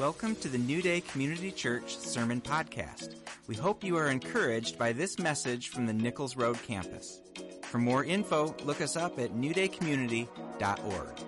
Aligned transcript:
Welcome 0.00 0.34
to 0.36 0.48
the 0.48 0.56
New 0.56 0.80
Day 0.80 1.02
Community 1.02 1.52
Church 1.52 1.98
Sermon 1.98 2.40
Podcast. 2.40 3.16
We 3.46 3.54
hope 3.54 3.84
you 3.84 3.98
are 3.98 4.08
encouraged 4.08 4.78
by 4.78 4.94
this 4.94 5.18
message 5.18 5.68
from 5.68 5.84
the 5.84 5.92
Nichols 5.92 6.36
Road 6.36 6.56
campus. 6.62 7.20
For 7.64 7.76
more 7.76 8.02
info, 8.02 8.56
look 8.64 8.80
us 8.80 8.96
up 8.96 9.18
at 9.18 9.34
newdaycommunity.org. 9.34 11.18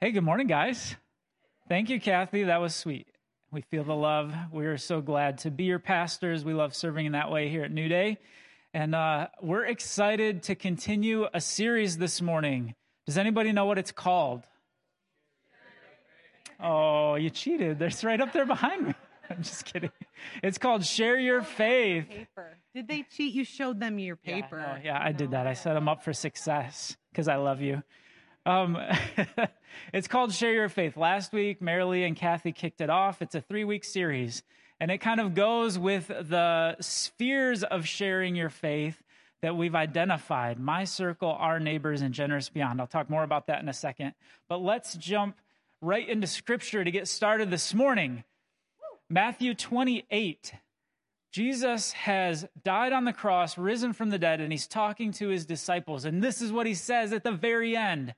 Hey, 0.00 0.10
good 0.10 0.24
morning, 0.24 0.48
guys. 0.48 0.96
Thank 1.68 1.90
you, 1.90 2.00
Kathy. 2.00 2.42
That 2.42 2.60
was 2.60 2.74
sweet. 2.74 3.06
We 3.52 3.60
feel 3.60 3.84
the 3.84 3.94
love. 3.94 4.34
We 4.50 4.66
are 4.66 4.76
so 4.76 5.00
glad 5.00 5.38
to 5.38 5.52
be 5.52 5.62
your 5.62 5.78
pastors. 5.78 6.44
We 6.44 6.54
love 6.54 6.74
serving 6.74 7.06
in 7.06 7.12
that 7.12 7.30
way 7.30 7.48
here 7.50 7.62
at 7.62 7.70
New 7.70 7.86
Day. 7.86 8.18
And 8.74 8.96
uh, 8.96 9.28
we're 9.40 9.64
excited 9.64 10.42
to 10.44 10.56
continue 10.56 11.28
a 11.32 11.40
series 11.40 11.98
this 11.98 12.20
morning. 12.20 12.74
Does 13.06 13.16
anybody 13.16 13.52
know 13.52 13.66
what 13.66 13.78
it's 13.78 13.92
called? 13.92 14.42
Oh, 16.60 17.14
you 17.14 17.30
cheated. 17.30 17.78
They're 17.78 17.90
right 18.02 18.20
up 18.20 18.32
there 18.32 18.46
behind 18.46 18.88
me. 18.88 18.94
I'm 19.30 19.42
just 19.42 19.64
kidding. 19.66 19.90
It's 20.42 20.58
called 20.58 20.84
Share 20.84 21.18
Your 21.18 21.42
Faith. 21.42 22.08
Paper. 22.08 22.56
Did 22.74 22.88
they 22.88 23.04
cheat? 23.14 23.34
You 23.34 23.44
showed 23.44 23.78
them 23.78 23.98
your 23.98 24.16
paper. 24.16 24.58
Yeah, 24.58 24.74
no, 24.74 24.80
yeah 24.84 25.00
I 25.02 25.12
did 25.12 25.32
that. 25.32 25.46
I 25.46 25.52
set 25.52 25.74
them 25.74 25.88
up 25.88 26.02
for 26.02 26.12
success 26.12 26.96
because 27.12 27.28
I 27.28 27.36
love 27.36 27.60
you. 27.60 27.82
Um, 28.46 28.78
it's 29.92 30.08
called 30.08 30.32
Share 30.32 30.54
Your 30.54 30.68
Faith. 30.70 30.96
Last 30.96 31.32
week, 31.32 31.60
Marilee 31.60 32.06
and 32.06 32.16
Kathy 32.16 32.52
kicked 32.52 32.80
it 32.80 32.88
off. 32.88 33.20
It's 33.20 33.34
a 33.34 33.40
three 33.40 33.64
week 33.64 33.84
series, 33.84 34.42
and 34.80 34.90
it 34.90 34.98
kind 34.98 35.20
of 35.20 35.34
goes 35.34 35.78
with 35.78 36.08
the 36.08 36.76
spheres 36.80 37.62
of 37.62 37.86
sharing 37.86 38.34
your 38.34 38.50
faith 38.50 39.02
that 39.42 39.56
we've 39.56 39.74
identified 39.74 40.58
my 40.58 40.84
circle, 40.84 41.36
our 41.38 41.60
neighbors, 41.60 42.00
and 42.00 42.14
generous 42.14 42.48
beyond. 42.48 42.80
I'll 42.80 42.86
talk 42.86 43.10
more 43.10 43.22
about 43.22 43.46
that 43.48 43.62
in 43.62 43.68
a 43.68 43.74
second. 43.74 44.14
But 44.48 44.62
let's 44.62 44.94
jump 44.94 45.36
right 45.80 46.08
into 46.08 46.26
scripture 46.26 46.82
to 46.82 46.90
get 46.90 47.06
started 47.06 47.50
this 47.50 47.72
morning. 47.72 48.24
Matthew 49.08 49.54
28. 49.54 50.52
Jesus 51.30 51.92
has 51.92 52.46
died 52.64 52.92
on 52.92 53.04
the 53.04 53.12
cross, 53.12 53.58
risen 53.58 53.92
from 53.92 54.10
the 54.10 54.18
dead, 54.18 54.40
and 54.40 54.50
he's 54.50 54.66
talking 54.66 55.12
to 55.12 55.28
his 55.28 55.46
disciples. 55.46 56.04
And 56.04 56.22
this 56.22 56.40
is 56.40 56.50
what 56.50 56.66
he 56.66 56.74
says 56.74 57.12
at 57.12 57.22
the 57.22 57.32
very 57.32 57.76
end 57.76 58.14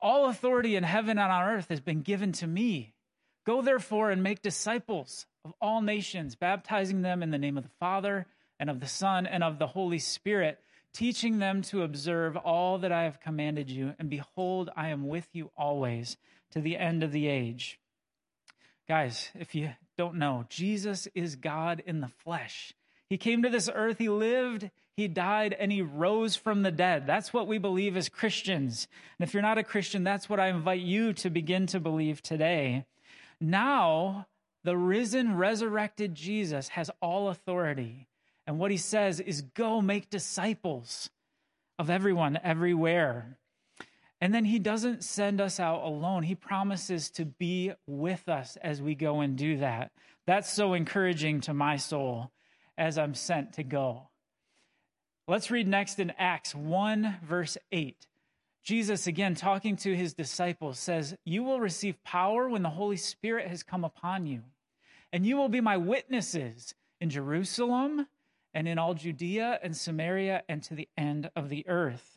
All 0.00 0.28
authority 0.28 0.76
in 0.76 0.82
heaven 0.82 1.18
and 1.18 1.32
on 1.32 1.44
earth 1.44 1.68
has 1.68 1.80
been 1.80 2.02
given 2.02 2.32
to 2.32 2.46
me. 2.46 2.94
Go 3.46 3.62
therefore 3.62 4.10
and 4.10 4.22
make 4.22 4.42
disciples 4.42 5.26
of 5.44 5.54
all 5.60 5.80
nations, 5.80 6.34
baptizing 6.34 7.02
them 7.02 7.22
in 7.22 7.30
the 7.30 7.38
name 7.38 7.56
of 7.56 7.62
the 7.62 7.70
Father 7.80 8.26
and 8.58 8.68
of 8.68 8.80
the 8.80 8.88
Son 8.88 9.26
and 9.26 9.44
of 9.44 9.58
the 9.58 9.68
Holy 9.68 10.00
Spirit, 10.00 10.58
teaching 10.92 11.38
them 11.38 11.62
to 11.62 11.84
observe 11.84 12.36
all 12.36 12.78
that 12.78 12.90
I 12.90 13.04
have 13.04 13.20
commanded 13.20 13.70
you. 13.70 13.94
And 13.98 14.10
behold, 14.10 14.70
I 14.76 14.88
am 14.88 15.06
with 15.06 15.28
you 15.32 15.52
always 15.56 16.16
to 16.52 16.60
the 16.60 16.76
end 16.76 17.02
of 17.02 17.12
the 17.12 17.26
age. 17.26 17.78
Guys, 18.88 19.30
if 19.34 19.54
you 19.54 19.70
don't 19.98 20.16
know, 20.16 20.44
Jesus 20.48 21.08
is 21.14 21.36
God 21.36 21.82
in 21.84 22.00
the 22.00 22.08
flesh. 22.08 22.72
He 23.08 23.16
came 23.16 23.42
to 23.42 23.48
this 23.48 23.70
earth, 23.72 23.98
he 23.98 24.08
lived, 24.08 24.70
he 24.96 25.08
died, 25.08 25.54
and 25.58 25.70
he 25.70 25.82
rose 25.82 26.36
from 26.36 26.62
the 26.62 26.70
dead. 26.70 27.06
That's 27.06 27.32
what 27.32 27.46
we 27.46 27.58
believe 27.58 27.96
as 27.96 28.08
Christians. 28.08 28.88
And 29.18 29.28
if 29.28 29.34
you're 29.34 29.42
not 29.42 29.58
a 29.58 29.64
Christian, 29.64 30.04
that's 30.04 30.28
what 30.28 30.40
I 30.40 30.48
invite 30.48 30.80
you 30.80 31.12
to 31.14 31.30
begin 31.30 31.66
to 31.68 31.80
believe 31.80 32.22
today. 32.22 32.84
Now, 33.40 34.26
the 34.64 34.76
risen, 34.76 35.36
resurrected 35.36 36.14
Jesus 36.14 36.68
has 36.68 36.90
all 37.00 37.28
authority. 37.28 38.08
And 38.46 38.58
what 38.58 38.70
he 38.70 38.76
says 38.76 39.20
is 39.20 39.42
go 39.42 39.80
make 39.80 40.10
disciples 40.10 41.10
of 41.78 41.90
everyone, 41.90 42.38
everywhere. 42.42 43.38
And 44.26 44.34
then 44.34 44.44
he 44.44 44.58
doesn't 44.58 45.04
send 45.04 45.40
us 45.40 45.60
out 45.60 45.84
alone. 45.84 46.24
He 46.24 46.34
promises 46.34 47.10
to 47.10 47.24
be 47.24 47.70
with 47.86 48.28
us 48.28 48.58
as 48.60 48.82
we 48.82 48.96
go 48.96 49.20
and 49.20 49.38
do 49.38 49.58
that. 49.58 49.92
That's 50.26 50.52
so 50.52 50.74
encouraging 50.74 51.42
to 51.42 51.54
my 51.54 51.76
soul 51.76 52.32
as 52.76 52.98
I'm 52.98 53.14
sent 53.14 53.52
to 53.52 53.62
go. 53.62 54.08
Let's 55.28 55.52
read 55.52 55.68
next 55.68 56.00
in 56.00 56.12
Acts 56.18 56.56
1, 56.56 57.18
verse 57.22 57.56
8. 57.70 58.08
Jesus, 58.64 59.06
again, 59.06 59.36
talking 59.36 59.76
to 59.76 59.94
his 59.94 60.12
disciples, 60.12 60.80
says, 60.80 61.14
You 61.24 61.44
will 61.44 61.60
receive 61.60 62.02
power 62.02 62.48
when 62.48 62.64
the 62.64 62.70
Holy 62.70 62.96
Spirit 62.96 63.46
has 63.46 63.62
come 63.62 63.84
upon 63.84 64.26
you, 64.26 64.42
and 65.12 65.24
you 65.24 65.36
will 65.36 65.48
be 65.48 65.60
my 65.60 65.76
witnesses 65.76 66.74
in 67.00 67.10
Jerusalem 67.10 68.08
and 68.52 68.66
in 68.66 68.76
all 68.76 68.94
Judea 68.94 69.60
and 69.62 69.76
Samaria 69.76 70.42
and 70.48 70.64
to 70.64 70.74
the 70.74 70.88
end 70.98 71.30
of 71.36 71.48
the 71.48 71.64
earth. 71.68 72.15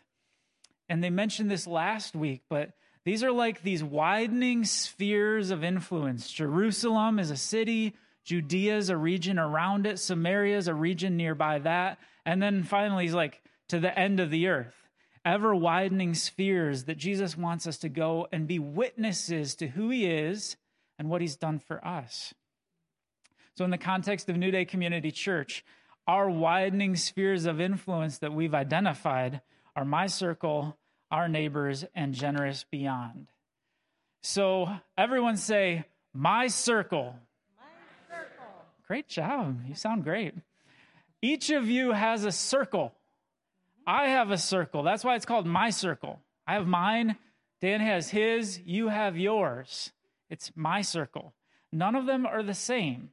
And 0.90 1.04
they 1.04 1.12
mentioned 1.12 1.52
this 1.52 1.68
last 1.68 2.16
week, 2.16 2.42
but 2.50 2.72
these 3.06 3.24
are 3.24 3.32
like 3.32 3.62
these 3.62 3.84
widening 3.84 4.66
spheres 4.66 5.52
of 5.52 5.64
influence. 5.64 6.30
Jerusalem 6.32 7.20
is 7.20 7.32
a 7.32 7.38
city, 7.38 7.96
Judea 8.26 8.78
is 8.78 8.90
a 8.90 8.98
region 8.98 9.40
around 9.40 9.86
it, 9.86 10.00
Samaria 10.00 10.58
is 10.58 10.68
a 10.68 10.74
region 10.74 11.16
nearby 11.16 11.60
that. 11.60 12.00
And 12.26 12.42
then 12.42 12.64
finally, 12.64 13.06
he's 13.06 13.14
like 13.14 13.42
to 13.70 13.80
the 13.80 13.98
end 13.98 14.20
of 14.20 14.30
the 14.30 14.48
earth. 14.48 14.76
Ever 15.24 15.56
widening 15.56 16.14
spheres 16.14 16.86
that 16.86 16.98
Jesus 16.98 17.38
wants 17.38 17.68
us 17.68 17.78
to 17.80 17.90
go 17.90 18.28
and 18.32 18.48
be 18.48 18.60
witnesses 18.60 19.56
to 19.56 19.68
who 19.68 19.90
he 19.90 20.06
is 20.06 20.58
and 20.98 21.10
what 21.10 21.22
he's 21.22 21.36
done 21.36 21.60
for 21.60 21.86
us. 21.86 22.34
So, 23.56 23.66
in 23.66 23.72
the 23.72 23.78
context 23.78 24.30
of 24.30 24.38
New 24.38 24.52
Day 24.52 24.66
Community 24.66 25.12
Church, 25.12 25.66
our 26.08 26.30
widening 26.30 26.96
spheres 26.96 27.46
of 27.46 27.60
influence 27.60 28.20
that 28.20 28.34
we've 28.34 28.54
identified 28.54 29.42
are 29.76 29.86
my 29.86 30.08
circle, 30.08 30.78
our 31.12 31.28
neighbors, 31.28 31.86
and 31.96 32.14
generous 32.14 32.66
beyond. 32.70 33.28
So 34.22 34.70
everyone 34.98 35.38
say, 35.38 35.86
my 36.14 36.48
circle. 36.48 37.16
My 37.58 38.16
circle. 38.16 38.46
Great 38.88 39.08
job. 39.08 39.62
You 39.68 39.76
sound 39.76 40.04
great. 40.04 40.34
Each 41.22 41.50
of 41.50 41.70
you 41.70 41.92
has 41.92 42.26
a 42.26 42.32
circle. 42.32 42.94
I 43.86 44.10
have 44.10 44.32
a 44.32 44.38
circle. 44.38 44.84
That's 44.84 45.04
why 45.04 45.16
it's 45.16 45.26
called 45.26 45.46
my 45.46 45.70
circle. 45.70 46.20
I 46.46 46.54
have 46.54 46.68
mine. 46.68 47.18
Dan 47.62 47.82
has 47.82 48.10
his. 48.10 48.60
You 48.66 48.88
have 48.88 49.18
yours. 49.18 49.92
It's 50.30 50.52
my 50.56 50.82
circle. 50.82 51.34
None 51.72 51.96
of 51.96 52.06
them 52.06 52.26
are 52.26 52.44
the 52.44 52.54
same. 52.54 53.10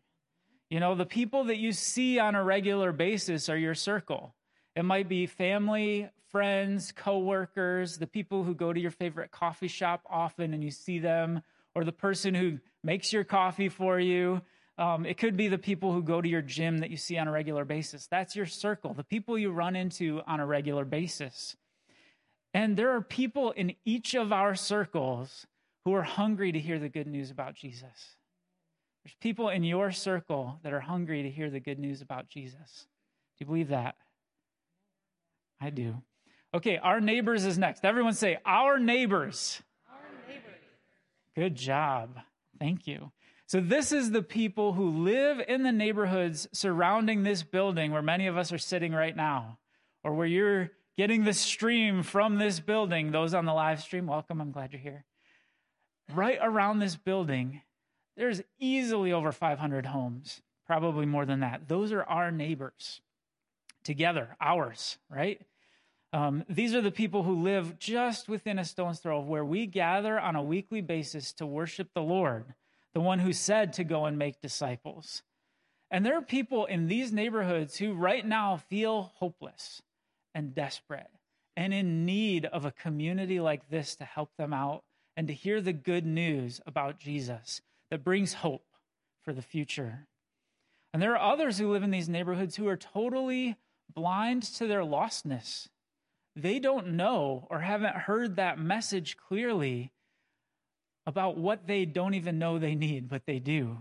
You 0.70 0.80
know, 0.80 0.94
the 0.94 1.06
people 1.06 1.44
that 1.44 1.58
you 1.58 1.72
see 1.72 2.18
on 2.18 2.34
a 2.34 2.44
regular 2.44 2.92
basis 2.92 3.48
are 3.48 3.56
your 3.56 3.74
circle. 3.74 4.34
It 4.76 4.84
might 4.84 5.08
be 5.08 5.24
family, 5.26 6.10
friends, 6.30 6.92
coworkers, 6.92 7.96
the 7.96 8.06
people 8.06 8.44
who 8.44 8.54
go 8.54 8.74
to 8.74 8.78
your 8.78 8.90
favorite 8.90 9.30
coffee 9.30 9.68
shop 9.68 10.02
often 10.08 10.52
and 10.52 10.62
you 10.62 10.70
see 10.70 10.98
them, 10.98 11.42
or 11.74 11.82
the 11.82 11.92
person 11.92 12.34
who 12.34 12.58
makes 12.84 13.10
your 13.10 13.24
coffee 13.24 13.70
for 13.70 13.98
you. 13.98 14.42
Um, 14.76 15.06
it 15.06 15.16
could 15.16 15.34
be 15.34 15.48
the 15.48 15.56
people 15.56 15.92
who 15.92 16.02
go 16.02 16.20
to 16.20 16.28
your 16.28 16.42
gym 16.42 16.78
that 16.78 16.90
you 16.90 16.98
see 16.98 17.16
on 17.16 17.26
a 17.26 17.32
regular 17.32 17.64
basis. 17.64 18.06
That's 18.06 18.36
your 18.36 18.44
circle, 18.44 18.92
the 18.92 19.02
people 19.02 19.38
you 19.38 19.50
run 19.50 19.76
into 19.76 20.20
on 20.26 20.40
a 20.40 20.46
regular 20.46 20.84
basis. 20.84 21.56
And 22.52 22.76
there 22.76 22.94
are 22.94 23.00
people 23.00 23.52
in 23.52 23.74
each 23.86 24.14
of 24.14 24.30
our 24.30 24.54
circles 24.54 25.46
who 25.86 25.94
are 25.94 26.02
hungry 26.02 26.52
to 26.52 26.58
hear 26.58 26.78
the 26.78 26.90
good 26.90 27.06
news 27.06 27.30
about 27.30 27.54
Jesus. 27.54 28.16
There's 29.04 29.16
people 29.22 29.48
in 29.48 29.64
your 29.64 29.90
circle 29.90 30.58
that 30.62 30.74
are 30.74 30.80
hungry 30.80 31.22
to 31.22 31.30
hear 31.30 31.48
the 31.48 31.60
good 31.60 31.78
news 31.78 32.02
about 32.02 32.28
Jesus. 32.28 32.86
Do 33.38 33.44
you 33.44 33.46
believe 33.46 33.68
that? 33.68 33.96
I 35.60 35.70
do. 35.70 36.02
Okay, 36.54 36.78
our 36.78 37.00
neighbors 37.00 37.44
is 37.44 37.58
next. 37.58 37.84
Everyone 37.84 38.14
say, 38.14 38.38
our 38.44 38.78
neighbors. 38.78 39.60
Our 39.90 40.28
neighbors. 40.28 40.60
Good 41.34 41.54
job. 41.54 42.18
Thank 42.58 42.86
you. 42.86 43.12
So, 43.46 43.60
this 43.60 43.92
is 43.92 44.10
the 44.10 44.22
people 44.22 44.72
who 44.72 45.04
live 45.04 45.40
in 45.46 45.62
the 45.62 45.72
neighborhoods 45.72 46.48
surrounding 46.52 47.22
this 47.22 47.42
building 47.42 47.92
where 47.92 48.02
many 48.02 48.26
of 48.26 48.36
us 48.36 48.52
are 48.52 48.58
sitting 48.58 48.92
right 48.92 49.14
now, 49.14 49.58
or 50.02 50.14
where 50.14 50.26
you're 50.26 50.70
getting 50.96 51.24
the 51.24 51.32
stream 51.32 52.02
from 52.02 52.38
this 52.38 52.58
building. 52.58 53.12
Those 53.12 53.34
on 53.34 53.44
the 53.44 53.52
live 53.52 53.80
stream, 53.80 54.06
welcome. 54.06 54.40
I'm 54.40 54.50
glad 54.50 54.72
you're 54.72 54.80
here. 54.80 55.04
Right 56.12 56.38
around 56.40 56.78
this 56.78 56.96
building, 56.96 57.62
there's 58.16 58.42
easily 58.58 59.12
over 59.12 59.30
500 59.30 59.86
homes, 59.86 60.42
probably 60.66 61.06
more 61.06 61.26
than 61.26 61.40
that. 61.40 61.68
Those 61.68 61.92
are 61.92 62.02
our 62.02 62.32
neighbors 62.32 63.00
together, 63.86 64.36
ours, 64.40 64.98
right? 65.08 65.40
Um, 66.12 66.44
these 66.48 66.74
are 66.74 66.80
the 66.82 66.90
people 66.90 67.22
who 67.22 67.42
live 67.42 67.78
just 67.78 68.28
within 68.28 68.58
a 68.58 68.64
stone's 68.64 68.98
throw 68.98 69.18
of 69.18 69.28
where 69.28 69.44
we 69.44 69.66
gather 69.66 70.18
on 70.18 70.36
a 70.36 70.42
weekly 70.42 70.80
basis 70.80 71.32
to 71.34 71.46
worship 71.46 71.88
the 71.94 72.02
Lord, 72.02 72.54
the 72.94 73.00
one 73.00 73.20
who 73.20 73.32
said 73.32 73.72
to 73.74 73.84
go 73.84 74.04
and 74.04 74.18
make 74.18 74.40
disciples. 74.40 75.22
And 75.90 76.04
there 76.04 76.16
are 76.16 76.22
people 76.22 76.66
in 76.66 76.88
these 76.88 77.12
neighborhoods 77.12 77.76
who 77.76 77.94
right 77.94 78.26
now 78.26 78.56
feel 78.56 79.12
hopeless 79.16 79.82
and 80.34 80.54
desperate 80.54 81.10
and 81.56 81.72
in 81.72 82.04
need 82.04 82.44
of 82.44 82.64
a 82.64 82.72
community 82.72 83.40
like 83.40 83.70
this 83.70 83.96
to 83.96 84.04
help 84.04 84.30
them 84.36 84.52
out 84.52 84.82
and 85.16 85.28
to 85.28 85.34
hear 85.34 85.60
the 85.60 85.72
good 85.72 86.04
news 86.04 86.60
about 86.66 86.98
Jesus 86.98 87.62
that 87.90 88.04
brings 88.04 88.34
hope 88.34 88.66
for 89.22 89.32
the 89.32 89.42
future. 89.42 90.06
And 90.92 91.02
there 91.02 91.16
are 91.16 91.32
others 91.32 91.58
who 91.58 91.70
live 91.70 91.82
in 91.82 91.90
these 91.90 92.08
neighborhoods 92.08 92.56
who 92.56 92.68
are 92.68 92.76
totally 92.76 93.56
blind 93.94 94.42
to 94.42 94.66
their 94.66 94.82
lostness. 94.82 95.68
They 96.34 96.58
don't 96.58 96.94
know 96.94 97.46
or 97.50 97.60
haven't 97.60 97.96
heard 97.96 98.36
that 98.36 98.58
message 98.58 99.16
clearly 99.16 99.92
about 101.06 101.38
what 101.38 101.66
they 101.66 101.84
don't 101.84 102.14
even 102.14 102.38
know 102.38 102.58
they 102.58 102.74
need, 102.74 103.08
but 103.08 103.26
they 103.26 103.38
do. 103.38 103.78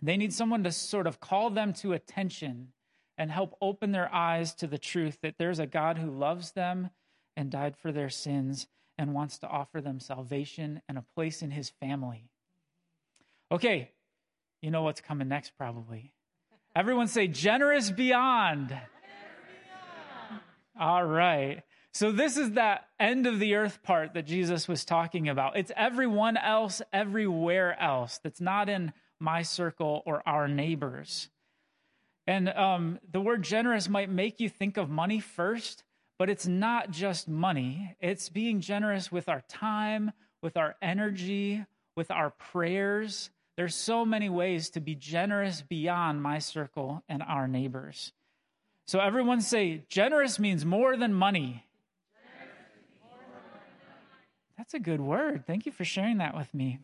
They 0.00 0.16
need 0.16 0.32
someone 0.32 0.64
to 0.64 0.72
sort 0.72 1.06
of 1.06 1.20
call 1.20 1.50
them 1.50 1.72
to 1.74 1.92
attention 1.92 2.72
and 3.16 3.30
help 3.30 3.56
open 3.60 3.92
their 3.92 4.12
eyes 4.12 4.54
to 4.54 4.66
the 4.66 4.78
truth 4.78 5.18
that 5.22 5.36
there's 5.38 5.58
a 5.58 5.66
God 5.66 5.98
who 5.98 6.10
loves 6.10 6.52
them 6.52 6.90
and 7.36 7.50
died 7.50 7.76
for 7.76 7.92
their 7.92 8.10
sins 8.10 8.66
and 8.98 9.14
wants 9.14 9.38
to 9.38 9.46
offer 9.46 9.80
them 9.80 10.00
salvation 10.00 10.82
and 10.88 10.98
a 10.98 11.04
place 11.14 11.42
in 11.42 11.50
his 11.50 11.70
family. 11.70 12.30
Okay, 13.50 13.92
you 14.60 14.70
know 14.70 14.82
what's 14.82 15.00
coming 15.00 15.28
next, 15.28 15.52
probably. 15.56 16.12
Everyone 16.74 17.08
say, 17.08 17.28
generous 17.28 17.90
beyond. 17.90 18.68
Generous 18.68 18.80
beyond. 20.28 20.40
All 20.80 21.04
right. 21.04 21.62
So, 21.94 22.10
this 22.10 22.38
is 22.38 22.52
that 22.52 22.88
end 22.98 23.26
of 23.26 23.38
the 23.38 23.56
earth 23.56 23.82
part 23.82 24.14
that 24.14 24.26
Jesus 24.26 24.66
was 24.66 24.84
talking 24.86 25.28
about. 25.28 25.58
It's 25.58 25.70
everyone 25.76 26.38
else, 26.38 26.80
everywhere 26.90 27.78
else 27.78 28.18
that's 28.24 28.40
not 28.40 28.70
in 28.70 28.94
my 29.20 29.42
circle 29.42 30.02
or 30.06 30.22
our 30.26 30.48
neighbors. 30.48 31.28
And 32.26 32.48
um, 32.48 32.98
the 33.10 33.20
word 33.20 33.42
generous 33.42 33.88
might 33.88 34.08
make 34.08 34.40
you 34.40 34.48
think 34.48 34.78
of 34.78 34.88
money 34.88 35.20
first, 35.20 35.84
but 36.18 36.30
it's 36.30 36.46
not 36.46 36.90
just 36.90 37.28
money. 37.28 37.96
It's 38.00 38.30
being 38.30 38.60
generous 38.60 39.12
with 39.12 39.28
our 39.28 39.42
time, 39.48 40.12
with 40.40 40.56
our 40.56 40.76
energy, 40.80 41.64
with 41.96 42.10
our 42.10 42.30
prayers. 42.30 43.30
There's 43.56 43.74
so 43.74 44.04
many 44.04 44.28
ways 44.28 44.70
to 44.70 44.80
be 44.80 44.94
generous 44.94 45.62
beyond 45.62 46.22
my 46.22 46.38
circle 46.38 47.02
and 47.08 47.22
our 47.22 47.46
neighbors. 47.46 48.12
So, 48.86 48.98
everyone 48.98 49.40
say, 49.40 49.84
generous 49.88 50.38
means 50.38 50.64
more 50.64 50.96
than 50.96 51.14
money. 51.14 51.64
That's 54.56 54.74
a 54.74 54.78
good 54.78 55.00
word. 55.00 55.44
Thank 55.46 55.66
you 55.66 55.72
for 55.72 55.84
sharing 55.84 56.18
that 56.18 56.36
with 56.36 56.52
me. 56.54 56.78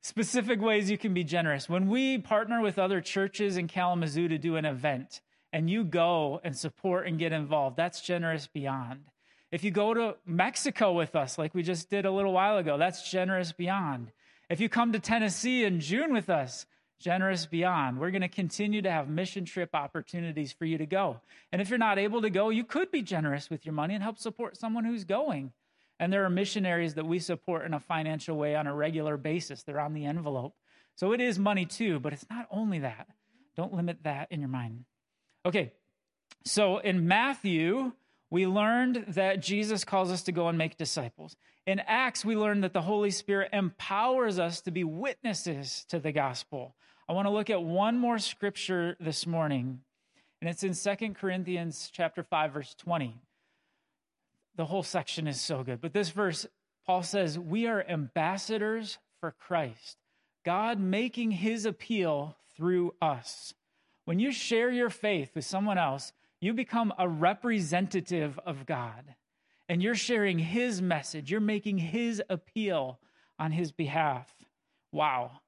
Specific 0.00 0.60
ways 0.60 0.90
you 0.90 0.96
can 0.96 1.12
be 1.12 1.24
generous. 1.24 1.68
When 1.68 1.88
we 1.88 2.18
partner 2.18 2.62
with 2.62 2.78
other 2.78 3.00
churches 3.00 3.56
in 3.56 3.68
Kalamazoo 3.68 4.28
to 4.28 4.38
do 4.38 4.56
an 4.56 4.64
event 4.64 5.20
and 5.52 5.68
you 5.68 5.84
go 5.84 6.40
and 6.42 6.56
support 6.56 7.06
and 7.06 7.18
get 7.18 7.32
involved, 7.32 7.76
that's 7.76 8.00
generous 8.00 8.46
beyond. 8.46 9.04
If 9.50 9.64
you 9.64 9.70
go 9.70 9.94
to 9.94 10.16
Mexico 10.26 10.92
with 10.92 11.16
us, 11.16 11.38
like 11.38 11.54
we 11.54 11.62
just 11.62 11.88
did 11.88 12.04
a 12.04 12.10
little 12.10 12.32
while 12.32 12.58
ago, 12.58 12.76
that's 12.76 13.10
generous 13.10 13.52
beyond. 13.52 14.12
If 14.50 14.60
you 14.60 14.68
come 14.68 14.92
to 14.92 14.98
Tennessee 14.98 15.64
in 15.64 15.80
June 15.80 16.12
with 16.12 16.28
us, 16.30 16.66
Generous 16.98 17.46
Beyond. 17.46 17.98
We're 17.98 18.10
going 18.10 18.22
to 18.22 18.28
continue 18.28 18.82
to 18.82 18.90
have 18.90 19.08
mission 19.08 19.44
trip 19.44 19.70
opportunities 19.74 20.52
for 20.52 20.64
you 20.64 20.78
to 20.78 20.86
go. 20.86 21.20
And 21.52 21.62
if 21.62 21.70
you're 21.70 21.78
not 21.78 21.98
able 21.98 22.22
to 22.22 22.30
go, 22.30 22.50
you 22.50 22.64
could 22.64 22.90
be 22.90 23.02
generous 23.02 23.48
with 23.48 23.64
your 23.64 23.72
money 23.72 23.94
and 23.94 24.02
help 24.02 24.18
support 24.18 24.56
someone 24.56 24.84
who's 24.84 25.04
going. 25.04 25.52
And 26.00 26.12
there 26.12 26.24
are 26.24 26.30
missionaries 26.30 26.94
that 26.94 27.06
we 27.06 27.18
support 27.18 27.64
in 27.64 27.74
a 27.74 27.80
financial 27.80 28.36
way 28.36 28.56
on 28.56 28.66
a 28.66 28.74
regular 28.74 29.16
basis. 29.16 29.62
They're 29.62 29.80
on 29.80 29.94
the 29.94 30.06
envelope. 30.06 30.54
So 30.96 31.12
it 31.12 31.20
is 31.20 31.38
money 31.38 31.66
too, 31.66 32.00
but 32.00 32.12
it's 32.12 32.26
not 32.28 32.48
only 32.50 32.80
that. 32.80 33.06
Don't 33.56 33.74
limit 33.74 33.98
that 34.02 34.28
in 34.30 34.40
your 34.40 34.48
mind. 34.48 34.84
Okay, 35.46 35.72
so 36.44 36.78
in 36.78 37.06
Matthew, 37.06 37.92
we 38.30 38.46
learned 38.46 39.04
that 39.08 39.40
Jesus 39.40 39.84
calls 39.84 40.10
us 40.10 40.22
to 40.24 40.32
go 40.32 40.48
and 40.48 40.58
make 40.58 40.76
disciples. 40.76 41.36
In 41.66 41.80
Acts, 41.80 42.24
we 42.24 42.36
learned 42.36 42.64
that 42.64 42.72
the 42.72 42.82
Holy 42.82 43.10
Spirit 43.10 43.50
empowers 43.52 44.38
us 44.38 44.60
to 44.62 44.70
be 44.70 44.84
witnesses 44.84 45.86
to 45.88 45.98
the 45.98 46.12
gospel. 46.12 46.74
I 47.08 47.12
want 47.14 47.26
to 47.26 47.32
look 47.32 47.48
at 47.48 47.62
one 47.62 47.96
more 47.96 48.18
scripture 48.18 48.96
this 49.00 49.26
morning, 49.26 49.80
and 50.40 50.50
it's 50.50 50.62
in 50.62 50.74
Second 50.74 51.14
Corinthians 51.14 51.90
chapter 51.92 52.22
5 52.22 52.52
verse 52.52 52.74
20. 52.74 53.14
The 54.56 54.66
whole 54.66 54.82
section 54.82 55.26
is 55.26 55.40
so 55.40 55.62
good, 55.62 55.80
but 55.80 55.92
this 55.92 56.10
verse 56.10 56.46
Paul 56.84 57.02
says, 57.02 57.38
"We 57.38 57.66
are 57.66 57.84
ambassadors 57.86 58.98
for 59.20 59.30
Christ, 59.32 59.98
God 60.44 60.80
making 60.80 61.32
his 61.32 61.66
appeal 61.66 62.36
through 62.54 62.94
us." 63.00 63.54
When 64.04 64.18
you 64.18 64.32
share 64.32 64.70
your 64.70 64.88
faith 64.88 65.34
with 65.34 65.44
someone 65.44 65.76
else, 65.76 66.14
you 66.40 66.52
become 66.52 66.92
a 66.98 67.08
representative 67.08 68.38
of 68.44 68.66
God. 68.66 69.14
And 69.68 69.82
you're 69.82 69.94
sharing 69.94 70.38
his 70.38 70.80
message, 70.80 71.30
you're 71.30 71.40
making 71.40 71.78
his 71.78 72.22
appeal 72.30 73.00
on 73.38 73.52
his 73.52 73.72
behalf. 73.72 74.32
Wow. 74.92 75.32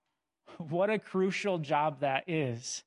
What 0.58 0.90
a 0.90 0.98
crucial 0.98 1.58
job 1.58 2.00
that 2.00 2.24
is. 2.28 2.82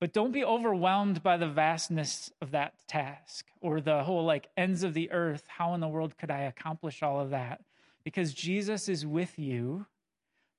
But 0.00 0.12
don't 0.12 0.32
be 0.32 0.44
overwhelmed 0.44 1.22
by 1.22 1.36
the 1.36 1.48
vastness 1.48 2.30
of 2.40 2.50
that 2.50 2.74
task 2.86 3.46
or 3.60 3.80
the 3.80 4.04
whole 4.04 4.24
like 4.24 4.48
ends 4.56 4.82
of 4.82 4.94
the 4.94 5.10
earth. 5.10 5.44
How 5.48 5.74
in 5.74 5.80
the 5.80 5.88
world 5.88 6.18
could 6.18 6.30
I 6.30 6.40
accomplish 6.40 7.02
all 7.02 7.20
of 7.20 7.30
that? 7.30 7.62
Because 8.04 8.34
Jesus 8.34 8.88
is 8.88 9.06
with 9.06 9.38
you, 9.38 9.86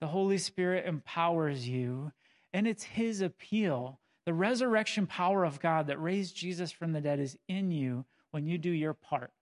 the 0.01 0.07
Holy 0.07 0.37
Spirit 0.37 0.85
empowers 0.85 1.67
you, 1.67 2.11
and 2.53 2.67
it's 2.67 2.83
His 2.83 3.21
appeal. 3.21 3.99
The 4.29 4.35
resurrection 4.35 5.07
power 5.07 5.43
of 5.43 5.59
God 5.59 5.87
that 5.87 5.99
raised 5.99 6.35
Jesus 6.35 6.71
from 6.71 6.91
the 6.91 7.01
dead 7.01 7.19
is 7.19 7.35
in 7.47 7.71
you 7.71 8.05
when 8.29 8.45
you 8.45 8.59
do 8.59 8.69
your 8.69 8.93
part. 8.93 9.33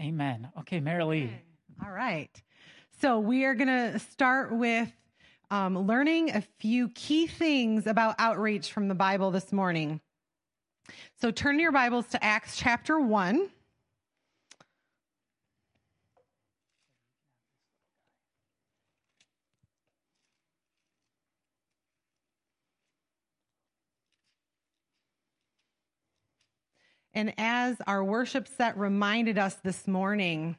Amen. 0.00 0.48
Okay, 0.58 0.80
Marilee. 0.80 1.30
All 1.84 1.92
right. 1.92 2.42
So 3.00 3.20
we 3.20 3.44
are 3.44 3.54
going 3.54 3.68
to 3.68 4.00
start 4.00 4.50
with 4.50 4.90
um, 5.52 5.86
learning 5.86 6.30
a 6.30 6.42
few 6.58 6.88
key 6.88 7.28
things 7.28 7.86
about 7.86 8.16
outreach 8.18 8.72
from 8.72 8.88
the 8.88 8.96
Bible 8.96 9.30
this 9.30 9.52
morning. 9.52 10.00
So 11.20 11.30
turn 11.30 11.60
your 11.60 11.70
Bibles 11.70 12.08
to 12.08 12.24
Acts 12.24 12.56
chapter 12.56 12.98
1. 12.98 13.48
And 27.14 27.34
as 27.36 27.76
our 27.86 28.02
worship 28.02 28.48
set 28.48 28.76
reminded 28.78 29.38
us 29.38 29.54
this 29.56 29.86
morning, 29.86 30.56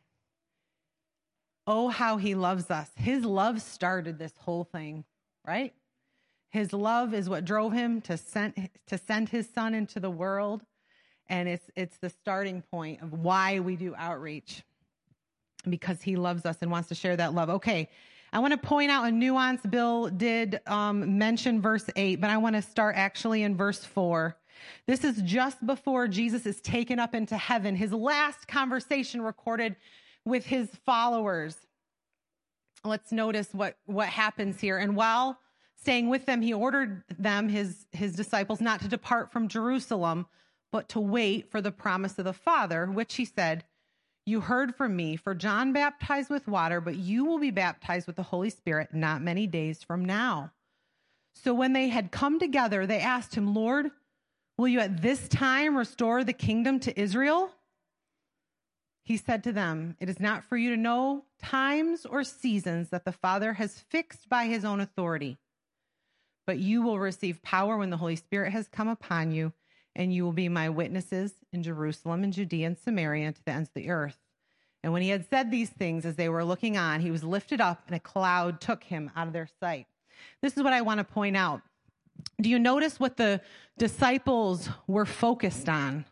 Oh, 1.65 1.87
how 1.87 2.17
he 2.17 2.35
loves 2.35 2.69
us. 2.69 2.89
His 2.95 3.23
love 3.23 3.61
started 3.61 4.19
this 4.19 4.33
whole 4.37 4.65
thing, 4.65 5.05
right? 5.47 5.73
His 6.49 6.73
love 6.73 7.13
is 7.13 7.29
what 7.29 7.45
drove 7.45 7.71
him 7.71 8.01
to 8.01 8.17
send, 8.17 8.69
to 8.87 8.97
send 8.97 9.29
his 9.29 9.47
son 9.49 9.73
into 9.73 9.99
the 9.99 10.09
world. 10.09 10.61
And 11.27 11.47
it's, 11.47 11.71
it's 11.75 11.97
the 11.97 12.09
starting 12.09 12.61
point 12.61 13.01
of 13.01 13.13
why 13.13 13.61
we 13.61 13.77
do 13.77 13.95
outreach 13.97 14.63
because 15.67 16.01
he 16.01 16.17
loves 16.17 16.45
us 16.45 16.57
and 16.61 16.69
wants 16.69 16.89
to 16.89 16.95
share 16.95 17.15
that 17.15 17.33
love. 17.33 17.49
Okay. 17.49 17.89
I 18.33 18.39
want 18.39 18.51
to 18.51 18.57
point 18.57 18.91
out 18.91 19.05
a 19.05 19.11
nuance. 19.11 19.61
Bill 19.61 20.09
did 20.09 20.59
um, 20.67 21.17
mention 21.17 21.61
verse 21.61 21.85
8, 21.95 22.19
but 22.19 22.29
I 22.29 22.37
want 22.37 22.55
to 22.55 22.61
start 22.61 22.95
actually 22.97 23.43
in 23.43 23.55
verse 23.55 23.85
4. 23.85 24.35
This 24.87 25.03
is 25.03 25.21
just 25.21 25.65
before 25.65 26.07
Jesus 26.07 26.45
is 26.45 26.61
taken 26.61 26.99
up 26.99 27.15
into 27.15 27.37
heaven, 27.37 27.75
his 27.75 27.93
last 27.93 28.47
conversation 28.47 29.21
recorded 29.21 29.75
with 30.25 30.45
his 30.45 30.69
followers. 30.85 31.55
Let's 32.83 33.11
notice 33.11 33.49
what, 33.53 33.77
what 33.85 34.09
happens 34.09 34.59
here. 34.59 34.77
And 34.77 34.95
while 34.95 35.39
staying 35.75 36.09
with 36.09 36.25
them, 36.25 36.41
he 36.41 36.53
ordered 36.53 37.03
them, 37.17 37.49
his, 37.49 37.85
his 37.91 38.13
disciples, 38.13 38.61
not 38.61 38.81
to 38.81 38.87
depart 38.87 39.31
from 39.31 39.47
Jerusalem, 39.47 40.25
but 40.71 40.89
to 40.89 40.99
wait 40.99 41.49
for 41.51 41.61
the 41.61 41.71
promise 41.71 42.17
of 42.17 42.25
the 42.25 42.33
Father, 42.33 42.85
which 42.87 43.15
he 43.15 43.25
said, 43.25 43.63
You 44.25 44.41
heard 44.41 44.75
from 44.75 44.95
me, 44.95 45.15
for 45.15 45.35
John 45.35 45.71
baptized 45.71 46.29
with 46.29 46.47
water, 46.47 46.81
but 46.81 46.95
you 46.95 47.25
will 47.25 47.39
be 47.39 47.51
baptized 47.51 48.07
with 48.07 48.15
the 48.15 48.23
Holy 48.23 48.49
Spirit 48.49 48.93
not 48.93 49.21
many 49.21 49.47
days 49.47 49.83
from 49.83 50.03
now. 50.03 50.51
So 51.33 51.53
when 51.53 51.73
they 51.73 51.89
had 51.89 52.11
come 52.11 52.39
together, 52.39 52.85
they 52.85 52.99
asked 52.99 53.35
him, 53.35 53.53
Lord, 53.53 53.91
will 54.57 54.67
you 54.67 54.79
at 54.79 55.01
this 55.01 55.27
time 55.27 55.77
restore 55.77 56.23
the 56.23 56.33
kingdom 56.33 56.79
to 56.81 56.99
Israel? 56.99 57.51
He 59.03 59.17
said 59.17 59.43
to 59.43 59.51
them, 59.51 59.97
It 59.99 60.09
is 60.09 60.19
not 60.19 60.45
for 60.45 60.55
you 60.55 60.69
to 60.69 60.77
know 60.77 61.25
times 61.41 62.05
or 62.05 62.23
seasons 62.23 62.89
that 62.89 63.03
the 63.03 63.11
Father 63.11 63.53
has 63.53 63.79
fixed 63.89 64.29
by 64.29 64.45
his 64.45 64.63
own 64.63 64.79
authority, 64.79 65.37
but 66.47 66.57
you 66.57 66.81
will 66.81 66.99
receive 66.99 67.41
power 67.43 67.77
when 67.77 67.89
the 67.89 67.97
Holy 67.97 68.15
Spirit 68.15 68.53
has 68.53 68.67
come 68.69 68.87
upon 68.87 69.31
you, 69.31 69.51
and 69.95 70.13
you 70.13 70.23
will 70.23 70.31
be 70.31 70.49
my 70.49 70.69
witnesses 70.69 71.33
in 71.51 71.63
Jerusalem 71.63 72.23
and 72.23 72.31
Judea 72.31 72.67
and 72.67 72.77
Samaria 72.77 73.33
to 73.33 73.45
the 73.45 73.51
ends 73.51 73.69
of 73.69 73.73
the 73.73 73.89
earth. 73.89 74.17
And 74.83 74.91
when 74.91 75.01
he 75.01 75.09
had 75.09 75.29
said 75.29 75.49
these 75.49 75.69
things, 75.69 76.05
as 76.05 76.15
they 76.15 76.29
were 76.29 76.43
looking 76.43 76.77
on, 76.77 76.99
he 76.99 77.11
was 77.11 77.23
lifted 77.23 77.61
up, 77.61 77.83
and 77.87 77.95
a 77.95 77.99
cloud 77.99 78.59
took 78.59 78.83
him 78.83 79.11
out 79.15 79.27
of 79.27 79.33
their 79.33 79.49
sight. 79.59 79.87
This 80.41 80.57
is 80.57 80.63
what 80.63 80.73
I 80.73 80.81
want 80.81 80.99
to 80.99 81.03
point 81.03 81.37
out. 81.37 81.61
Do 82.41 82.49
you 82.49 82.59
notice 82.59 82.99
what 82.99 83.17
the 83.17 83.41
disciples 83.77 84.69
were 84.87 85.05
focused 85.05 85.69
on? 85.69 86.05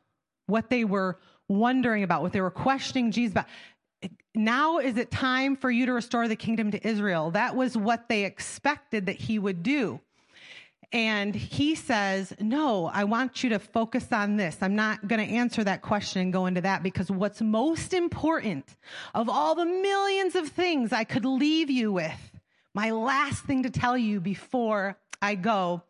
What 0.48 0.70
they 0.70 0.84
were 0.84 1.20
wondering 1.48 2.04
about, 2.04 2.22
what 2.22 2.34
they 2.34 2.42
were 2.42 2.52
questioning 2.52 3.12
Jesus 3.12 3.34
about. 3.34 3.46
Now 4.34 4.80
is 4.80 4.98
it 4.98 5.12
time 5.12 5.56
for 5.56 5.70
you 5.70 5.86
to 5.86 5.94
restore 5.94 6.28
the 6.28 6.36
kingdom 6.36 6.72
to 6.72 6.88
Israel? 6.88 7.32
That 7.32 7.56
was 7.56 7.78
what 7.78 8.08
they 8.10 8.26
expected 8.26 9.06
that 9.06 9.18
he 9.18 9.38
would 9.38 9.62
do. 9.62 10.00
And 10.94 11.34
he 11.34 11.76
says, 11.76 12.34
No, 12.40 12.88
I 12.88 13.06
want 13.06 13.44
you 13.44 13.52
to 13.52 13.60
focus 13.60 14.08
on 14.12 14.36
this. 14.36 14.58
I'm 14.62 14.76
not 14.76 15.08
going 15.08 15.26
to 15.26 15.36
answer 15.36 15.64
that 15.64 15.82
question 15.82 16.22
and 16.22 16.34
go 16.34 16.48
into 16.48 16.62
that 16.62 16.84
because 16.84 17.10
what's 17.10 17.42
most 17.42 17.94
important 17.94 18.76
of 19.14 19.30
all 19.30 19.56
the 19.56 19.66
millions 19.66 20.36
of 20.36 20.50
things 20.50 20.92
I 20.92 21.06
could 21.06 21.24
leave 21.24 21.70
you 21.70 21.92
with, 21.94 22.40
my 22.74 22.92
last 22.92 23.44
thing 23.46 23.64
to 23.64 23.70
tell 23.70 23.98
you 23.98 24.20
before 24.20 24.98
I 25.22 25.36
go 25.36 25.84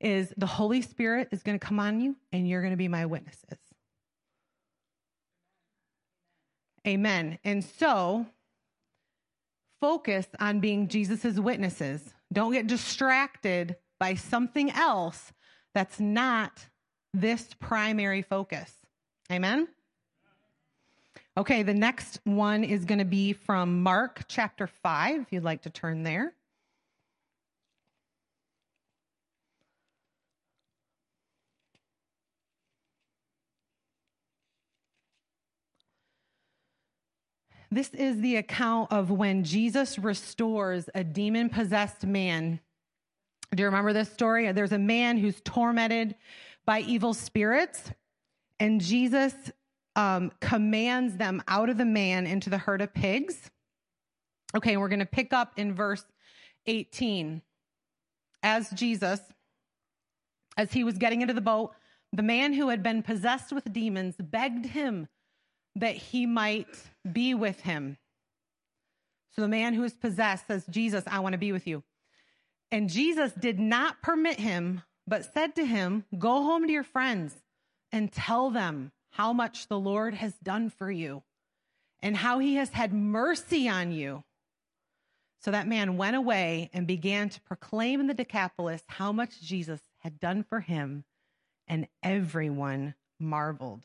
is 0.00 0.32
the 0.36 0.46
Holy 0.46 0.82
Spirit 0.82 1.28
is 1.30 1.42
going 1.42 1.58
to 1.58 1.64
come 1.64 1.78
on 1.78 2.00
you 2.00 2.16
and 2.32 2.48
you're 2.48 2.62
going 2.62 2.72
to 2.72 2.76
be 2.76 2.88
my 2.88 3.06
witnesses. 3.06 3.58
Amen. 6.86 7.38
And 7.44 7.62
so, 7.62 8.26
focus 9.80 10.26
on 10.38 10.60
being 10.60 10.88
Jesus's 10.88 11.38
witnesses. 11.38 12.14
Don't 12.32 12.52
get 12.52 12.66
distracted 12.66 13.76
by 13.98 14.14
something 14.14 14.70
else 14.70 15.32
that's 15.74 16.00
not 16.00 16.66
this 17.12 17.48
primary 17.58 18.22
focus. 18.22 18.72
Amen? 19.30 19.68
Okay, 21.36 21.62
the 21.62 21.74
next 21.74 22.20
one 22.24 22.64
is 22.64 22.84
going 22.84 22.98
to 22.98 23.04
be 23.04 23.32
from 23.32 23.82
Mark 23.82 24.22
chapter 24.26 24.66
5, 24.66 25.20
if 25.20 25.32
you'd 25.32 25.44
like 25.44 25.62
to 25.62 25.70
turn 25.70 26.02
there. 26.02 26.34
This 37.70 37.90
is 37.90 38.20
the 38.20 38.36
account 38.36 38.90
of 38.90 39.10
when 39.10 39.44
Jesus 39.44 39.96
restores 39.96 40.90
a 40.94 41.04
demon 41.04 41.48
possessed 41.48 42.04
man. 42.04 42.58
Do 43.54 43.62
you 43.62 43.66
remember 43.66 43.92
this 43.92 44.12
story? 44.12 44.50
There's 44.50 44.72
a 44.72 44.78
man 44.78 45.18
who's 45.18 45.40
tormented 45.42 46.16
by 46.66 46.80
evil 46.80 47.14
spirits, 47.14 47.92
and 48.58 48.80
Jesus 48.80 49.34
um, 49.94 50.32
commands 50.40 51.16
them 51.16 51.42
out 51.46 51.68
of 51.68 51.78
the 51.78 51.84
man 51.84 52.26
into 52.26 52.50
the 52.50 52.58
herd 52.58 52.80
of 52.80 52.92
pigs. 52.92 53.50
Okay, 54.56 54.76
we're 54.76 54.88
going 54.88 54.98
to 54.98 55.06
pick 55.06 55.32
up 55.32 55.52
in 55.56 55.72
verse 55.72 56.04
18. 56.66 57.40
As 58.42 58.70
Jesus, 58.70 59.20
as 60.56 60.72
he 60.72 60.82
was 60.82 60.98
getting 60.98 61.20
into 61.22 61.34
the 61.34 61.40
boat, 61.40 61.72
the 62.12 62.22
man 62.22 62.52
who 62.52 62.68
had 62.68 62.82
been 62.82 63.04
possessed 63.04 63.52
with 63.52 63.72
demons 63.72 64.16
begged 64.18 64.66
him 64.66 65.06
that 65.76 65.94
he 65.94 66.26
might 66.26 66.89
be 67.10 67.34
with 67.34 67.60
him. 67.60 67.98
So 69.32 69.42
the 69.42 69.48
man 69.48 69.74
who 69.74 69.84
is 69.84 69.94
possessed 69.94 70.46
says, 70.46 70.64
Jesus, 70.68 71.04
I 71.06 71.20
want 71.20 71.34
to 71.34 71.38
be 71.38 71.52
with 71.52 71.66
you. 71.66 71.82
And 72.70 72.88
Jesus 72.88 73.32
did 73.32 73.58
not 73.58 74.02
permit 74.02 74.38
him, 74.38 74.82
but 75.06 75.32
said 75.32 75.54
to 75.56 75.64
him, 75.64 76.04
Go 76.18 76.42
home 76.42 76.66
to 76.66 76.72
your 76.72 76.84
friends 76.84 77.34
and 77.92 78.12
tell 78.12 78.50
them 78.50 78.92
how 79.10 79.32
much 79.32 79.68
the 79.68 79.78
Lord 79.78 80.14
has 80.14 80.34
done 80.42 80.70
for 80.70 80.90
you 80.90 81.22
and 82.02 82.16
how 82.16 82.38
he 82.38 82.56
has 82.56 82.70
had 82.70 82.92
mercy 82.92 83.68
on 83.68 83.92
you. 83.92 84.24
So 85.40 85.50
that 85.50 85.68
man 85.68 85.96
went 85.96 86.16
away 86.16 86.70
and 86.72 86.86
began 86.86 87.28
to 87.30 87.40
proclaim 87.42 88.00
in 88.00 88.06
the 88.06 88.14
Decapolis 88.14 88.82
how 88.86 89.10
much 89.12 89.40
Jesus 89.40 89.80
had 89.98 90.20
done 90.20 90.42
for 90.42 90.60
him, 90.60 91.04
and 91.66 91.88
everyone 92.02 92.94
marveled. 93.18 93.84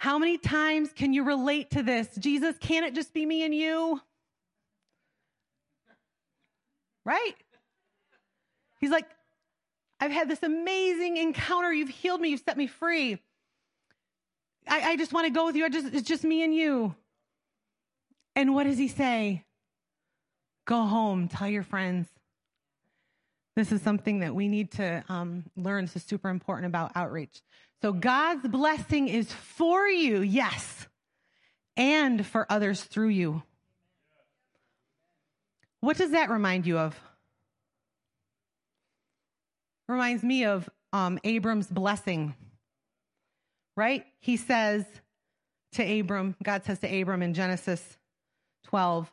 How 0.00 0.18
many 0.18 0.38
times 0.38 0.94
can 0.94 1.12
you 1.12 1.24
relate 1.24 1.72
to 1.72 1.82
this? 1.82 2.08
Jesus, 2.18 2.56
can 2.58 2.84
it 2.84 2.94
just 2.94 3.12
be 3.12 3.26
me 3.26 3.44
and 3.44 3.54
you? 3.54 4.00
Right? 7.04 7.34
He's 8.78 8.88
like, 8.88 9.04
I've 10.00 10.10
had 10.10 10.26
this 10.26 10.42
amazing 10.42 11.18
encounter. 11.18 11.70
You've 11.70 11.90
healed 11.90 12.22
me. 12.22 12.30
You've 12.30 12.40
set 12.40 12.56
me 12.56 12.66
free. 12.66 13.20
I, 14.66 14.92
I 14.92 14.96
just 14.96 15.12
want 15.12 15.26
to 15.26 15.30
go 15.34 15.44
with 15.44 15.54
you. 15.54 15.66
I 15.66 15.68
just, 15.68 15.92
it's 15.92 16.08
just 16.08 16.24
me 16.24 16.44
and 16.44 16.54
you. 16.54 16.94
And 18.34 18.54
what 18.54 18.64
does 18.64 18.78
he 18.78 18.88
say? 18.88 19.44
Go 20.64 20.82
home, 20.86 21.28
tell 21.28 21.46
your 21.46 21.62
friends. 21.62 22.08
This 23.54 23.70
is 23.70 23.82
something 23.82 24.20
that 24.20 24.34
we 24.34 24.48
need 24.48 24.70
to 24.72 25.04
um, 25.10 25.44
learn. 25.58 25.84
This 25.84 25.96
is 25.96 26.04
super 26.04 26.30
important 26.30 26.68
about 26.68 26.92
outreach. 26.94 27.42
So 27.82 27.92
God's 27.92 28.46
blessing 28.46 29.08
is 29.08 29.32
for 29.32 29.86
you, 29.86 30.20
yes, 30.20 30.86
and 31.76 32.24
for 32.24 32.46
others 32.50 32.82
through 32.82 33.08
you. 33.08 33.42
What 35.80 35.96
does 35.96 36.10
that 36.10 36.28
remind 36.28 36.66
you 36.66 36.78
of? 36.78 36.98
Reminds 39.88 40.22
me 40.22 40.44
of 40.44 40.68
um, 40.92 41.18
Abram's 41.24 41.68
blessing, 41.68 42.34
right? 43.76 44.04
He 44.20 44.36
says 44.36 44.84
to 45.72 46.00
Abram, 46.00 46.36
God 46.42 46.64
says 46.64 46.80
to 46.80 47.00
Abram 47.00 47.22
in 47.22 47.32
Genesis 47.32 47.96
12, 48.64 49.10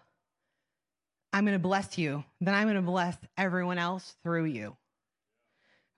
I'm 1.31 1.45
going 1.45 1.53
to 1.53 1.59
bless 1.59 1.97
you. 1.97 2.24
Then 2.41 2.53
I'm 2.53 2.65
going 2.65 2.75
to 2.75 2.81
bless 2.81 3.15
everyone 3.38 3.77
else 3.77 4.15
through 4.24 4.45
you. 4.45 4.75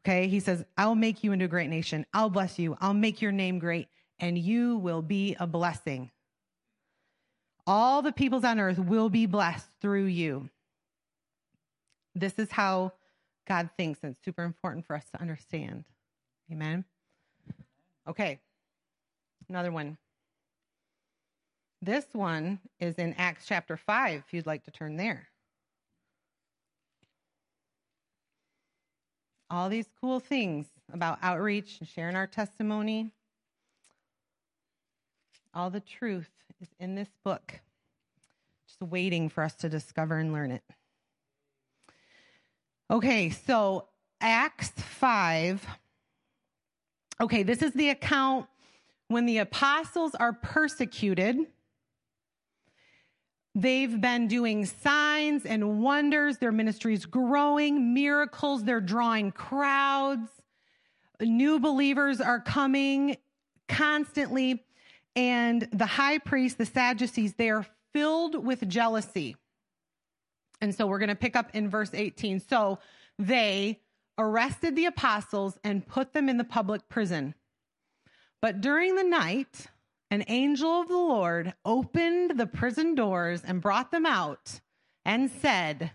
Okay. 0.09 0.27
He 0.27 0.39
says, 0.39 0.65
I'll 0.75 0.95
make 0.95 1.23
you 1.23 1.33
into 1.33 1.45
a 1.45 1.47
great 1.47 1.69
nation. 1.69 2.03
I'll 2.15 2.31
bless 2.31 2.57
you. 2.57 2.75
I'll 2.81 2.95
make 2.95 3.21
your 3.21 3.31
name 3.31 3.59
great, 3.59 3.89
and 4.17 4.39
you 4.39 4.77
will 4.77 5.03
be 5.03 5.35
a 5.39 5.45
blessing. 5.45 6.09
All 7.67 8.01
the 8.01 8.11
peoples 8.11 8.43
on 8.43 8.59
earth 8.59 8.79
will 8.79 9.09
be 9.09 9.27
blessed 9.27 9.67
through 9.79 10.05
you. 10.05 10.49
This 12.15 12.33
is 12.39 12.49
how 12.51 12.93
God 13.47 13.69
thinks, 13.77 13.99
and 14.01 14.13
it's 14.13 14.25
super 14.25 14.41
important 14.41 14.87
for 14.87 14.95
us 14.95 15.05
to 15.13 15.21
understand. 15.21 15.83
Amen. 16.51 16.85
Okay. 18.07 18.39
Another 19.47 19.71
one. 19.71 19.95
This 21.83 22.05
one 22.13 22.57
is 22.79 22.95
in 22.95 23.13
Acts 23.19 23.45
chapter 23.47 23.77
5, 23.77 24.23
if 24.25 24.33
you'd 24.33 24.47
like 24.47 24.63
to 24.63 24.71
turn 24.71 24.97
there. 24.97 25.27
All 29.49 29.69
these 29.69 29.87
cool 29.99 30.19
things 30.19 30.67
about 30.93 31.19
outreach 31.21 31.77
and 31.79 31.87
sharing 31.87 32.15
our 32.15 32.27
testimony. 32.27 33.11
All 35.53 35.69
the 35.69 35.79
truth 35.79 36.29
is 36.61 36.67
in 36.79 36.95
this 36.95 37.09
book, 37.23 37.59
just 38.67 38.81
waiting 38.81 39.29
for 39.29 39.43
us 39.43 39.55
to 39.55 39.69
discover 39.69 40.17
and 40.17 40.31
learn 40.31 40.51
it. 40.51 40.63
Okay, 42.91 43.29
so 43.29 43.87
Acts 44.21 44.69
5. 44.69 45.65
Okay, 47.21 47.43
this 47.43 47.61
is 47.61 47.73
the 47.73 47.89
account 47.89 48.47
when 49.07 49.25
the 49.25 49.39
apostles 49.39 50.15
are 50.15 50.33
persecuted 50.33 51.37
They've 53.61 53.99
been 53.99 54.29
doing 54.29 54.65
signs 54.65 55.45
and 55.45 55.81
wonders. 55.83 56.37
Their 56.37 56.53
ministry's 56.53 57.05
growing, 57.05 57.93
miracles. 57.93 58.63
They're 58.63 58.79
drawing 58.79 59.33
crowds. 59.33 60.29
New 61.19 61.59
believers 61.59 62.21
are 62.21 62.39
coming 62.39 63.17
constantly. 63.67 64.63
And 65.13 65.67
the 65.73 65.85
high 65.85 66.19
priest, 66.19 66.57
the 66.57 66.65
Sadducees, 66.65 67.33
they 67.33 67.49
are 67.49 67.65
filled 67.91 68.45
with 68.45 68.65
jealousy. 68.69 69.35
And 70.61 70.73
so 70.73 70.87
we're 70.87 70.99
going 70.99 71.09
to 71.09 71.15
pick 71.15 71.35
up 71.35 71.49
in 71.53 71.69
verse 71.69 71.91
18. 71.93 72.39
So 72.39 72.79
they 73.17 73.81
arrested 74.17 74.77
the 74.77 74.85
apostles 74.85 75.57
and 75.65 75.85
put 75.85 76.13
them 76.13 76.29
in 76.29 76.37
the 76.37 76.45
public 76.45 76.87
prison. 76.87 77.35
But 78.41 78.61
during 78.61 78.95
the 78.95 79.03
night, 79.03 79.67
an 80.11 80.23
angel 80.27 80.81
of 80.81 80.87
the 80.87 80.93
Lord 80.93 81.53
opened 81.63 82.39
the 82.39 82.47
prison 82.47 82.95
doors 82.95 83.41
and 83.45 83.61
brought 83.61 83.91
them 83.91 84.05
out 84.05 84.59
and 85.05 85.29
said, 85.29 85.91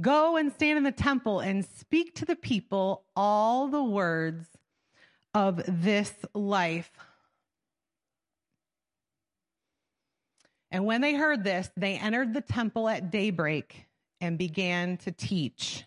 Go 0.00 0.36
and 0.36 0.52
stand 0.52 0.76
in 0.76 0.84
the 0.84 0.92
temple 0.92 1.40
and 1.40 1.64
speak 1.64 2.14
to 2.16 2.26
the 2.26 2.36
people 2.36 3.04
all 3.16 3.68
the 3.68 3.82
words 3.82 4.46
of 5.32 5.62
this 5.66 6.12
life. 6.34 6.90
And 10.70 10.84
when 10.84 11.00
they 11.00 11.14
heard 11.14 11.44
this, 11.44 11.70
they 11.76 11.94
entered 11.96 12.34
the 12.34 12.42
temple 12.42 12.88
at 12.88 13.10
daybreak 13.10 13.86
and 14.20 14.36
began 14.36 14.98
to 14.98 15.12
teach. 15.12 15.84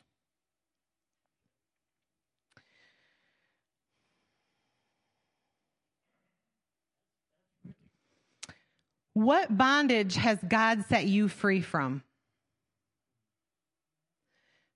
What 9.20 9.58
bondage 9.58 10.16
has 10.16 10.40
God 10.48 10.86
set 10.88 11.06
you 11.06 11.28
free 11.28 11.60
from? 11.60 12.04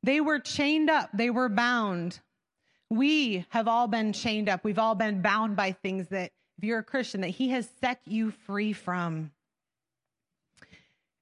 They 0.03 0.19
were 0.19 0.39
chained 0.39 0.89
up, 0.89 1.09
they 1.13 1.29
were 1.29 1.47
bound. 1.47 2.19
We 2.89 3.45
have 3.51 3.69
all 3.69 3.87
been 3.87 4.11
chained 4.11 4.49
up. 4.49 4.65
We've 4.65 4.77
all 4.77 4.95
been 4.95 5.21
bound 5.21 5.55
by 5.55 5.71
things 5.71 6.09
that, 6.09 6.33
if 6.57 6.65
you're 6.65 6.79
a 6.79 6.83
Christian, 6.83 7.21
that 7.21 7.29
He 7.29 7.51
has 7.51 7.69
set 7.79 8.01
you 8.03 8.31
free 8.31 8.73
from. 8.73 9.31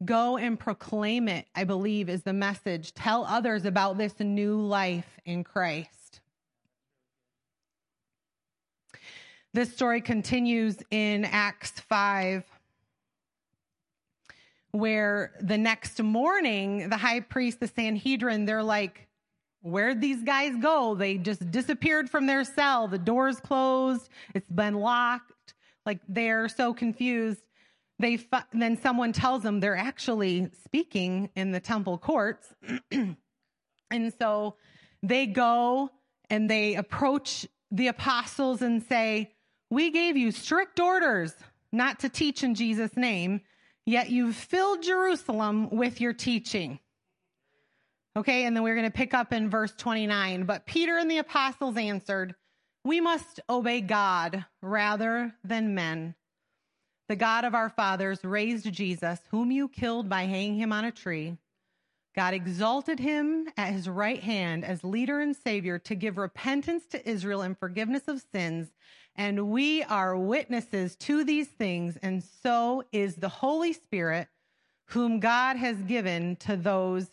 Go 0.04 0.38
and 0.38 0.60
proclaim 0.60 1.28
it, 1.28 1.46
I 1.54 1.66
believe, 1.66 2.10
is 2.10 2.24
the 2.24 2.34
message. 2.34 2.92
Tell 2.96 3.24
others 3.25 3.66
about 3.66 4.00
this 4.00 4.20
new 4.20 4.60
life 4.60 5.20
in 5.25 5.44
Christ. 5.44 6.22
This 9.54 9.72
story 9.72 10.01
continues 10.01 10.78
in 10.90 11.24
Acts 11.25 11.80
5, 11.82 12.46
where 14.72 15.34
the 15.42 15.58
next 15.58 16.01
morning, 16.01 16.90
the 16.90 16.98
high 16.98 17.20
priest, 17.20 17.60
the 17.60 17.68
Sanhedrin, 17.68 18.46
they're 18.46 18.63
like, 18.63 19.08
Where'd 19.63 20.01
these 20.01 20.24
guys 20.24 20.56
go? 20.60 20.96
They 20.96 21.18
just 21.18 21.51
disappeared 21.51 22.10
from 22.10 22.25
their 22.25 22.44
cell. 22.44 22.88
The 22.88 22.98
door's 22.98 23.40
closed. 23.40 24.10
It's 24.34 24.50
been 24.50 24.74
locked. 24.74 25.54
Like 25.86 26.00
they're 26.08 26.50
so 26.50 26.74
confused. 26.74 27.44
They 28.00 28.20
then 28.54 28.82
someone 28.82 29.13
tells 29.13 29.44
them 29.44 29.60
they're 29.60 29.78
actually 29.78 30.50
speaking 30.63 31.30
in 31.36 31.51
the 31.51 31.60
temple 31.60 32.00
courts. 32.00 32.51
and 32.92 34.13
so 34.18 34.56
they 35.04 35.28
go 35.28 35.92
and 36.32 36.50
they 36.50 36.74
approach 36.75 37.48
the 37.70 37.88
apostles 37.88 38.63
and 38.63 38.82
say, 38.82 39.32
"We 39.70 39.92
gave 39.92 40.18
you 40.18 40.32
strict 40.32 40.80
orders 40.80 41.36
not 41.72 42.00
to 42.00 42.10
teach 42.10 42.44
in 42.44 42.56
Jesus 42.56 42.98
name, 42.98 43.42
yet 43.86 44.10
you've 44.10 44.36
filled 44.36 44.84
Jerusalem 44.84 45.70
with 45.70 46.02
your 46.02 46.14
teaching." 46.14 46.80
Okay, 48.18 48.44
and 48.46 48.56
then 48.56 48.64
we're 48.64 48.76
going 48.76 48.92
to 48.92 48.92
pick 48.92 49.14
up 49.14 49.32
in 49.32 49.50
verse 49.50 49.74
29. 49.78 50.44
But 50.44 50.66
Peter 50.66 50.98
and 50.98 51.10
the 51.10 51.20
apostles 51.20 51.78
answered, 51.78 52.36
We 52.84 53.00
must 53.00 53.40
obey 53.50 53.80
God 53.80 54.46
rather 54.62 55.34
than 55.46 55.76
men. 55.76 56.16
The 57.08 57.16
God 57.16 57.46
of 57.46 57.56
our 57.56 57.70
fathers 57.70 58.24
raised 58.24 58.72
Jesus, 58.72 59.20
whom 59.32 59.52
you 59.52 59.70
killed 59.70 60.10
by 60.10 60.24
hanging 60.24 60.56
him 60.56 60.74
on 60.74 60.86
a 60.86 60.92
tree. 60.92 61.38
God 62.14 62.34
exalted 62.34 63.00
him 63.00 63.48
at 63.56 63.72
his 63.72 63.88
right 63.88 64.22
hand 64.22 64.66
as 64.66 64.84
leader 64.84 65.22
and 65.22 65.36
savior 65.36 65.80
to 65.80 65.96
give 65.96 66.18
repentance 66.18 66.86
to 66.88 67.10
Israel 67.10 67.42
and 67.42 67.58
forgiveness 67.58 68.04
of 68.08 68.24
sins. 68.34 68.74
And 69.15 69.50
we 69.50 69.84
are 69.84 70.18
witnesses 70.18 70.96
to 70.98 71.24
these 71.24 71.48
things, 71.48 71.98
and 72.01 72.24
so 72.44 72.84
is 72.91 73.15
the 73.15 73.30
Holy 73.30 73.74
Spirit, 73.74 74.27
whom 74.86 75.20
God 75.20 75.58
has 75.58 75.77
given 75.84 76.38
to 76.38 76.56
those 76.56 77.08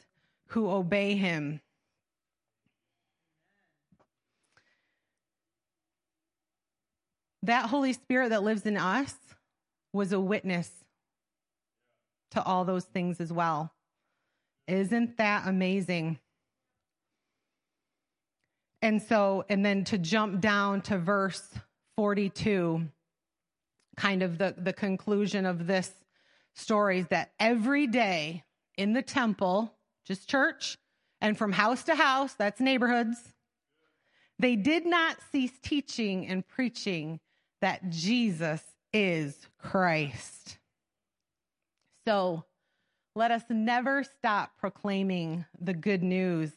who 0.49 0.71
obey 0.71 1.17
him. 1.17 1.61
That 7.43 7.67
Holy 7.69 7.93
Spirit 7.93 8.31
that 8.31 8.43
lives 8.43 8.67
in 8.67 8.77
us 8.77 9.15
was 9.93 10.13
a 10.13 10.21
witness 10.21 10.71
to 12.33 12.43
all 12.43 12.65
those 12.65 12.85
things 12.85 13.21
as 13.21 13.33
well. 13.33 13.73
Isn't 14.67 15.17
that 15.17 15.47
amazing? 15.47 16.19
And 18.83 19.03
so, 19.03 19.45
and 19.49 19.65
then 19.65 19.85
to 19.85 19.99
jump 19.99 20.41
down 20.41 20.83
to 20.83 20.99
verse 20.99 21.43
42, 21.99 22.89
kind 23.97 24.23
of 24.23 24.39
the, 24.39 24.55
the 24.57 24.73
conclusion 24.73 25.45
of 25.45 25.67
this 25.67 25.91
story 26.55 27.01
is 27.01 27.09
that 27.09 27.33
every 27.41 27.89
day 27.89 28.45
in 28.77 28.93
the 28.93 29.03
temple, 29.03 29.75
just 30.07 30.29
church, 30.29 30.79
and 31.21 31.37
from 31.37 31.51
house 31.51 31.83
to 31.83 31.97
house, 31.97 32.35
that's 32.35 32.61
neighborhoods. 32.61 33.19
They 34.39 34.55
did 34.55 34.87
not 34.87 35.17
cease 35.33 35.51
teaching 35.61 36.29
and 36.29 36.47
preaching 36.47 37.19
that 37.63 37.91
Jesus 37.91 38.63
is 38.93 39.49
Christ. 39.59 40.59
So 42.07 42.45
let 43.17 43.33
us 43.33 43.43
never 43.51 44.05
stop 44.05 44.53
proclaiming 44.57 45.47
the 45.61 45.75
good 45.75 46.05
news. 46.05 46.53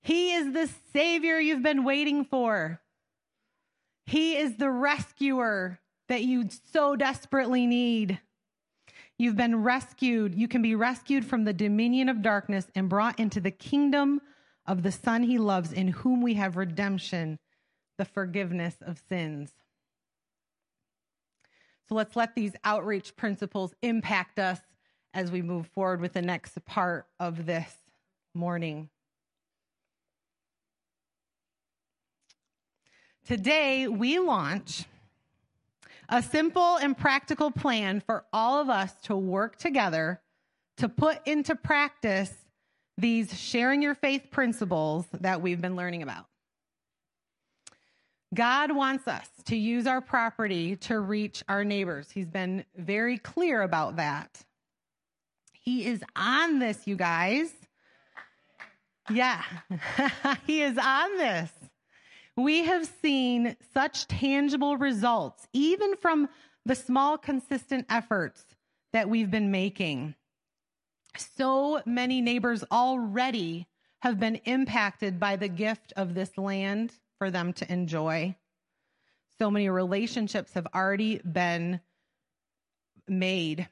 He 0.00 0.34
is 0.34 0.52
the 0.52 0.70
Savior 0.92 1.40
you've 1.40 1.64
been 1.64 1.82
waiting 1.82 2.24
for. 2.24 2.80
He 4.08 4.38
is 4.38 4.56
the 4.56 4.70
rescuer 4.70 5.80
that 6.08 6.22
you 6.22 6.48
so 6.72 6.96
desperately 6.96 7.66
need. 7.66 8.18
You've 9.18 9.36
been 9.36 9.62
rescued. 9.62 10.34
You 10.34 10.48
can 10.48 10.62
be 10.62 10.74
rescued 10.74 11.26
from 11.26 11.44
the 11.44 11.52
dominion 11.52 12.08
of 12.08 12.22
darkness 12.22 12.68
and 12.74 12.88
brought 12.88 13.20
into 13.20 13.38
the 13.38 13.50
kingdom 13.50 14.22
of 14.64 14.82
the 14.82 14.92
Son 14.92 15.24
he 15.24 15.36
loves, 15.36 15.74
in 15.74 15.88
whom 15.88 16.22
we 16.22 16.32
have 16.34 16.56
redemption, 16.56 17.38
the 17.98 18.06
forgiveness 18.06 18.76
of 18.80 19.02
sins. 19.10 19.52
So 21.86 21.94
let's 21.94 22.16
let 22.16 22.34
these 22.34 22.56
outreach 22.64 23.14
principles 23.14 23.74
impact 23.82 24.38
us 24.38 24.60
as 25.12 25.30
we 25.30 25.42
move 25.42 25.66
forward 25.66 26.00
with 26.00 26.14
the 26.14 26.22
next 26.22 26.64
part 26.64 27.06
of 27.20 27.44
this 27.44 27.74
morning. 28.34 28.88
Today, 33.28 33.86
we 33.88 34.18
launch 34.18 34.86
a 36.08 36.22
simple 36.22 36.76
and 36.76 36.96
practical 36.96 37.50
plan 37.50 38.00
for 38.00 38.24
all 38.32 38.58
of 38.58 38.70
us 38.70 38.94
to 39.02 39.14
work 39.14 39.56
together 39.56 40.22
to 40.78 40.88
put 40.88 41.18
into 41.26 41.54
practice 41.54 42.32
these 42.96 43.38
sharing 43.38 43.82
your 43.82 43.94
faith 43.94 44.30
principles 44.30 45.04
that 45.20 45.42
we've 45.42 45.60
been 45.60 45.76
learning 45.76 46.02
about. 46.02 46.24
God 48.34 48.74
wants 48.74 49.06
us 49.06 49.28
to 49.44 49.56
use 49.56 49.86
our 49.86 50.00
property 50.00 50.76
to 50.76 50.98
reach 50.98 51.44
our 51.50 51.64
neighbors. 51.64 52.10
He's 52.10 52.30
been 52.30 52.64
very 52.78 53.18
clear 53.18 53.60
about 53.60 53.96
that. 53.96 54.42
He 55.52 55.84
is 55.84 56.02
on 56.16 56.60
this, 56.60 56.86
you 56.86 56.96
guys. 56.96 57.52
Yeah, 59.10 59.42
he 60.46 60.62
is 60.62 60.78
on 60.78 61.18
this 61.18 61.50
we 62.38 62.64
have 62.64 62.88
seen 63.02 63.56
such 63.74 64.06
tangible 64.06 64.76
results, 64.76 65.48
even 65.52 65.96
from 65.96 66.28
the 66.64 66.76
small, 66.76 67.18
consistent 67.18 67.84
efforts 67.90 68.44
that 68.92 69.08
we've 69.08 69.30
been 69.30 69.50
making. 69.50 70.14
So 71.16 71.82
many 71.84 72.20
neighbors 72.20 72.62
already 72.70 73.66
have 74.02 74.20
been 74.20 74.36
impacted 74.44 75.18
by 75.18 75.34
the 75.34 75.48
gift 75.48 75.92
of 75.96 76.14
this 76.14 76.38
land 76.38 76.92
for 77.18 77.28
them 77.28 77.52
to 77.54 77.72
enjoy. 77.72 78.36
So 79.40 79.50
many 79.50 79.68
relationships 79.68 80.52
have 80.54 80.68
already 80.72 81.18
been 81.18 81.80
made. 83.08 83.68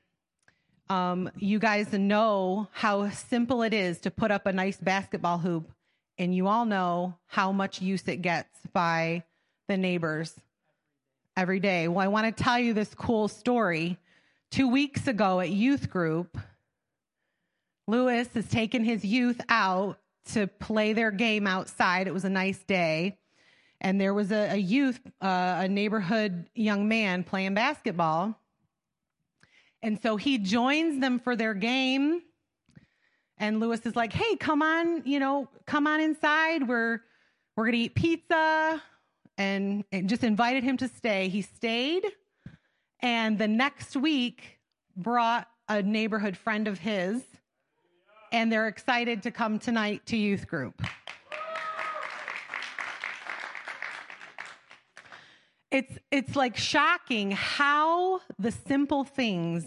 Um, 0.91 1.31
you 1.37 1.61
guys 1.61 1.93
know 1.93 2.67
how 2.73 3.11
simple 3.11 3.63
it 3.63 3.73
is 3.73 4.01
to 4.01 4.11
put 4.11 4.33
up 4.33 4.47
a 4.47 4.53
nice 4.53 4.77
basketball 4.77 5.39
hoop 5.39 5.71
and 6.19 6.35
you 6.35 6.49
all 6.49 6.65
know 6.65 7.15
how 7.27 7.53
much 7.53 7.81
use 7.81 8.07
it 8.09 8.23
gets 8.23 8.59
by 8.73 9.23
the 9.69 9.77
neighbors 9.77 10.35
every 11.37 11.61
day. 11.61 11.89
Well, 11.89 12.05
I 12.05 12.09
want 12.09 12.35
to 12.35 12.43
tell 12.43 12.59
you 12.59 12.73
this 12.73 12.95
cool 12.95 13.29
story. 13.29 13.99
Two 14.51 14.69
weeks 14.69 15.07
ago 15.07 15.41
at 15.41 15.51
youth 15.51 15.91
group, 15.91 16.39
Lewis 17.87 18.29
has 18.35 18.49
taken 18.49 18.85
his 18.85 19.05
youth 19.05 19.41
out 19.49 19.99
to 20.33 20.47
play 20.47 20.93
their 20.93 21.11
game 21.11 21.47
outside. 21.47 22.07
It 22.07 22.15
was 22.15 22.25
a 22.25 22.31
nice 22.31 22.59
day. 22.65 23.19
And 23.81 24.01
there 24.01 24.15
was 24.15 24.33
a, 24.33 24.53
a 24.53 24.57
youth, 24.57 25.01
uh, 25.21 25.57
a 25.61 25.69
neighborhood 25.69 26.49
young 26.55 26.89
man 26.89 27.25
playing 27.25 27.55
basketball. 27.55 28.41
And 29.83 30.01
so 30.03 30.17
he 30.17 30.39
joins 30.39 31.01
them 31.01 31.19
for 31.19 31.37
their 31.37 31.55
game 31.55 32.23
and 33.39 33.61
Lewis 33.61 33.85
is 33.87 33.97
like, 33.97 34.13
"Hey, 34.13 34.37
come 34.37 34.63
on, 34.63 35.03
you 35.05 35.19
know, 35.19 35.49
come 35.67 35.87
on 35.87 36.01
inside. 36.01 36.67
We're 36.67 37.01
we're 37.57 37.65
going 37.65 37.73
to 37.73 37.79
eat 37.79 37.95
pizza." 37.95 38.83
And, 39.39 39.85
and 39.93 40.09
just 40.09 40.25
invited 40.25 40.65
him 40.65 40.79
to 40.79 40.89
stay. 40.89 41.29
He 41.29 41.43
stayed 41.43 42.07
and 43.01 43.39
the 43.39 43.49
next 43.49 43.97
week 43.97 44.59
brought 44.97 45.49
a 45.69 45.83
neighborhood 45.83 46.37
friend 46.37 46.69
of 46.69 46.79
his 46.79 47.23
and 48.33 48.51
they're 48.51 48.69
excited 48.69 49.23
to 49.23 49.31
come 49.31 49.59
tonight 49.59 50.05
to 50.07 50.17
youth 50.17 50.47
group. 50.47 50.83
It's 55.71 55.99
it's 56.11 56.35
like 56.37 56.57
shocking 56.57 57.33
how 57.33 58.21
the 58.39 58.51
simple 58.51 59.05
things 59.05 59.67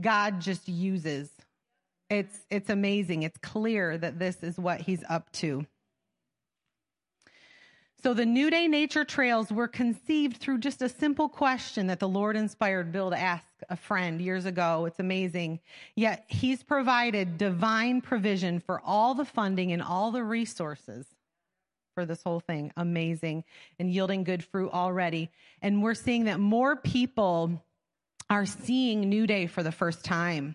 God 0.00 0.40
just 0.40 0.68
uses 0.68 1.30
it's 2.08 2.38
it's 2.50 2.70
amazing. 2.70 3.22
It's 3.22 3.38
clear 3.38 3.96
that 3.98 4.18
this 4.18 4.42
is 4.42 4.58
what 4.58 4.80
he's 4.80 5.02
up 5.08 5.30
to. 5.32 5.66
So 8.02 8.14
the 8.14 8.26
New 8.26 8.50
Day 8.50 8.68
Nature 8.68 9.04
Trails 9.04 9.50
were 9.50 9.66
conceived 9.66 10.36
through 10.36 10.58
just 10.58 10.80
a 10.80 10.88
simple 10.88 11.28
question 11.28 11.88
that 11.88 11.98
the 11.98 12.08
Lord 12.08 12.36
inspired 12.36 12.92
Bill 12.92 13.10
to 13.10 13.18
ask 13.18 13.44
a 13.68 13.76
friend 13.76 14.20
years 14.20 14.44
ago. 14.44 14.84
It's 14.84 15.00
amazing. 15.00 15.58
Yet 15.96 16.24
he's 16.28 16.62
provided 16.62 17.36
divine 17.36 18.02
provision 18.02 18.60
for 18.60 18.80
all 18.84 19.14
the 19.14 19.24
funding 19.24 19.72
and 19.72 19.82
all 19.82 20.12
the 20.12 20.22
resources 20.22 21.06
for 21.94 22.04
this 22.04 22.22
whole 22.22 22.38
thing. 22.38 22.70
Amazing 22.76 23.42
and 23.80 23.90
yielding 23.90 24.22
good 24.22 24.44
fruit 24.44 24.70
already. 24.72 25.30
And 25.60 25.82
we're 25.82 25.94
seeing 25.94 26.26
that 26.26 26.38
more 26.38 26.76
people 26.76 27.60
are 28.30 28.46
seeing 28.46 29.08
New 29.08 29.26
Day 29.26 29.46
for 29.46 29.64
the 29.64 29.72
first 29.72 30.04
time. 30.04 30.54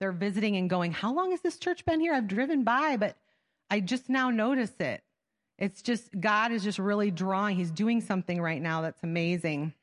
They're 0.00 0.12
visiting 0.12 0.56
and 0.56 0.68
going, 0.68 0.92
How 0.92 1.14
long 1.14 1.30
has 1.30 1.42
this 1.42 1.58
church 1.58 1.84
been 1.84 2.00
here? 2.00 2.14
I've 2.14 2.26
driven 2.26 2.64
by, 2.64 2.96
but 2.96 3.16
I 3.70 3.80
just 3.80 4.08
now 4.08 4.30
notice 4.30 4.72
it. 4.80 5.02
It's 5.58 5.82
just, 5.82 6.18
God 6.18 6.52
is 6.52 6.64
just 6.64 6.78
really 6.78 7.10
drawing. 7.10 7.56
He's 7.56 7.70
doing 7.70 8.00
something 8.00 8.40
right 8.40 8.60
now 8.60 8.80
that's 8.80 9.02
amazing. 9.02 9.74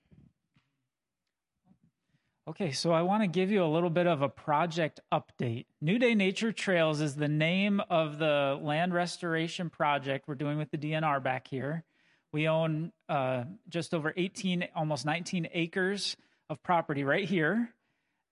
Okay, 2.48 2.72
so 2.72 2.92
I 2.92 3.04
want 3.04 3.24
to 3.24 3.28
give 3.28 3.52
you 3.52 3.64
a 3.64 3.68
little 3.68 3.90
bit 3.90 4.08
of 4.08 4.22
a 4.22 4.30
project 4.30 5.02
update. 5.14 5.66
New 5.82 6.00
Day 6.00 6.16
Nature 6.16 6.52
Trails 6.52 7.02
is 7.02 7.16
the 7.16 7.28
name 7.28 7.82
of 7.90 8.18
the 8.18 8.58
land 8.62 8.94
restoration 8.94 9.70
project 9.70 10.28
we're 10.28 10.36
doing 10.36 10.58
with 10.58 10.72
the 10.72 10.78
DNR 10.78 11.22
back 11.22 11.48
here. 11.48 11.84
We 12.32 12.48
own 12.48 12.92
uh, 13.08 13.44
just 13.70 13.94
over 13.94 14.14
18, 14.16 14.70
almost 14.76 15.06
19 15.06 15.50
acres 15.54 16.16
of 16.50 16.64
property 16.64 17.04
right 17.04 17.28
here, 17.28 17.70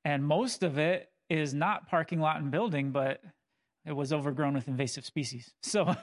and 0.03 0.25
most 0.25 0.63
of 0.63 0.77
it 0.77 1.09
is 1.29 1.53
not 1.53 1.89
parking 1.89 2.19
lot 2.19 2.37
and 2.37 2.51
building, 2.51 2.91
but 2.91 3.21
it 3.85 3.93
was 3.93 4.11
overgrown 4.11 4.55
with 4.55 4.67
invasive 4.67 5.05
species. 5.05 5.53
So 5.61 5.95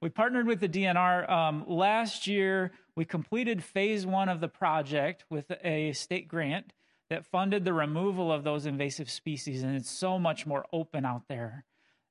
we 0.00 0.08
partnered 0.08 0.46
with 0.46 0.60
the 0.60 0.68
DNR. 0.68 1.28
Um, 1.30 1.64
last 1.66 2.26
year, 2.26 2.72
we 2.96 3.04
completed 3.04 3.62
phase 3.62 4.06
one 4.06 4.28
of 4.28 4.40
the 4.40 4.48
project 4.48 5.24
with 5.30 5.50
a 5.62 5.92
state 5.92 6.28
grant 6.28 6.72
that 7.10 7.26
funded 7.26 7.64
the 7.64 7.72
removal 7.72 8.32
of 8.32 8.44
those 8.44 8.66
invasive 8.66 9.10
species, 9.10 9.62
and 9.62 9.76
it's 9.76 9.90
so 9.90 10.18
much 10.18 10.46
more 10.46 10.64
open 10.72 11.04
out 11.04 11.28
there. 11.28 11.64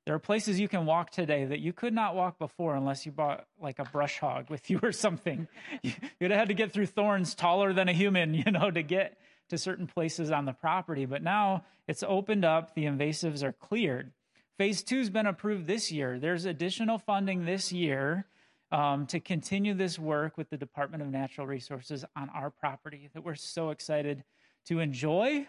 There 0.06 0.14
are 0.14 0.20
places 0.20 0.60
you 0.60 0.68
can 0.68 0.84
walk 0.84 1.10
today 1.10 1.46
that 1.46 1.60
you 1.60 1.72
could 1.72 1.94
not 1.94 2.14
walk 2.14 2.38
before 2.38 2.76
unless 2.76 3.06
you 3.06 3.12
bought 3.12 3.46
like 3.58 3.78
a 3.78 3.84
brush 3.84 4.18
hog 4.18 4.50
with 4.50 4.68
you 4.70 4.78
or 4.82 4.92
something. 4.92 5.48
You'd 5.82 6.30
have 6.30 6.40
had 6.40 6.48
to 6.48 6.54
get 6.54 6.72
through 6.72 6.86
thorns 6.86 7.34
taller 7.34 7.72
than 7.72 7.88
a 7.88 7.92
human, 7.92 8.34
you 8.34 8.50
know, 8.50 8.70
to 8.70 8.82
get 8.82 9.16
to 9.50 9.58
certain 9.58 9.86
places 9.86 10.30
on 10.30 10.44
the 10.44 10.52
property. 10.52 11.06
But 11.06 11.22
now 11.22 11.64
it's 11.86 12.02
opened 12.02 12.44
up, 12.44 12.74
the 12.74 12.84
invasives 12.84 13.42
are 13.42 13.52
cleared. 13.52 14.12
Phase 14.58 14.82
two's 14.82 15.10
been 15.10 15.26
approved 15.26 15.66
this 15.66 15.90
year. 15.90 16.18
There's 16.18 16.44
additional 16.44 16.98
funding 16.98 17.44
this 17.44 17.72
year 17.72 18.26
um, 18.70 19.06
to 19.06 19.20
continue 19.20 19.74
this 19.74 19.98
work 19.98 20.38
with 20.38 20.50
the 20.50 20.56
Department 20.56 21.02
of 21.02 21.08
Natural 21.08 21.46
Resources 21.46 22.04
on 22.16 22.30
our 22.30 22.50
property 22.50 23.10
that 23.14 23.24
we're 23.24 23.34
so 23.34 23.70
excited 23.70 24.24
to 24.66 24.80
enjoy 24.80 25.46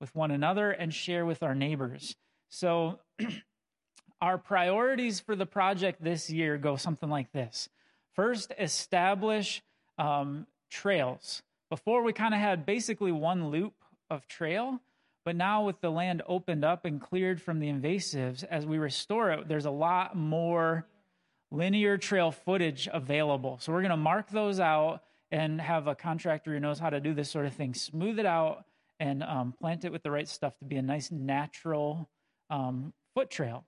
with 0.00 0.14
one 0.14 0.30
another 0.30 0.70
and 0.70 0.92
share 0.92 1.24
with 1.24 1.42
our 1.42 1.54
neighbors. 1.54 2.16
So, 2.50 3.00
our 4.20 4.38
priorities 4.38 5.20
for 5.20 5.36
the 5.36 5.46
project 5.46 6.02
this 6.02 6.30
year 6.30 6.56
go 6.56 6.76
something 6.76 7.10
like 7.10 7.32
this 7.32 7.68
First, 8.14 8.52
establish 8.58 9.62
um, 9.98 10.46
trails. 10.70 11.42
Before, 11.74 12.04
we 12.04 12.12
kind 12.12 12.32
of 12.34 12.38
had 12.38 12.64
basically 12.64 13.10
one 13.10 13.50
loop 13.50 13.74
of 14.08 14.28
trail, 14.28 14.78
but 15.24 15.34
now 15.34 15.64
with 15.64 15.80
the 15.80 15.90
land 15.90 16.22
opened 16.28 16.64
up 16.64 16.84
and 16.84 17.00
cleared 17.00 17.42
from 17.42 17.58
the 17.58 17.66
invasives, 17.66 18.44
as 18.44 18.64
we 18.64 18.78
restore 18.78 19.32
it, 19.32 19.48
there's 19.48 19.64
a 19.64 19.72
lot 19.72 20.14
more 20.14 20.86
linear 21.50 21.98
trail 21.98 22.30
footage 22.30 22.88
available. 22.92 23.58
So, 23.60 23.72
we're 23.72 23.80
going 23.80 23.90
to 23.90 23.96
mark 23.96 24.30
those 24.30 24.60
out 24.60 25.02
and 25.32 25.60
have 25.60 25.88
a 25.88 25.96
contractor 25.96 26.52
who 26.52 26.60
knows 26.60 26.78
how 26.78 26.90
to 26.90 27.00
do 27.00 27.12
this 27.12 27.28
sort 27.28 27.44
of 27.44 27.54
thing 27.54 27.74
smooth 27.74 28.20
it 28.20 28.26
out 28.26 28.66
and 29.00 29.24
um, 29.24 29.52
plant 29.60 29.84
it 29.84 29.90
with 29.90 30.04
the 30.04 30.12
right 30.12 30.28
stuff 30.28 30.56
to 30.58 30.64
be 30.64 30.76
a 30.76 30.82
nice 30.82 31.10
natural 31.10 32.08
um, 32.50 32.92
foot 33.16 33.30
trail. 33.30 33.64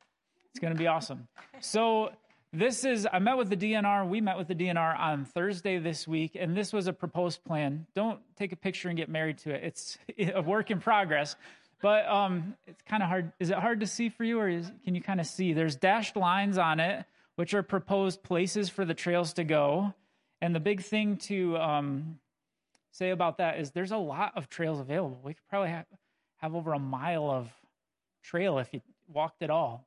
It's 0.53 0.61
going 0.61 0.73
to 0.73 0.79
be 0.79 0.87
awesome. 0.87 1.27
So, 1.59 2.12
this 2.52 2.85
is, 2.85 3.06
I 3.12 3.18
met 3.18 3.37
with 3.37 3.50
the 3.50 3.56
DNR. 3.56 4.09
We 4.09 4.20
met 4.20 4.38
with 4.38 4.48
the 4.48 4.54
DNR 4.54 4.98
on 4.98 5.24
Thursday 5.24 5.78
this 5.78 6.06
week, 6.06 6.37
and 6.38 6.56
this 6.56 6.72
was 6.72 6.87
a 6.87 6.92
proposed 6.92 7.44
plan. 7.44 7.87
Don't 7.94 8.20
take 8.37 8.52
a 8.52 8.56
picture 8.56 8.88
and 8.88 8.96
get 8.96 9.09
married 9.09 9.38
to 9.38 9.50
it. 9.50 9.64
It's 9.64 9.98
a 10.35 10.42
work 10.42 10.70
in 10.70 10.80
progress, 10.80 11.37
but 11.82 12.06
um, 12.06 12.56
it's 12.66 12.82
kind 12.82 13.02
of 13.02 13.09
hard. 13.09 13.32
Is 13.38 13.50
it 13.50 13.59
hard 13.59 13.80
to 13.80 13.87
see 13.87 14.09
for 14.09 14.24
you, 14.24 14.38
or 14.38 14.48
is, 14.48 14.70
can 14.85 14.94
you 14.94 15.02
kind 15.02 15.20
of 15.20 15.26
see? 15.26 15.52
There's 15.52 15.76
dashed 15.76 16.16
lines 16.16 16.56
on 16.56 16.80
it, 16.80 17.04
which 17.35 17.52
are 17.52 17.62
proposed 17.62 18.22
places 18.22 18.68
for 18.68 18.85
the 18.85 18.94
trails 18.94 19.35
to 19.35 19.44
go. 19.44 19.92
And 20.40 20.54
the 20.54 20.61
big 20.61 20.82
thing 20.82 21.16
to 21.18 21.56
um, 21.56 22.18
say 22.92 23.11
about 23.11 23.38
that 23.38 23.59
is 23.59 23.70
there's 23.70 23.92
a 23.92 23.96
lot 23.96 24.32
of 24.37 24.48
trails 24.48 24.80
available. 24.80 25.18
We 25.22 25.35
could 25.35 25.48
probably 25.48 25.70
have, 25.70 25.87
have 26.37 26.54
over 26.54 26.72
a 26.72 26.78
mile 26.78 27.30
of 27.30 27.50
trail 28.22 28.59
if 28.59 28.72
you 28.72 28.80
walked 29.12 29.42
it 29.42 29.50
all. 29.50 29.87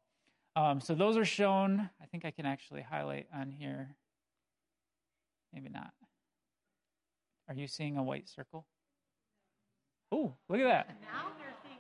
Um, 0.56 0.82
so 0.82 0.96
those 0.96 1.18
are 1.18 1.26
shown. 1.26 1.90
I 2.02 2.06
think 2.06 2.26
I 2.26 2.32
can 2.32 2.46
actually 2.46 2.82
highlight 2.82 3.28
on 3.34 3.52
here. 3.52 3.96
Maybe 5.54 5.70
not. 5.70 5.92
Are 7.48 7.56
you 7.56 7.68
seeing 7.68 7.98
a 7.98 8.04
white 8.04 8.28
circle? 8.30 8.66
Oh, 10.12 10.36
look 10.48 10.60
at 10.60 10.68
that. 10.68 10.90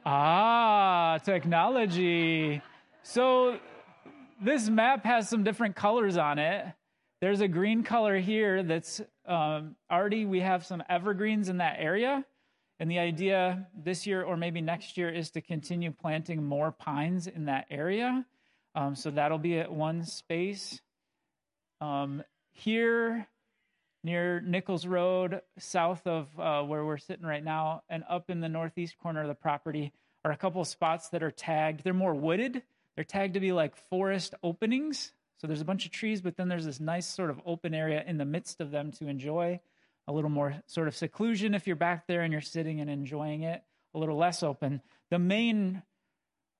Ah, 0.05 1.19
technology. 1.23 2.61
So 3.03 3.59
this 4.41 4.69
map 4.69 5.03
has 5.05 5.27
some 5.29 5.43
different 5.43 5.75
colors 5.75 6.17
on 6.17 6.39
it. 6.39 6.65
There's 7.21 7.41
a 7.41 7.47
green 7.47 7.83
color 7.83 8.17
here 8.17 8.63
that's 8.63 9.01
um, 9.27 9.75
already, 9.91 10.25
we 10.25 10.39
have 10.39 10.65
some 10.65 10.81
evergreens 10.89 11.49
in 11.49 11.57
that 11.57 11.75
area. 11.79 12.23
And 12.79 12.89
the 12.89 12.99
idea 12.99 13.67
this 13.77 14.07
year 14.07 14.23
or 14.23 14.37
maybe 14.37 14.61
next 14.61 14.97
year 14.97 15.09
is 15.09 15.29
to 15.31 15.41
continue 15.41 15.91
planting 15.91 16.43
more 16.43 16.71
pines 16.71 17.27
in 17.27 17.45
that 17.45 17.65
area. 17.69 18.25
Um, 18.75 18.95
so 18.95 19.11
that'll 19.11 19.37
be 19.37 19.59
at 19.59 19.71
one 19.71 20.05
space. 20.05 20.81
Um, 21.81 22.23
here 22.51 23.27
near 24.03 24.39
Nichols 24.41 24.85
Road, 24.85 25.41
south 25.57 26.05
of 26.07 26.27
uh, 26.39 26.63
where 26.63 26.85
we're 26.85 26.97
sitting 26.97 27.25
right 27.25 27.43
now, 27.43 27.83
and 27.89 28.03
up 28.09 28.29
in 28.29 28.39
the 28.39 28.49
northeast 28.49 28.97
corner 28.97 29.21
of 29.21 29.27
the 29.27 29.35
property 29.35 29.91
are 30.23 30.31
a 30.31 30.37
couple 30.37 30.63
spots 30.65 31.09
that 31.09 31.23
are 31.23 31.31
tagged. 31.31 31.83
They're 31.83 31.93
more 31.93 32.15
wooded. 32.15 32.61
They're 32.95 33.03
tagged 33.03 33.35
to 33.35 33.39
be 33.39 33.51
like 33.51 33.75
forest 33.89 34.33
openings. 34.43 35.13
So 35.39 35.47
there's 35.47 35.61
a 35.61 35.65
bunch 35.65 35.85
of 35.85 35.91
trees, 35.91 36.21
but 36.21 36.35
then 36.35 36.49
there's 36.49 36.65
this 36.65 36.79
nice 36.79 37.07
sort 37.07 37.29
of 37.29 37.41
open 37.45 37.73
area 37.73 38.03
in 38.05 38.17
the 38.17 38.25
midst 38.25 38.59
of 38.59 38.71
them 38.71 38.91
to 38.93 39.07
enjoy 39.07 39.59
a 40.07 40.11
little 40.11 40.29
more 40.29 40.55
sort 40.65 40.87
of 40.87 40.95
seclusion 40.95 41.53
if 41.53 41.67
you're 41.67 41.75
back 41.75 42.07
there 42.07 42.21
and 42.21 42.33
you're 42.33 42.41
sitting 42.41 42.81
and 42.81 42.89
enjoying 42.89 43.43
it, 43.43 43.63
a 43.93 43.99
little 43.99 44.17
less 44.17 44.43
open. 44.43 44.81
The 45.11 45.19
main 45.19 45.81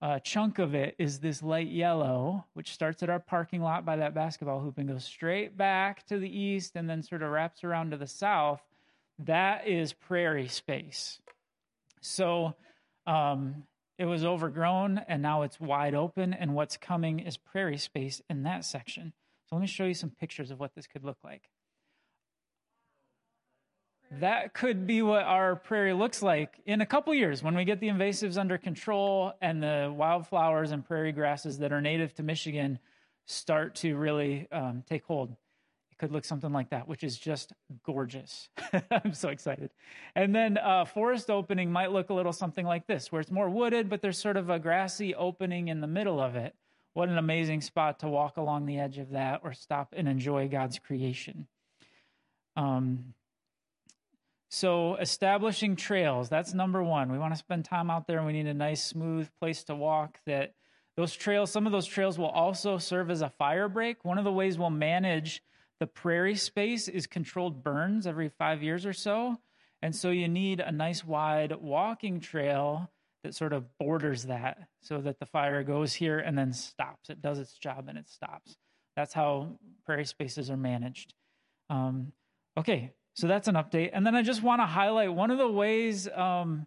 uh, 0.01 0.19
chunk 0.19 0.59
of 0.59 0.73
it 0.73 0.95
is 0.97 1.19
this 1.19 1.43
light 1.43 1.67
yellow, 1.67 2.45
which 2.53 2.71
starts 2.71 3.03
at 3.03 3.09
our 3.09 3.19
parking 3.19 3.61
lot 3.61 3.85
by 3.85 3.97
that 3.97 4.13
basketball 4.13 4.61
hoop 4.61 4.77
and 4.77 4.87
goes 4.87 5.03
straight 5.03 5.57
back 5.57 6.05
to 6.07 6.17
the 6.17 6.39
east 6.39 6.75
and 6.75 6.89
then 6.89 7.03
sort 7.03 7.21
of 7.21 7.29
wraps 7.29 7.63
around 7.63 7.91
to 7.91 7.97
the 7.97 8.07
south. 8.07 8.61
That 9.19 9.67
is 9.67 9.91
prairie 9.91 10.47
space. 10.47 11.19
So 11.99 12.55
um, 13.05 13.63
it 13.97 14.05
was 14.05 14.23
overgrown 14.23 15.01
and 15.09 15.21
now 15.21 15.41
it's 15.41 15.59
wide 15.59 15.95
open, 15.95 16.33
and 16.33 16.55
what's 16.55 16.77
coming 16.77 17.19
is 17.19 17.35
prairie 17.35 17.77
space 17.77 18.21
in 18.29 18.43
that 18.43 18.63
section. 18.63 19.11
So 19.49 19.57
let 19.57 19.61
me 19.61 19.67
show 19.67 19.85
you 19.85 19.93
some 19.93 20.11
pictures 20.11 20.51
of 20.51 20.59
what 20.59 20.75
this 20.75 20.87
could 20.87 21.03
look 21.03 21.17
like. 21.23 21.49
That 24.11 24.55
could 24.55 24.87
be 24.87 25.03
what 25.03 25.23
our 25.23 25.55
prairie 25.55 25.93
looks 25.93 26.23
like 26.23 26.59
in 26.65 26.81
a 26.81 26.85
couple 26.85 27.13
years 27.13 27.43
when 27.43 27.55
we 27.55 27.63
get 27.63 27.79
the 27.79 27.89
invasives 27.89 28.37
under 28.37 28.57
control 28.57 29.33
and 29.39 29.61
the 29.61 29.93
wildflowers 29.95 30.71
and 30.71 30.83
prairie 30.83 31.11
grasses 31.11 31.59
that 31.59 31.71
are 31.71 31.81
native 31.81 32.15
to 32.15 32.23
Michigan 32.23 32.79
start 33.27 33.75
to 33.75 33.95
really 33.95 34.47
um, 34.51 34.83
take 34.89 35.05
hold 35.05 35.29
It 35.91 35.99
could 35.99 36.11
look 36.11 36.25
something 36.25 36.51
like 36.51 36.71
that, 36.71 36.87
which 36.87 37.03
is 37.03 37.19
just 37.19 37.53
gorgeous. 37.83 38.49
I'm 38.91 39.13
so 39.13 39.29
excited. 39.29 39.69
And 40.15 40.33
then 40.33 40.57
uh, 40.57 40.85
forest 40.85 41.29
opening 41.29 41.71
might 41.71 41.91
look 41.91 42.09
a 42.09 42.13
little 42.15 42.33
something 42.33 42.65
like 42.65 42.87
this, 42.87 43.11
where 43.11 43.21
it's 43.21 43.29
more 43.29 43.49
wooded, 43.49 43.89
but 43.89 44.01
there's 44.01 44.17
sort 44.17 44.37
of 44.37 44.49
a 44.49 44.57
grassy 44.57 45.13
opening 45.13 45.67
in 45.67 45.81
the 45.81 45.87
middle 45.87 46.19
of 46.19 46.35
it. 46.35 46.55
What 46.93 47.09
an 47.09 47.19
amazing 47.19 47.61
spot 47.61 47.99
to 47.99 48.09
walk 48.09 48.37
along 48.37 48.65
the 48.65 48.79
edge 48.79 48.97
of 48.97 49.11
that 49.11 49.41
or 49.43 49.53
stop 49.53 49.93
and 49.95 50.07
enjoy 50.07 50.47
God's 50.47 50.79
creation. 50.79 51.47
Um, 52.55 53.13
so, 54.51 54.95
establishing 54.95 55.75
trails, 55.75 56.27
that's 56.27 56.55
number 56.55 56.83
one. 56.83 57.11
We 57.11 57.19
want 57.19 57.33
to 57.33 57.39
spend 57.39 57.65
time 57.65 57.91
out 57.91 58.07
there 58.07 58.17
and 58.17 58.25
we 58.25 58.33
need 58.33 58.47
a 58.47 58.53
nice, 58.53 58.83
smooth 58.83 59.29
place 59.39 59.63
to 59.65 59.75
walk 59.75 60.19
that 60.25 60.55
those 60.97 61.13
trails, 61.13 61.51
some 61.51 61.67
of 61.67 61.71
those 61.71 61.85
trails 61.85 62.17
will 62.17 62.29
also 62.29 62.79
serve 62.79 63.11
as 63.11 63.21
a 63.21 63.29
fire 63.29 63.69
break. 63.69 64.03
One 64.03 64.17
of 64.17 64.23
the 64.23 64.33
ways 64.33 64.57
we'll 64.57 64.71
manage 64.71 65.43
the 65.79 65.85
prairie 65.85 66.35
space 66.35 66.87
is 66.87 67.05
controlled 67.05 67.63
burns 67.63 68.07
every 68.07 68.29
five 68.29 68.63
years 68.63 68.87
or 68.87 68.91
so. 68.93 69.37
And 69.83 69.95
so 69.95 70.09
you 70.09 70.27
need 70.27 70.59
a 70.59 70.71
nice 70.71 71.05
wide 71.05 71.53
walking 71.55 72.19
trail 72.19 72.91
that 73.23 73.35
sort 73.35 73.53
of 73.53 73.77
borders 73.77 74.23
that 74.23 74.67
so 74.81 74.99
that 74.99 75.19
the 75.19 75.25
fire 75.27 75.63
goes 75.63 75.93
here 75.93 76.19
and 76.19 76.35
then 76.35 76.53
stops. 76.53 77.11
It 77.11 77.21
does 77.21 77.37
its 77.37 77.53
job 77.53 77.85
and 77.87 77.99
it 77.99 78.09
stops. 78.09 78.57
That's 78.95 79.13
how 79.13 79.59
prairie 79.85 80.05
spaces 80.05 80.49
are 80.49 80.57
managed. 80.57 81.13
Um, 81.69 82.13
okay, 82.57 82.93
so 83.19 83.27
that's 83.27 83.49
an 83.49 83.55
update. 83.55 83.89
And 83.91 84.07
then 84.07 84.15
I 84.15 84.21
just 84.21 84.41
want 84.41 84.61
to 84.61 84.65
highlight 84.65 85.13
one 85.13 85.29
of 85.29 85.37
the 85.37 85.47
ways 85.47 86.07
um, 86.15 86.65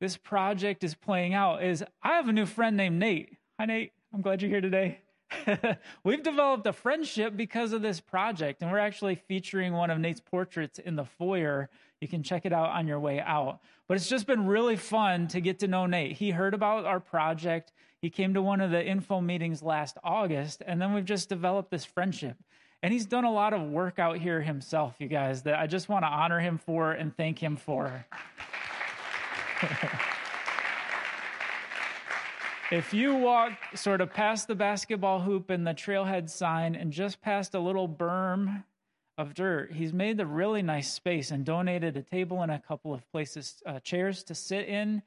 this 0.00 0.16
project 0.16 0.84
is 0.84 0.94
playing 0.94 1.34
out 1.34 1.64
is 1.64 1.82
I 2.00 2.12
have 2.12 2.28
a 2.28 2.32
new 2.32 2.46
friend 2.46 2.76
named 2.76 3.00
Nate. 3.00 3.36
Hi, 3.58 3.66
Nate. 3.66 3.92
I'm 4.12 4.20
glad 4.20 4.40
you're 4.40 4.50
here 4.50 4.60
today. 4.60 5.00
We've 6.04 6.22
developed 6.22 6.64
a 6.68 6.72
friendship 6.72 7.36
because 7.36 7.72
of 7.72 7.82
this 7.82 7.98
project, 7.98 8.62
and 8.62 8.70
we're 8.70 8.78
actually 8.78 9.16
featuring 9.16 9.72
one 9.72 9.90
of 9.90 9.98
Nate's 9.98 10.20
portraits 10.20 10.78
in 10.78 10.94
the 10.94 11.04
foyer. 11.04 11.68
You 12.00 12.06
can 12.06 12.22
check 12.22 12.46
it 12.46 12.52
out 12.52 12.68
on 12.68 12.86
your 12.86 13.00
way 13.00 13.18
out. 13.18 13.58
But 13.88 13.96
it's 13.96 14.08
just 14.08 14.28
been 14.28 14.46
really 14.46 14.76
fun 14.76 15.26
to 15.28 15.40
get 15.40 15.58
to 15.58 15.66
know 15.66 15.86
Nate. 15.86 16.12
He 16.12 16.30
heard 16.30 16.54
about 16.54 16.84
our 16.84 17.00
project. 17.00 17.72
He 18.00 18.10
came 18.10 18.34
to 18.34 18.42
one 18.42 18.60
of 18.60 18.70
the 18.70 18.84
info 18.84 19.20
meetings 19.20 19.60
last 19.60 19.98
August, 20.04 20.62
and 20.64 20.80
then 20.80 20.94
we've 20.94 21.04
just 21.04 21.28
developed 21.28 21.72
this 21.72 21.84
friendship. 21.84 22.36
And 22.84 22.92
he's 22.92 23.06
done 23.06 23.24
a 23.24 23.32
lot 23.32 23.54
of 23.54 23.62
work 23.62 23.98
out 23.98 24.18
here 24.18 24.42
himself, 24.42 24.96
you 24.98 25.08
guys, 25.08 25.44
that 25.44 25.58
I 25.58 25.66
just 25.66 25.88
want 25.88 26.04
to 26.04 26.06
honor 26.06 26.38
him 26.38 26.58
for 26.58 26.92
and 26.92 27.16
thank 27.16 27.42
him 27.42 27.56
for. 27.56 28.04
if 32.70 32.92
you 32.92 33.14
walk 33.14 33.52
sort 33.74 34.02
of 34.02 34.12
past 34.12 34.48
the 34.48 34.54
basketball 34.54 35.20
hoop 35.20 35.48
and 35.48 35.66
the 35.66 35.72
trailhead 35.72 36.28
sign 36.28 36.74
and 36.74 36.92
just 36.92 37.22
past 37.22 37.54
a 37.54 37.58
little 37.58 37.88
berm 37.88 38.64
of 39.16 39.32
dirt, 39.32 39.72
he's 39.72 39.94
made 39.94 40.20
a 40.20 40.26
really 40.26 40.60
nice 40.60 40.92
space 40.92 41.30
and 41.30 41.46
donated 41.46 41.96
a 41.96 42.02
table 42.02 42.42
and 42.42 42.52
a 42.52 42.58
couple 42.58 42.92
of 42.92 43.10
places, 43.10 43.62
uh, 43.64 43.80
chairs 43.80 44.22
to 44.24 44.34
sit 44.34 44.68
in, 44.68 45.00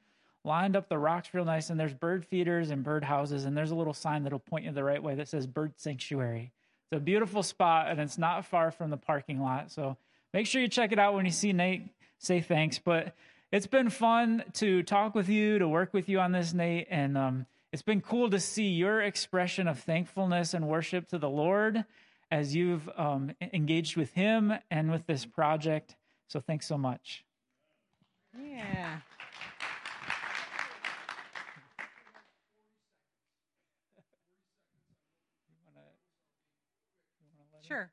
lined 0.44 0.74
up 0.74 0.88
the 0.88 0.98
rocks 0.98 1.32
real 1.32 1.44
nice. 1.44 1.70
And 1.70 1.78
there's 1.78 1.94
bird 1.94 2.26
feeders 2.26 2.70
and 2.70 2.82
bird 2.82 3.04
houses. 3.04 3.44
And 3.44 3.56
there's 3.56 3.70
a 3.70 3.76
little 3.76 3.94
sign 3.94 4.24
that'll 4.24 4.40
point 4.40 4.64
you 4.64 4.72
the 4.72 4.82
right 4.82 5.00
way 5.00 5.14
that 5.14 5.28
says 5.28 5.46
bird 5.46 5.74
sanctuary. 5.76 6.50
It's 6.90 6.96
a 6.96 7.00
beautiful 7.00 7.42
spot 7.42 7.88
and 7.88 8.00
it's 8.00 8.16
not 8.16 8.46
far 8.46 8.70
from 8.70 8.88
the 8.88 8.96
parking 8.96 9.42
lot. 9.42 9.70
So 9.70 9.98
make 10.32 10.46
sure 10.46 10.62
you 10.62 10.68
check 10.68 10.90
it 10.90 10.98
out 10.98 11.14
when 11.14 11.26
you 11.26 11.30
see 11.30 11.52
Nate. 11.52 11.82
Say 12.18 12.40
thanks. 12.40 12.78
But 12.78 13.14
it's 13.52 13.66
been 13.66 13.90
fun 13.90 14.42
to 14.54 14.82
talk 14.82 15.14
with 15.14 15.28
you, 15.28 15.58
to 15.58 15.68
work 15.68 15.92
with 15.92 16.08
you 16.08 16.18
on 16.18 16.32
this, 16.32 16.54
Nate. 16.54 16.86
And 16.90 17.18
um, 17.18 17.46
it's 17.74 17.82
been 17.82 18.00
cool 18.00 18.30
to 18.30 18.40
see 18.40 18.68
your 18.68 19.02
expression 19.02 19.68
of 19.68 19.80
thankfulness 19.80 20.54
and 20.54 20.66
worship 20.66 21.08
to 21.08 21.18
the 21.18 21.28
Lord 21.28 21.84
as 22.30 22.54
you've 22.54 22.88
um, 22.96 23.32
engaged 23.52 23.96
with 23.96 24.14
Him 24.14 24.54
and 24.70 24.90
with 24.90 25.06
this 25.06 25.26
project. 25.26 25.94
So 26.28 26.40
thanks 26.40 26.66
so 26.66 26.78
much. 26.78 27.24
Yeah. 28.34 29.00
Sure. 37.68 37.90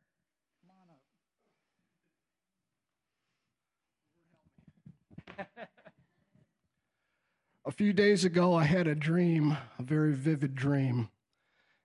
a 7.65 7.71
few 7.71 7.91
days 7.91 8.23
ago, 8.23 8.53
I 8.53 8.63
had 8.63 8.87
a 8.87 8.95
dream, 8.95 9.57
a 9.77 9.83
very 9.83 10.13
vivid 10.13 10.55
dream. 10.55 11.09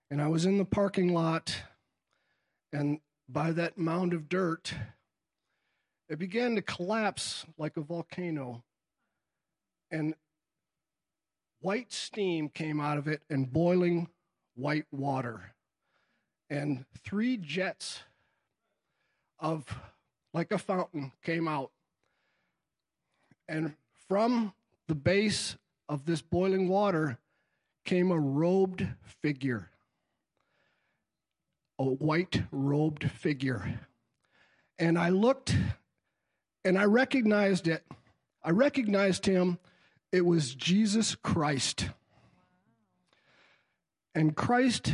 And 0.09 0.21
I 0.21 0.29
was 0.29 0.45
in 0.45 0.57
the 0.57 0.63
parking 0.63 1.13
lot, 1.13 1.63
and 2.71 3.01
by 3.27 3.51
that 3.51 3.77
mound 3.77 4.13
of 4.13 4.29
dirt, 4.29 4.73
it 6.07 6.17
began 6.17 6.55
to 6.55 6.61
collapse 6.61 7.45
like 7.57 7.75
a 7.75 7.81
volcano. 7.81 8.63
And 9.91 10.15
white 11.59 11.91
steam 11.91 12.47
came 12.47 12.79
out 12.79 12.97
of 12.97 13.09
it 13.09 13.21
and 13.29 13.51
boiling 13.51 14.07
white 14.55 14.85
water 14.91 15.55
and 16.51 16.83
three 17.05 17.37
jets 17.37 18.01
of 19.39 19.65
like 20.33 20.51
a 20.51 20.57
fountain 20.57 21.13
came 21.23 21.47
out. 21.47 21.71
And 23.47 23.73
from 24.09 24.53
the 24.87 24.95
base 24.95 25.55
of 25.87 26.05
this 26.05 26.21
boiling 26.21 26.67
water 26.67 27.17
came 27.85 28.11
a 28.11 28.19
robed 28.19 28.85
figure, 29.21 29.69
a 31.79 31.85
white 31.85 32.43
robed 32.51 33.09
figure. 33.09 33.79
And 34.77 34.99
I 34.99 35.09
looked 35.09 35.55
and 36.65 36.77
I 36.77 36.83
recognized 36.83 37.69
it. 37.69 37.85
I 38.43 38.49
recognized 38.49 39.25
him. 39.25 39.57
It 40.11 40.25
was 40.25 40.53
Jesus 40.53 41.15
Christ. 41.15 41.89
And 44.13 44.35
Christ 44.35 44.93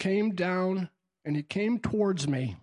came 0.00 0.34
down 0.34 0.88
and 1.24 1.36
he 1.36 1.42
came 1.42 1.78
towards 1.78 2.26
me. 2.26 2.56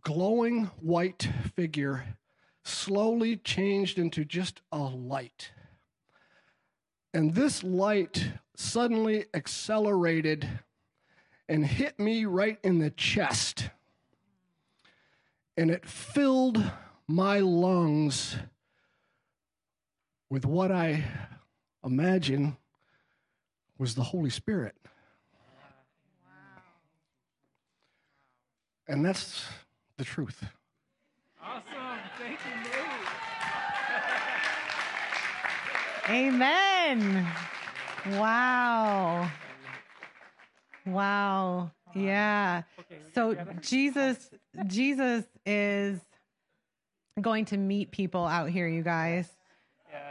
Glowing 0.00 0.64
white 0.80 1.28
figure 1.54 2.16
slowly 2.64 3.36
changed 3.36 3.98
into 3.98 4.24
just 4.24 4.62
a 4.72 4.78
light. 4.78 5.52
And 7.14 7.34
this 7.34 7.62
light 7.62 8.32
suddenly 8.56 9.26
accelerated 9.34 10.48
and 11.46 11.66
hit 11.66 12.00
me 12.00 12.24
right 12.24 12.58
in 12.64 12.78
the 12.78 12.90
chest. 12.90 13.68
And 15.58 15.70
it 15.70 15.86
filled 15.86 16.72
my 17.06 17.38
lungs 17.38 18.36
with 20.30 20.46
what 20.46 20.72
I 20.72 21.04
imagine 21.84 22.56
was 23.76 23.94
the 23.94 24.04
Holy 24.04 24.30
Spirit. 24.30 24.74
And 28.88 29.04
that's 29.04 29.44
the 29.96 30.04
truth. 30.04 30.44
Awesome. 31.42 31.62
Thank 32.18 32.38
you, 32.44 32.54
Nate. 32.62 32.92
Amen. 36.10 37.26
Wow. 38.12 39.30
Wow. 40.84 41.70
Yeah. 41.94 42.62
So 43.14 43.36
Jesus 43.60 44.30
Jesus 44.66 45.24
is 45.46 46.00
going 47.20 47.44
to 47.46 47.56
meet 47.56 47.90
people 47.90 48.24
out 48.26 48.48
here, 48.50 48.66
you 48.66 48.82
guys. 48.82 49.28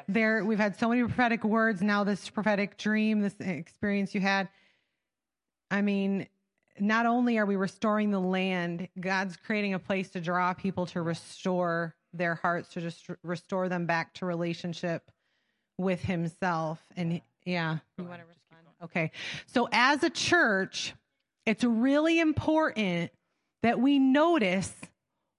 There 0.08 0.46
we've 0.46 0.60
had 0.60 0.78
so 0.80 0.90
many 0.90 1.02
prophetic 1.02 1.44
words, 1.44 1.82
now 1.82 2.04
this 2.04 2.30
prophetic 2.30 2.78
dream, 2.78 3.22
this 3.22 3.36
experience 3.40 4.16
you 4.16 4.22
had. 4.22 4.48
I 5.70 5.82
mean, 5.82 6.28
not 6.80 7.06
only 7.06 7.38
are 7.38 7.46
we 7.46 7.56
restoring 7.56 8.12
the 8.12 8.20
land, 8.20 8.88
God's 9.00 9.38
creating 9.38 9.74
a 9.74 9.80
place 9.80 10.10
to 10.12 10.22
draw 10.22 10.54
people 10.54 10.86
to 10.88 11.02
restore 11.02 11.96
their 12.14 12.36
hearts, 12.36 12.70
to 12.70 12.82
just 12.82 13.08
restore 13.24 13.70
them 13.70 13.86
back 13.86 14.14
to 14.16 14.26
relationship 14.26 15.12
with 15.78 16.02
Himself. 16.02 16.80
And 16.96 17.22
yeah, 17.46 17.78
you 17.98 18.04
want 18.06 18.22
to 18.22 18.28
respond? 18.28 18.62
Okay. 18.84 19.12
So, 19.48 19.68
as 19.72 20.04
a 20.04 20.10
church, 20.10 20.94
it's 21.46 21.64
really 21.64 22.20
important 22.20 23.12
that 23.64 23.80
we 23.80 24.00
notice 24.00 24.74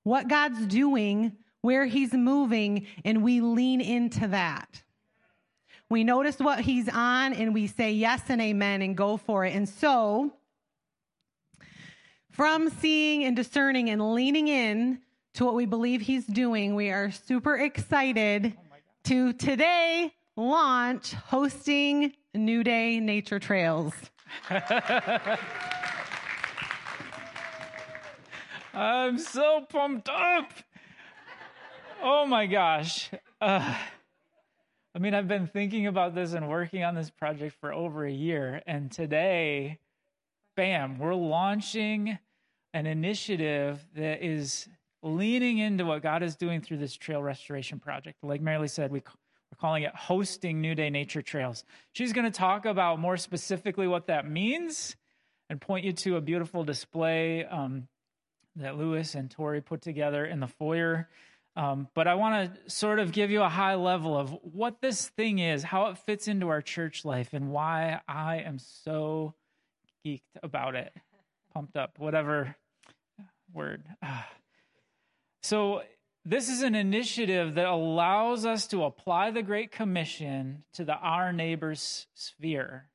what 0.05 0.29
God's 0.29 0.66
doing, 0.66 1.33
where 1.61 1.87
He's 1.87 2.12
moving, 2.12 2.87
and 3.05 3.23
we 3.23 3.40
lean 3.40 3.81
into 3.81 4.29
that. 4.29 4.83
We 5.88 6.05
notice 6.05 6.38
what 6.38 6.61
He's 6.61 6.88
on 6.88 7.35
and 7.35 7.53
we 7.53 7.66
say 7.66 7.92
yes 7.92 8.23
and 8.29 8.40
amen 8.40 8.81
and 8.83 8.97
go 8.97 9.16
for 9.16 9.45
it. 9.45 9.55
And 9.55 9.68
so, 9.68 10.33
from 12.33 12.71
seeing 12.71 13.25
and 13.25 13.37
discerning 13.37 13.90
and 13.90 14.14
leaning 14.14 14.49
in 14.49 14.99
to 15.35 15.45
what 15.45 15.55
we 15.55 15.66
believe 15.66 16.01
he's 16.01 16.27
doing, 16.27 16.75
we 16.75 16.90
are 16.90 17.11
super 17.11 17.57
excited 17.57 18.57
to 19.05 19.33
today 19.35 20.12
launch 20.37 21.12
hosting 21.12 22.14
New 22.35 22.64
Day 22.64 23.01
Nature 23.01 23.38
Trails. 23.38 23.92
I'm 28.75 29.18
so 29.18 29.66
pumped 29.68 30.09
up. 30.09 30.51
Oh 32.03 32.25
my 32.27 32.47
gosh. 32.47 33.11
Uh, 33.40 33.75
I 34.95 34.99
mean, 34.99 35.12
I've 35.14 35.29
been 35.29 35.47
thinking 35.47 35.87
about 35.87 36.14
this 36.14 36.33
and 36.33 36.49
working 36.49 36.83
on 36.83 36.95
this 36.95 37.11
project 37.11 37.57
for 37.61 37.73
over 37.73 38.07
a 38.07 38.12
year. 38.12 38.62
And 38.66 38.90
today, 38.90 39.79
bam, 40.57 40.99
we're 40.99 41.15
launching 41.15 42.19
an 42.75 42.87
initiative 42.87 43.85
that 43.95 44.25
is 44.25 44.69
leaning 45.03 45.59
into 45.59 45.85
what 45.85 46.03
God 46.03 46.23
is 46.23 46.37
doing 46.37 46.61
through 46.61 46.79
this 46.79 46.97
trail 46.97 47.23
restoration 47.23 47.79
project. 47.79 48.19
Like 48.23 48.43
Marilee 48.43 48.71
said, 48.71 48.91
we, 48.91 49.01
we're 49.01 49.59
calling 49.61 49.83
it 49.83 49.95
hosting 49.95 50.61
New 50.61 50.75
Day 50.75 50.91
Nature 50.91 51.23
Trails. 51.23 51.65
She's 51.93 52.12
going 52.12 52.25
to 52.25 52.37
talk 52.37 52.65
about 52.65 52.99
more 52.99 53.17
specifically 53.17 53.87
what 53.87 54.07
that 54.07 54.29
means 54.29 54.97
and 55.51 55.61
point 55.61 55.85
you 55.85 55.93
to 55.93 56.17
a 56.17 56.21
beautiful 56.21 56.65
display 56.65 57.45
um, 57.45 57.88
that 58.57 58.79
Lewis 58.79 59.15
and 59.15 59.31
Tori 59.31 59.61
put 59.61 59.83
together 59.83 60.25
in 60.25 60.41
the 60.41 60.47
foyer. 60.47 61.09
Um, 61.55 61.88
but 61.95 62.09
I 62.09 62.15
want 62.15 62.55
to 62.55 62.71
sort 62.71 62.99
of 62.99 63.12
give 63.12 63.31
you 63.31 63.43
a 63.43 63.49
high 63.49 63.75
level 63.75 64.17
of 64.17 64.31
what 64.43 64.81
this 64.81 65.09
thing 65.09 65.38
is, 65.38 65.62
how 65.62 65.88
it 65.88 65.99
fits 65.99 66.29
into 66.29 66.49
our 66.49 66.62
church 66.62 67.05
life, 67.05 67.35
and 67.35 67.51
why 67.51 68.01
I 68.09 68.38
am 68.38 68.59
so 68.59 69.35
geeked 70.05 70.21
about 70.43 70.75
it, 70.75 70.93
pumped 71.53 71.77
up, 71.77 71.99
whatever 71.99 72.57
word. 73.53 73.85
So, 75.45 75.83
this 76.25 76.49
is 76.49 76.62
an 76.62 76.77
initiative 76.77 77.57
that 77.57 77.67
allows 77.67 78.47
us 78.47 78.69
to 78.69 78.85
apply 78.85 79.33
the 79.33 79.43
Great 79.43 79.73
Commission 79.73 80.62
to 80.75 80.85
the 80.85 80.95
our 80.95 81.33
neighbor's 81.33 82.07
sphere 82.15 82.87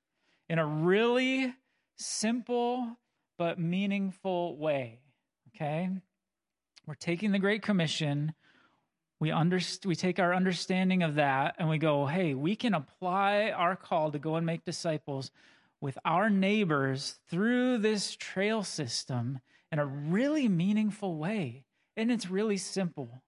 in 0.48 0.58
a 0.58 0.65
really 0.65 1.54
simple 1.98 2.98
but 3.38 3.60
meaningful 3.60 4.56
way. 4.56 5.02
Okay? 5.50 5.89
We're 6.86 6.96
taking 6.96 7.34
the 7.34 7.39
Great 7.39 7.63
Commission. 7.63 8.34
We, 9.20 9.30
underst- 9.30 9.86
we 9.86 9.96
take 9.96 10.20
our 10.20 10.34
understanding 10.34 11.04
of 11.04 11.15
that 11.15 11.56
and 11.60 11.67
we 11.67 11.80
go, 11.80 12.06
hey, 12.06 12.34
we 12.34 12.56
can 12.56 12.74
apply 12.74 13.52
our 13.52 13.76
call 13.76 14.12
to 14.12 14.20
go 14.20 14.36
and 14.36 14.46
make 14.46 14.63
disciples 14.63 15.32
with 15.82 15.98
our 16.06 16.30
neighbors 16.30 17.18
through 17.30 17.78
this 17.80 18.16
trail 18.16 18.63
system 18.63 19.40
in 19.72 19.80
a 19.80 19.86
really 19.86 20.48
meaningful 20.48 21.18
way. 21.18 21.66
And 21.96 22.12
it's 22.12 22.30
really 22.30 22.58
simple. 22.58 23.24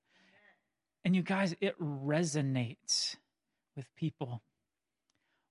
And 1.04 1.16
you 1.16 1.22
guys, 1.22 1.56
it 1.62 1.80
resonates 1.80 3.16
with 3.76 3.94
people. 3.96 4.42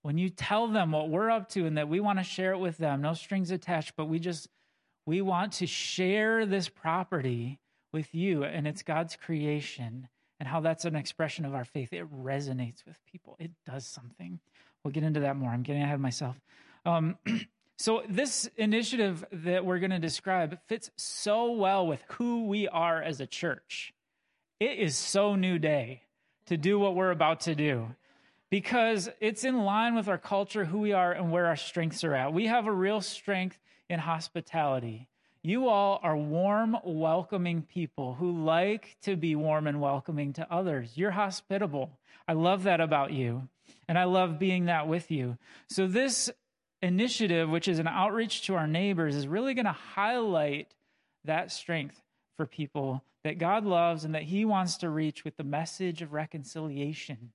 When 0.02 0.18
you 0.18 0.30
tell 0.30 0.68
them 0.68 0.92
what 0.92 1.08
we're 1.08 1.30
up 1.30 1.48
to 1.50 1.66
and 1.66 1.76
that 1.76 1.88
we 1.88 2.00
want 2.00 2.18
to 2.18 2.24
share 2.24 2.52
it 2.52 2.58
with 2.58 2.78
them, 2.78 3.02
no 3.02 3.14
strings 3.14 3.50
attached, 3.50 3.94
but 3.96 4.06
we 4.06 4.18
just, 4.18 4.48
we 5.06 5.20
want 5.20 5.52
to 5.54 5.66
share 5.66 6.46
this 6.46 6.68
property 6.68 7.58
with 7.92 8.14
you 8.14 8.44
and 8.44 8.66
it's 8.66 8.82
God's 8.82 9.16
creation 9.16 10.08
and 10.38 10.48
how 10.48 10.60
that's 10.60 10.84
an 10.84 10.94
expression 10.94 11.44
of 11.44 11.54
our 11.54 11.64
faith. 11.64 11.92
It 11.92 12.06
resonates 12.12 12.84
with 12.86 12.98
people, 13.10 13.36
it 13.38 13.50
does 13.66 13.86
something. 13.86 14.38
We'll 14.84 14.92
get 14.92 15.02
into 15.02 15.20
that 15.20 15.36
more. 15.36 15.50
I'm 15.50 15.62
getting 15.62 15.82
ahead 15.82 15.96
of 15.96 16.00
myself. 16.00 16.36
Um, 16.84 17.16
so, 17.76 18.02
this 18.08 18.48
initiative 18.56 19.24
that 19.32 19.64
we're 19.64 19.78
going 19.78 19.90
to 19.90 19.98
describe 19.98 20.58
fits 20.66 20.90
so 20.96 21.52
well 21.52 21.86
with 21.86 22.02
who 22.08 22.46
we 22.46 22.68
are 22.68 23.02
as 23.02 23.20
a 23.20 23.26
church. 23.26 23.92
It 24.60 24.78
is 24.78 24.96
so 24.96 25.36
new 25.36 25.58
day 25.58 26.02
to 26.46 26.56
do 26.56 26.78
what 26.78 26.94
we're 26.94 27.10
about 27.10 27.40
to 27.42 27.54
do 27.54 27.94
because 28.50 29.08
it's 29.20 29.44
in 29.44 29.64
line 29.64 29.94
with 29.94 30.08
our 30.08 30.18
culture, 30.18 30.64
who 30.64 30.78
we 30.78 30.92
are, 30.92 31.12
and 31.12 31.30
where 31.30 31.46
our 31.46 31.56
strengths 31.56 32.04
are 32.04 32.14
at. 32.14 32.32
We 32.32 32.46
have 32.46 32.66
a 32.66 32.72
real 32.72 33.00
strength 33.00 33.58
in 33.88 34.00
hospitality. 34.00 35.08
You 35.42 35.68
all 35.68 36.00
are 36.02 36.16
warm, 36.16 36.76
welcoming 36.84 37.62
people 37.62 38.14
who 38.14 38.44
like 38.44 38.96
to 39.02 39.16
be 39.16 39.36
warm 39.36 39.66
and 39.66 39.80
welcoming 39.80 40.32
to 40.34 40.52
others. 40.52 40.92
You're 40.96 41.12
hospitable. 41.12 41.98
I 42.26 42.32
love 42.32 42.64
that 42.64 42.80
about 42.80 43.12
you, 43.12 43.48
and 43.86 43.98
I 43.98 44.04
love 44.04 44.38
being 44.38 44.66
that 44.66 44.88
with 44.88 45.10
you. 45.10 45.38
So, 45.68 45.86
this 45.86 46.30
initiative, 46.82 47.48
which 47.48 47.68
is 47.68 47.78
an 47.78 47.88
outreach 47.88 48.46
to 48.46 48.54
our 48.54 48.66
neighbors, 48.66 49.16
is 49.16 49.26
really 49.26 49.54
going 49.54 49.66
to 49.66 49.72
highlight 49.72 50.74
that 51.24 51.50
strength 51.50 52.00
for 52.36 52.46
people 52.46 53.02
that 53.24 53.38
God 53.38 53.64
loves 53.64 54.04
and 54.04 54.14
that 54.14 54.22
He 54.22 54.44
wants 54.44 54.78
to 54.78 54.88
reach 54.88 55.24
with 55.24 55.36
the 55.36 55.44
message 55.44 56.02
of 56.02 56.12
reconciliation. 56.12 57.32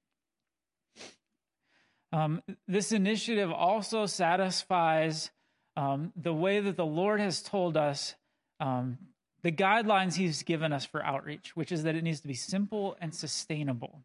Um, 2.12 2.42
this 2.68 2.92
initiative 2.92 3.52
also 3.52 4.06
satisfies 4.06 5.32
um, 5.76 6.14
the 6.16 6.34
way 6.34 6.60
that 6.60 6.78
the 6.78 6.86
Lord 6.86 7.20
has 7.20 7.42
told 7.42 7.76
us 7.76 8.16
um, 8.60 8.98
the 9.42 9.52
guidelines 9.52 10.16
He's 10.16 10.44
given 10.44 10.72
us 10.72 10.86
for 10.86 11.04
outreach, 11.04 11.56
which 11.56 11.72
is 11.72 11.84
that 11.84 11.96
it 11.96 12.04
needs 12.04 12.22
to 12.22 12.28
be 12.28 12.34
simple 12.34 12.96
and 13.02 13.14
sustainable 13.14 14.04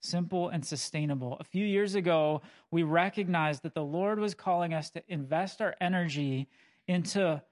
simple 0.00 0.48
and 0.48 0.64
sustainable. 0.64 1.36
A 1.40 1.44
few 1.44 1.64
years 1.64 1.94
ago, 1.94 2.42
we 2.70 2.82
recognized 2.82 3.62
that 3.62 3.74
the 3.74 3.84
Lord 3.84 4.18
was 4.18 4.34
calling 4.34 4.74
us 4.74 4.90
to 4.90 5.02
invest 5.08 5.60
our 5.60 5.74
energy 5.80 6.48
into 6.86 7.42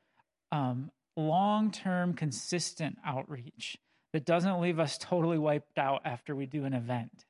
um, 0.52 0.90
long 1.16 1.70
term, 1.70 2.14
consistent 2.14 2.98
outreach 3.04 3.78
that 4.12 4.24
doesn't 4.24 4.60
leave 4.60 4.78
us 4.78 4.98
totally 4.98 5.38
wiped 5.38 5.78
out 5.78 6.02
after 6.04 6.34
we 6.34 6.46
do 6.46 6.64
an 6.64 6.72
event. 6.72 7.26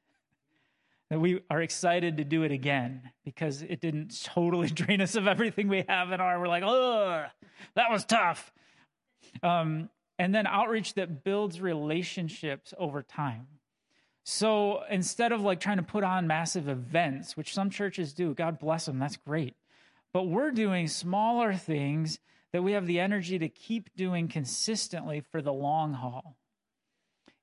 That 1.10 1.20
we 1.20 1.40
are 1.50 1.62
excited 1.62 2.16
to 2.16 2.24
do 2.24 2.42
it 2.42 2.50
again 2.50 3.10
because 3.24 3.62
it 3.62 3.80
didn't 3.80 4.24
totally 4.24 4.68
drain 4.70 5.00
us 5.00 5.14
of 5.14 5.26
everything 5.26 5.68
we 5.68 5.84
have 5.88 6.12
in 6.12 6.20
our. 6.20 6.38
We're 6.38 6.48
like, 6.48 6.64
oh, 6.66 7.26
that 7.74 7.90
was 7.90 8.04
tough. 8.04 8.52
Um, 9.42 9.88
and 10.18 10.34
then 10.34 10.46
outreach 10.46 10.94
that 10.94 11.24
builds 11.24 11.60
relationships 11.60 12.72
over 12.78 13.02
time 13.02 13.46
so 14.28 14.82
instead 14.90 15.30
of 15.30 15.42
like 15.42 15.60
trying 15.60 15.76
to 15.76 15.84
put 15.84 16.02
on 16.02 16.26
massive 16.26 16.68
events, 16.68 17.36
which 17.36 17.54
some 17.54 17.70
churches 17.70 18.12
do, 18.12 18.34
God 18.34 18.58
bless 18.58 18.86
them, 18.86 18.98
that's 18.98 19.16
great. 19.16 19.54
But 20.12 20.24
we're 20.24 20.50
doing 20.50 20.88
smaller 20.88 21.54
things 21.54 22.18
that 22.52 22.64
we 22.64 22.72
have 22.72 22.88
the 22.88 22.98
energy 22.98 23.38
to 23.38 23.48
keep 23.48 23.94
doing 23.94 24.26
consistently 24.26 25.22
for 25.30 25.40
the 25.40 25.52
long 25.52 25.94
haul. 25.94 26.36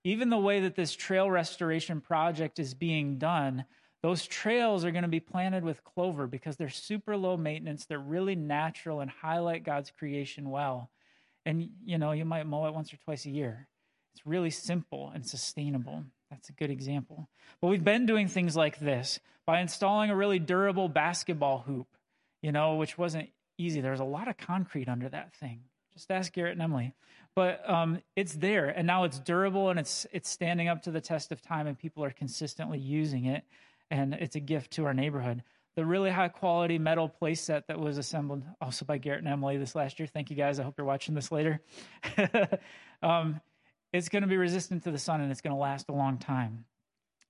Even 0.04 0.30
the 0.30 0.38
way 0.38 0.60
that 0.60 0.76
this 0.76 0.93
trail 0.93 1.32
restoration 1.32 2.02
project 2.02 2.60
is 2.60 2.74
being 2.74 3.17
done, 3.17 3.63
those 4.02 4.28
trails 4.28 4.84
are 4.84 4.91
going 4.91 5.04
to 5.04 5.08
be 5.08 5.22
planted 5.22 5.63
with 5.63 5.86
clover 5.86 6.28
because 6.28 6.58
they're 6.58 6.67
super 6.67 7.15
low 7.15 7.38
maintenance, 7.38 7.86
they're 7.86 7.98
really 7.98 8.36
natural 8.36 9.00
and 9.00 9.10
highlight 9.10 9.63
God's 9.63 9.89
creation 9.89 10.50
well. 10.50 10.91
And 11.46 11.69
you 11.86 11.98
know, 11.98 12.12
you 12.12 12.26
might 12.26 12.46
mow 12.46 12.65
it 12.65 12.74
once 12.74 12.93
or 12.93 12.98
twice 12.98 13.26
a 13.26 13.30
year. 13.30 13.69
It's 14.13 14.26
really 14.26 14.50
simple 14.50 15.13
and 15.15 15.26
sustainable. 15.26 16.04
That's 16.34 16.50
a 16.50 16.54
good 16.54 16.72
example. 16.72 17.30
But 17.62 17.67
we've 17.67 17.84
been 17.84 18.08
doing 18.08 18.28
things 18.28 18.56
like 18.56 18.80
this 18.80 19.19
by 19.46 19.62
installing 19.62 20.10
a 20.10 20.15
really 20.15 20.39
durable 20.39 20.89
basketball 20.89 21.60
hoop, 21.60 21.88
you 22.41 22.52
know, 22.52 22.76
which 22.76 22.98
wasn't 22.98 23.30
easy. 23.58 23.82
There's 23.82 24.00
a 24.00 24.06
lot 24.06 24.28
of 24.28 24.38
concrete 24.38 24.89
under 24.89 25.08
that 25.10 25.34
thing. 25.36 25.62
Just 25.93 26.10
ask 26.10 26.34
Garrett 26.34 26.54
and 26.54 26.62
Emily. 26.62 26.93
But 27.36 27.67
um, 27.69 28.02
it's 28.15 28.34
there, 28.34 28.67
and 28.67 28.88
now 28.88 29.04
it's 29.04 29.19
durable 29.19 29.69
and 29.69 29.80
it's 29.80 30.06
it's 30.12 30.30
standing 30.30 30.67
up 30.67 30.84
to 30.84 30.91
the 30.91 31.02
test 31.02 31.32
of 31.32 31.41
time, 31.41 31.67
and 31.67 31.78
people 31.78 32.04
are 32.04 32.12
consistently 32.12 32.80
using 32.80 33.26
it, 33.26 33.43
and 33.91 34.13
it's 34.13 34.36
a 34.36 34.39
gift 34.39 34.72
to 34.72 34.86
our 34.86 34.93
neighborhood. 34.93 35.43
The 35.76 35.86
really 35.86 36.12
high 36.12 36.28
quality 36.30 36.78
metal 36.78 37.10
play 37.10 37.34
set 37.36 37.67
that 37.67 37.80
was 37.80 37.98
assembled 37.98 38.43
also 38.62 38.86
by 38.86 38.98
Garrett 38.98 39.19
and 39.19 39.28
Emily 39.28 39.58
this 39.58 39.74
last 39.76 40.00
year. 40.00 40.08
Thank 40.08 40.30
you 40.30 40.36
guys. 40.36 40.60
I 40.60 40.63
hope 40.63 40.76
you're 40.78 40.86
watching 40.86 41.15
this 41.15 41.32
later. 41.32 41.62
um, 43.04 43.41
it's 43.93 44.10
going 44.10 44.23
to 44.23 44.27
be 44.27 44.38
resistant 44.38 44.84
to 44.84 44.91
the 44.91 44.97
sun 44.97 45.21
and 45.21 45.32
it's 45.32 45.41
going 45.41 45.56
to 45.56 45.62
last 45.62 45.88
a 45.88 45.93
long 45.93 46.17
time. 46.17 46.65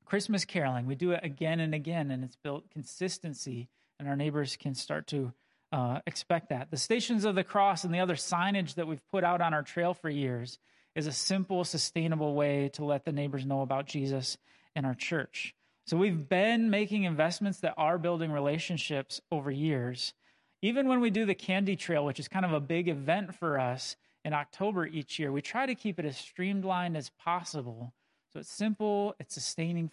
Christmas 0.06 0.46
caroling, 0.46 0.86
we 0.86 0.96
do 0.96 1.12
it 1.12 1.20
again 1.24 1.60
and 1.60 1.76
again, 1.76 2.12
and 2.12 2.24
it's 2.24 2.36
built 2.36 2.70
consistency, 2.72 3.68
and 4.00 4.08
our 4.08 4.16
neighbors 4.16 4.56
can 4.56 4.76
start 4.76 5.08
to 5.08 5.34
uh, 5.72 6.00
expect 6.06 6.50
that. 6.50 6.70
The 6.72 6.78
Stations 6.78 7.26
of 7.26 7.36
the 7.36 7.44
Cross 7.44 7.84
and 7.84 7.94
the 7.94 8.00
other 8.00 8.16
signage 8.16 8.76
that 8.76 8.88
we've 8.88 9.02
put 9.12 9.24
out 9.24 9.42
on 9.42 9.54
our 9.54 9.64
trail 9.64 9.94
for 9.94 10.10
years 10.10 10.60
is 10.96 11.08
a 11.08 11.12
simple, 11.12 11.64
sustainable 11.64 12.36
way 12.36 12.70
to 12.74 12.86
let 12.86 13.06
the 13.06 13.12
neighbors 13.12 13.46
know 13.46 13.62
about 13.62 13.88
Jesus 13.88 14.38
and 14.76 14.86
our 14.86 14.94
church. 14.94 15.56
So 15.86 15.98
we've 15.98 16.30
been 16.30 16.70
making 16.70 17.04
investments 17.04 17.60
that 17.60 17.74
are 17.76 17.98
building 17.98 18.32
relationships 18.32 19.20
over 19.32 19.52
years. 19.52 20.14
Even 20.62 20.88
when 20.88 21.02
we 21.02 21.10
do 21.10 21.26
the 21.26 21.36
Candy 21.36 21.76
Trail, 21.76 22.06
which 22.06 22.20
is 22.20 22.28
kind 22.28 22.46
of 22.46 22.54
a 22.54 22.60
big 22.60 22.88
event 22.88 23.36
for 23.36 23.60
us, 23.60 23.96
in 24.26 24.34
October 24.34 24.86
each 24.88 25.20
year, 25.20 25.32
we 25.32 25.42
try 25.42 25.66
to 25.66 25.76
keep 25.76 26.00
it 26.00 26.06
as 26.06 26.18
streamlined 26.18 26.96
as 26.96 27.10
possible. 27.10 27.94
So 28.32 28.40
it's 28.40 28.52
simple, 28.52 29.16
it's 29.20 29.34
sustaining, 29.34 29.92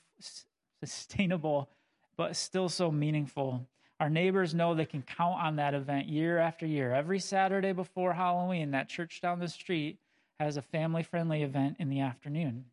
sustainable, 0.83 1.69
but 2.17 2.37
still 2.37 2.69
so 2.69 2.91
meaningful. 2.91 3.67
Our 3.99 4.09
neighbors 4.09 4.55
know 4.55 4.75
they 4.75 4.87
can 4.87 5.03
count 5.03 5.43
on 5.43 5.57
that 5.57 5.75
event 5.75 6.09
year 6.09 6.39
after 6.39 6.65
year. 6.65 6.95
Every 6.95 7.19
Saturday 7.19 7.73
before 7.73 8.15
Halloween, 8.15 8.71
that 8.71 8.89
church 8.89 9.21
down 9.21 9.41
the 9.41 9.49
street 9.49 9.99
has 10.39 10.57
a 10.57 10.63
family 10.63 11.03
friendly 11.03 11.43
event 11.43 11.77
in 11.79 11.91
the 11.91 12.01
afternoon. 12.01 12.65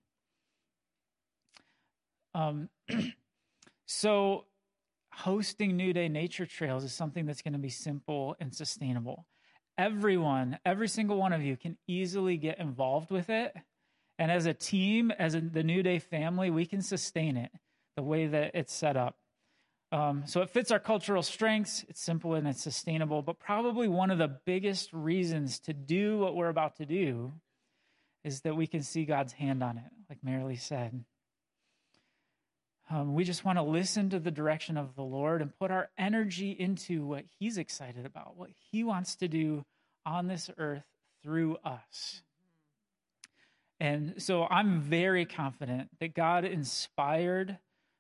Um, 2.34 2.70
so, 3.88 4.46
hosting 5.12 5.76
New 5.76 5.92
Day 5.92 6.08
Nature 6.08 6.46
Trails 6.46 6.84
is 6.84 6.94
something 6.94 7.26
that's 7.26 7.42
going 7.42 7.54
to 7.54 7.60
be 7.60 7.70
simple 7.70 8.38
and 8.40 8.56
sustainable 8.56 9.26
everyone, 9.78 10.60
every 10.66 10.88
single 10.88 11.18
one 11.18 11.34
of 11.34 11.42
you 11.42 11.58
can 11.58 11.78
easily 11.88 12.38
get 12.38 12.60
involved 12.60 13.12
with 13.12 13.30
it. 13.30 13.56
And 14.20 14.32
as 14.32 14.46
a 14.46 14.54
team, 14.54 15.12
as 15.12 15.36
a, 15.36 15.42
the 15.42 15.64
New 15.64 15.84
Day 15.84 16.00
family, 16.00 16.50
we 16.50 16.66
can 16.66 16.82
sustain 16.82 17.38
it 17.38 17.52
the 17.96 18.04
way 18.04 18.28
that 18.28 18.52
it's 18.56 18.74
set 18.74 18.98
up. 18.98 19.18
Um, 19.92 20.24
so 20.26 20.42
it 20.42 20.50
fits 20.50 20.72
our 20.72 20.80
cultural 20.80 21.24
strengths. 21.24 21.86
It's 21.88 22.02
simple 22.02 22.34
and 22.34 22.48
it's 22.48 22.62
sustainable. 22.62 23.22
But 23.22 23.40
probably 23.40 23.88
one 23.88 24.12
of 24.12 24.18
the 24.18 24.40
biggest 24.46 24.92
reasons 24.92 25.60
to 25.62 25.74
do 25.74 26.18
what 26.18 26.36
we're 26.36 26.50
about 26.50 26.78
to 26.78 26.86
do 26.86 27.34
is 28.24 28.42
that 28.42 28.56
we 28.56 28.68
can 28.68 28.84
see 28.84 29.06
God's 29.06 29.34
hand 29.34 29.64
on 29.64 29.78
it, 29.78 29.86
like 30.10 30.20
Marilee 30.26 30.60
said. 30.60 31.06
Um, 32.90 33.16
we 33.16 33.26
just 33.26 33.44
want 33.44 33.58
to 33.58 33.64
listen 33.64 34.10
to 34.12 34.20
the 34.20 34.32
direction 34.32 34.78
of 34.78 34.96
the 34.96 35.04
Lord 35.04 35.42
and 35.42 35.58
put 35.58 35.72
our 35.72 35.90
energy 35.98 36.52
into 36.52 37.06
what 37.06 37.26
He's 37.38 37.58
excited 37.58 38.06
about, 38.06 38.38
what 38.38 38.50
He 38.72 38.84
wants 38.84 39.16
to 39.18 39.28
do 39.28 39.66
on 40.06 40.28
this 40.28 40.50
earth 40.58 40.86
through 41.22 41.58
us. 41.66 42.22
And 43.80 44.22
so 44.22 44.46
I'm 44.50 44.82
very 44.82 45.26
confident 45.26 45.90
that 46.00 46.16
God 46.16 46.46
inspired 46.46 47.58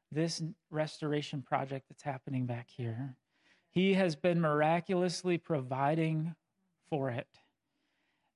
this 0.09 0.41
restoration 0.71 1.41
project 1.41 1.87
that's 1.89 2.03
happening 2.03 2.45
back 2.45 2.69
here. 2.69 3.15
He 3.69 3.95
has 3.95 4.15
been 4.15 4.39
miraculously 4.39 5.37
providing 5.37 6.33
for 6.89 7.09
it. 7.09 7.27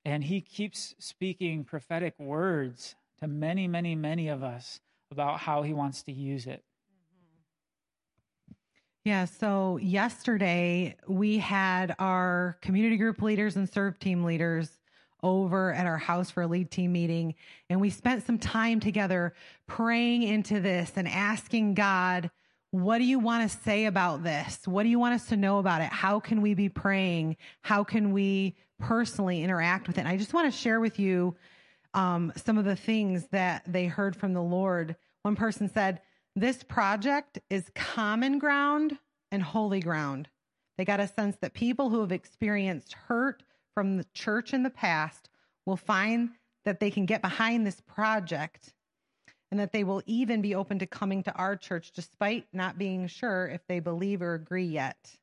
And 0.04 0.22
He 0.24 0.42
keeps 0.42 0.94
speaking 0.98 1.64
prophetic 1.64 2.18
words 2.18 2.94
to 3.20 3.26
many, 3.26 3.66
many, 3.66 3.94
many 3.94 4.28
of 4.28 4.42
us 4.42 4.80
about 5.12 5.38
how 5.38 5.62
he 5.62 5.72
wants 5.72 6.02
to 6.02 6.12
use 6.12 6.46
it. 6.46 6.64
Mm-hmm. 8.50 8.54
Yeah, 9.04 9.26
so 9.26 9.76
yesterday 9.76 10.96
we 11.06 11.38
had 11.38 11.94
our 11.98 12.58
community 12.60 12.96
group 12.96 13.22
leaders 13.22 13.56
and 13.56 13.68
serve 13.68 13.98
team 13.98 14.24
leaders 14.24 14.70
over 15.22 15.72
at 15.72 15.86
our 15.86 15.98
house 15.98 16.30
for 16.30 16.42
a 16.42 16.46
lead 16.46 16.70
team 16.70 16.92
meeting. 16.92 17.34
And 17.70 17.80
we 17.80 17.90
spent 17.90 18.26
some 18.26 18.38
time 18.38 18.80
together 18.80 19.34
praying 19.68 20.24
into 20.24 20.58
this 20.58 20.92
and 20.96 21.06
asking 21.06 21.74
God, 21.74 22.30
what 22.72 22.98
do 22.98 23.04
you 23.04 23.18
want 23.18 23.48
to 23.48 23.58
say 23.58 23.84
about 23.84 24.24
this? 24.24 24.66
What 24.66 24.82
do 24.82 24.88
you 24.88 24.98
want 24.98 25.14
us 25.14 25.26
to 25.26 25.36
know 25.36 25.58
about 25.58 25.82
it? 25.82 25.90
How 25.92 26.18
can 26.18 26.40
we 26.40 26.54
be 26.54 26.68
praying? 26.68 27.36
How 27.60 27.84
can 27.84 28.12
we 28.12 28.56
personally 28.80 29.44
interact 29.44 29.86
with 29.86 29.98
it? 29.98 30.00
And 30.00 30.08
I 30.08 30.16
just 30.16 30.34
want 30.34 30.52
to 30.52 30.58
share 30.58 30.80
with 30.80 30.98
you 30.98 31.36
um, 31.94 32.32
some 32.36 32.58
of 32.58 32.64
the 32.64 32.76
things 32.76 33.26
that 33.32 33.62
they 33.66 33.86
heard 33.86 34.16
from 34.16 34.32
the 34.32 34.42
Lord. 34.42 34.96
One 35.22 35.36
person 35.36 35.68
said, 35.68 36.00
This 36.34 36.62
project 36.62 37.38
is 37.50 37.70
common 37.74 38.38
ground 38.38 38.98
and 39.30 39.42
holy 39.42 39.80
ground. 39.80 40.28
They 40.78 40.84
got 40.84 41.00
a 41.00 41.08
sense 41.08 41.36
that 41.40 41.54
people 41.54 41.90
who 41.90 42.00
have 42.00 42.12
experienced 42.12 42.94
hurt 42.94 43.42
from 43.74 43.96
the 43.96 44.06
church 44.14 44.54
in 44.54 44.62
the 44.62 44.70
past 44.70 45.28
will 45.66 45.76
find 45.76 46.30
that 46.64 46.80
they 46.80 46.90
can 46.90 47.06
get 47.06 47.22
behind 47.22 47.66
this 47.66 47.80
project 47.80 48.72
and 49.50 49.60
that 49.60 49.72
they 49.72 49.84
will 49.84 50.02
even 50.06 50.40
be 50.40 50.54
open 50.54 50.78
to 50.78 50.86
coming 50.86 51.22
to 51.22 51.34
our 51.34 51.56
church 51.56 51.92
despite 51.92 52.46
not 52.52 52.78
being 52.78 53.06
sure 53.06 53.46
if 53.48 53.60
they 53.66 53.80
believe 53.80 54.22
or 54.22 54.34
agree 54.34 54.64
yet. 54.64 55.18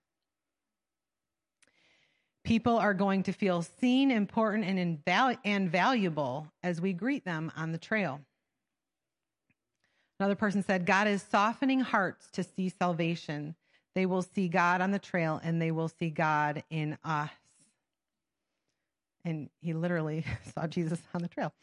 People 2.49 2.79
are 2.79 2.95
going 2.95 3.21
to 3.21 3.31
feel 3.31 3.61
seen, 3.61 4.09
important, 4.09 4.65
and, 4.65 4.99
and 5.45 5.71
valuable 5.71 6.47
as 6.63 6.81
we 6.81 6.93
greet 6.93 7.23
them 7.23 7.51
on 7.55 7.73
the 7.73 7.77
trail. 7.77 8.21
Another 10.19 10.33
person 10.33 10.63
said, 10.63 10.87
God 10.87 11.07
is 11.07 11.21
softening 11.21 11.79
hearts 11.79 12.27
to 12.31 12.43
see 12.43 12.69
salvation. 12.69 13.53
They 13.93 14.07
will 14.07 14.23
see 14.23 14.47
God 14.47 14.81
on 14.81 14.89
the 14.89 14.97
trail 14.97 15.39
and 15.43 15.61
they 15.61 15.69
will 15.69 15.89
see 15.89 16.09
God 16.09 16.63
in 16.71 16.97
us. 17.03 17.29
And 19.23 19.51
he 19.61 19.73
literally 19.73 20.25
saw 20.55 20.65
Jesus 20.65 20.99
on 21.13 21.21
the 21.21 21.27
trail. 21.27 21.53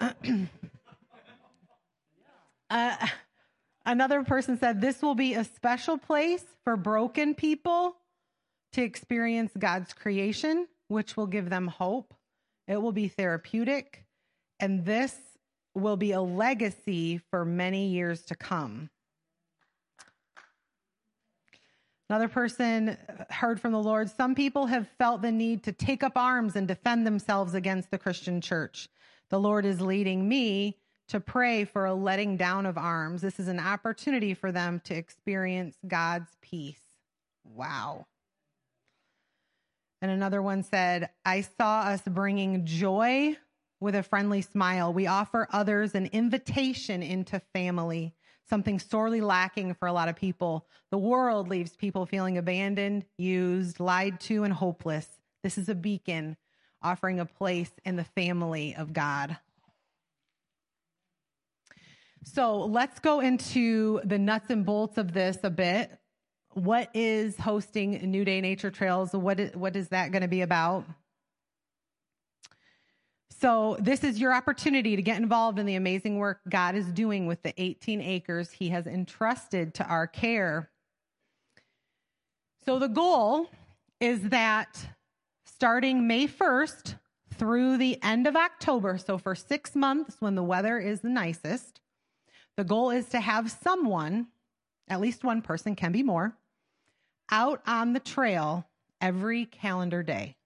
uh, 2.70 2.96
another 3.84 4.24
person 4.24 4.56
said, 4.56 4.80
This 4.80 5.02
will 5.02 5.16
be 5.16 5.34
a 5.34 5.44
special 5.44 5.98
place 5.98 6.46
for 6.64 6.78
broken 6.78 7.34
people 7.34 7.96
to 8.74 8.82
experience 8.82 9.52
God's 9.58 9.92
creation, 9.92 10.66
which 10.88 11.16
will 11.16 11.26
give 11.26 11.50
them 11.50 11.66
hope. 11.66 12.14
It 12.66 12.80
will 12.80 12.92
be 12.92 13.08
therapeutic. 13.08 14.04
And 14.60 14.84
this 14.84 15.16
will 15.74 15.96
be 15.96 16.12
a 16.12 16.20
legacy 16.20 17.18
for 17.30 17.44
many 17.44 17.88
years 17.88 18.22
to 18.22 18.34
come. 18.34 18.90
Another 22.08 22.28
person 22.28 22.96
heard 23.30 23.60
from 23.60 23.72
the 23.72 23.82
Lord. 23.82 24.10
Some 24.10 24.34
people 24.34 24.66
have 24.66 24.88
felt 24.98 25.22
the 25.22 25.32
need 25.32 25.62
to 25.64 25.72
take 25.72 26.02
up 26.02 26.12
arms 26.16 26.54
and 26.54 26.68
defend 26.68 27.06
themselves 27.06 27.54
against 27.54 27.90
the 27.90 27.98
Christian 27.98 28.40
church. 28.40 28.88
The 29.30 29.40
Lord 29.40 29.64
is 29.64 29.80
leading 29.80 30.28
me 30.28 30.78
to 31.08 31.18
pray 31.20 31.64
for 31.64 31.86
a 31.86 31.94
letting 31.94 32.36
down 32.36 32.66
of 32.66 32.76
arms. 32.76 33.22
This 33.22 33.40
is 33.40 33.48
an 33.48 33.58
opportunity 33.58 34.34
for 34.34 34.52
them 34.52 34.80
to 34.84 34.94
experience 34.94 35.76
God's 35.86 36.30
peace. 36.40 36.80
Wow. 37.44 38.06
And 40.04 40.10
another 40.10 40.42
one 40.42 40.62
said, 40.62 41.08
I 41.24 41.40
saw 41.40 41.80
us 41.84 42.02
bringing 42.06 42.66
joy 42.66 43.38
with 43.80 43.94
a 43.94 44.02
friendly 44.02 44.42
smile. 44.42 44.92
We 44.92 45.06
offer 45.06 45.48
others 45.50 45.94
an 45.94 46.10
invitation 46.12 47.02
into 47.02 47.40
family 47.54 48.14
something 48.50 48.78
sorely 48.78 49.22
lacking 49.22 49.72
for 49.72 49.88
a 49.88 49.94
lot 49.94 50.10
of 50.10 50.16
people. 50.16 50.66
The 50.90 50.98
world 50.98 51.48
leaves 51.48 51.74
people 51.74 52.04
feeling 52.04 52.36
abandoned, 52.36 53.06
used, 53.16 53.80
lied 53.80 54.20
to, 54.20 54.44
and 54.44 54.52
hopeless. 54.52 55.08
This 55.42 55.56
is 55.56 55.70
a 55.70 55.74
beacon 55.74 56.36
offering 56.82 57.18
a 57.18 57.24
place 57.24 57.72
in 57.86 57.96
the 57.96 58.04
family 58.04 58.74
of 58.76 58.92
God. 58.92 59.38
So 62.24 62.66
let's 62.66 62.98
go 62.98 63.20
into 63.20 64.02
the 64.04 64.18
nuts 64.18 64.50
and 64.50 64.66
bolts 64.66 64.98
of 64.98 65.14
this 65.14 65.38
a 65.42 65.48
bit. 65.48 65.98
What 66.54 66.88
is 66.94 67.36
hosting 67.36 67.98
New 68.12 68.24
Day 68.24 68.40
Nature 68.40 68.70
Trails? 68.70 69.12
What 69.12 69.40
is, 69.40 69.56
what 69.56 69.74
is 69.74 69.88
that 69.88 70.12
going 70.12 70.22
to 70.22 70.28
be 70.28 70.42
about? 70.42 70.84
So, 73.40 73.76
this 73.80 74.04
is 74.04 74.20
your 74.20 74.32
opportunity 74.32 74.94
to 74.94 75.02
get 75.02 75.16
involved 75.20 75.58
in 75.58 75.66
the 75.66 75.74
amazing 75.74 76.18
work 76.18 76.38
God 76.48 76.76
is 76.76 76.86
doing 76.86 77.26
with 77.26 77.42
the 77.42 77.52
18 77.60 78.00
acres 78.00 78.52
He 78.52 78.68
has 78.68 78.86
entrusted 78.86 79.74
to 79.74 79.84
our 79.86 80.06
care. 80.06 80.70
So, 82.64 82.78
the 82.78 82.86
goal 82.86 83.50
is 84.00 84.28
that 84.28 84.78
starting 85.44 86.06
May 86.06 86.28
1st 86.28 86.94
through 87.34 87.78
the 87.78 88.00
end 88.00 88.28
of 88.28 88.36
October, 88.36 88.96
so 88.96 89.18
for 89.18 89.34
six 89.34 89.74
months 89.74 90.20
when 90.20 90.36
the 90.36 90.44
weather 90.44 90.78
is 90.78 91.00
the 91.00 91.08
nicest, 91.08 91.80
the 92.56 92.64
goal 92.64 92.90
is 92.90 93.06
to 93.06 93.18
have 93.18 93.50
someone, 93.50 94.28
at 94.86 95.00
least 95.00 95.24
one 95.24 95.42
person, 95.42 95.74
can 95.74 95.90
be 95.90 96.04
more, 96.04 96.36
out 97.30 97.62
on 97.66 97.92
the 97.92 98.00
trail 98.00 98.66
every 99.00 99.46
calendar 99.46 100.02
day. 100.02 100.36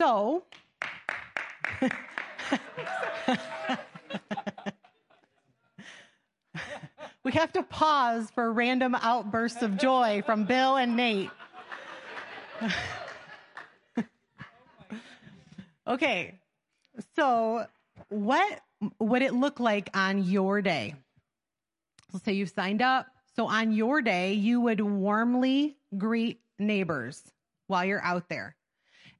So, 0.00 0.44
we 7.24 7.32
have 7.32 7.52
to 7.52 7.62
pause 7.62 8.28
for 8.34 8.52
random 8.52 8.94
outbursts 8.96 9.62
of 9.62 9.78
joy 9.78 10.22
from 10.26 10.44
Bill 10.44 10.76
and 10.76 10.96
Nate. 10.96 11.30
okay, 15.86 16.38
so 17.14 17.66
what 18.08 18.60
would 18.98 19.22
it 19.22 19.34
look 19.34 19.60
like 19.60 19.88
on 19.94 20.24
your 20.24 20.60
day? 20.62 20.94
Let's 22.12 22.24
say 22.24 22.32
you've 22.32 22.50
signed 22.50 22.82
up. 22.82 23.06
So 23.34 23.46
on 23.46 23.72
your 23.72 24.02
day, 24.02 24.34
you 24.34 24.60
would 24.60 24.80
warmly 24.80 25.76
greet 25.96 26.40
neighbors 26.58 27.22
while 27.66 27.84
you're 27.84 28.02
out 28.02 28.28
there. 28.28 28.56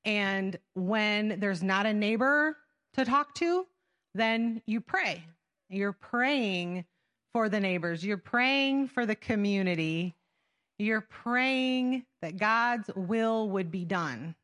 And 0.04 0.58
when 0.74 1.40
there's 1.40 1.62
not 1.62 1.86
a 1.86 1.92
neighbor 1.92 2.56
to 2.94 3.04
talk 3.04 3.34
to, 3.36 3.66
then 4.14 4.60
you 4.66 4.80
pray. 4.80 5.24
You're 5.70 5.92
praying 5.92 6.84
for 7.32 7.48
the 7.48 7.60
neighbors, 7.60 8.04
you're 8.04 8.18
praying 8.18 8.88
for 8.88 9.06
the 9.06 9.14
community, 9.14 10.14
you're 10.78 11.00
praying 11.00 12.04
that 12.20 12.36
God's 12.36 12.90
will 12.94 13.48
would 13.48 13.70
be 13.70 13.86
done. 13.86 14.34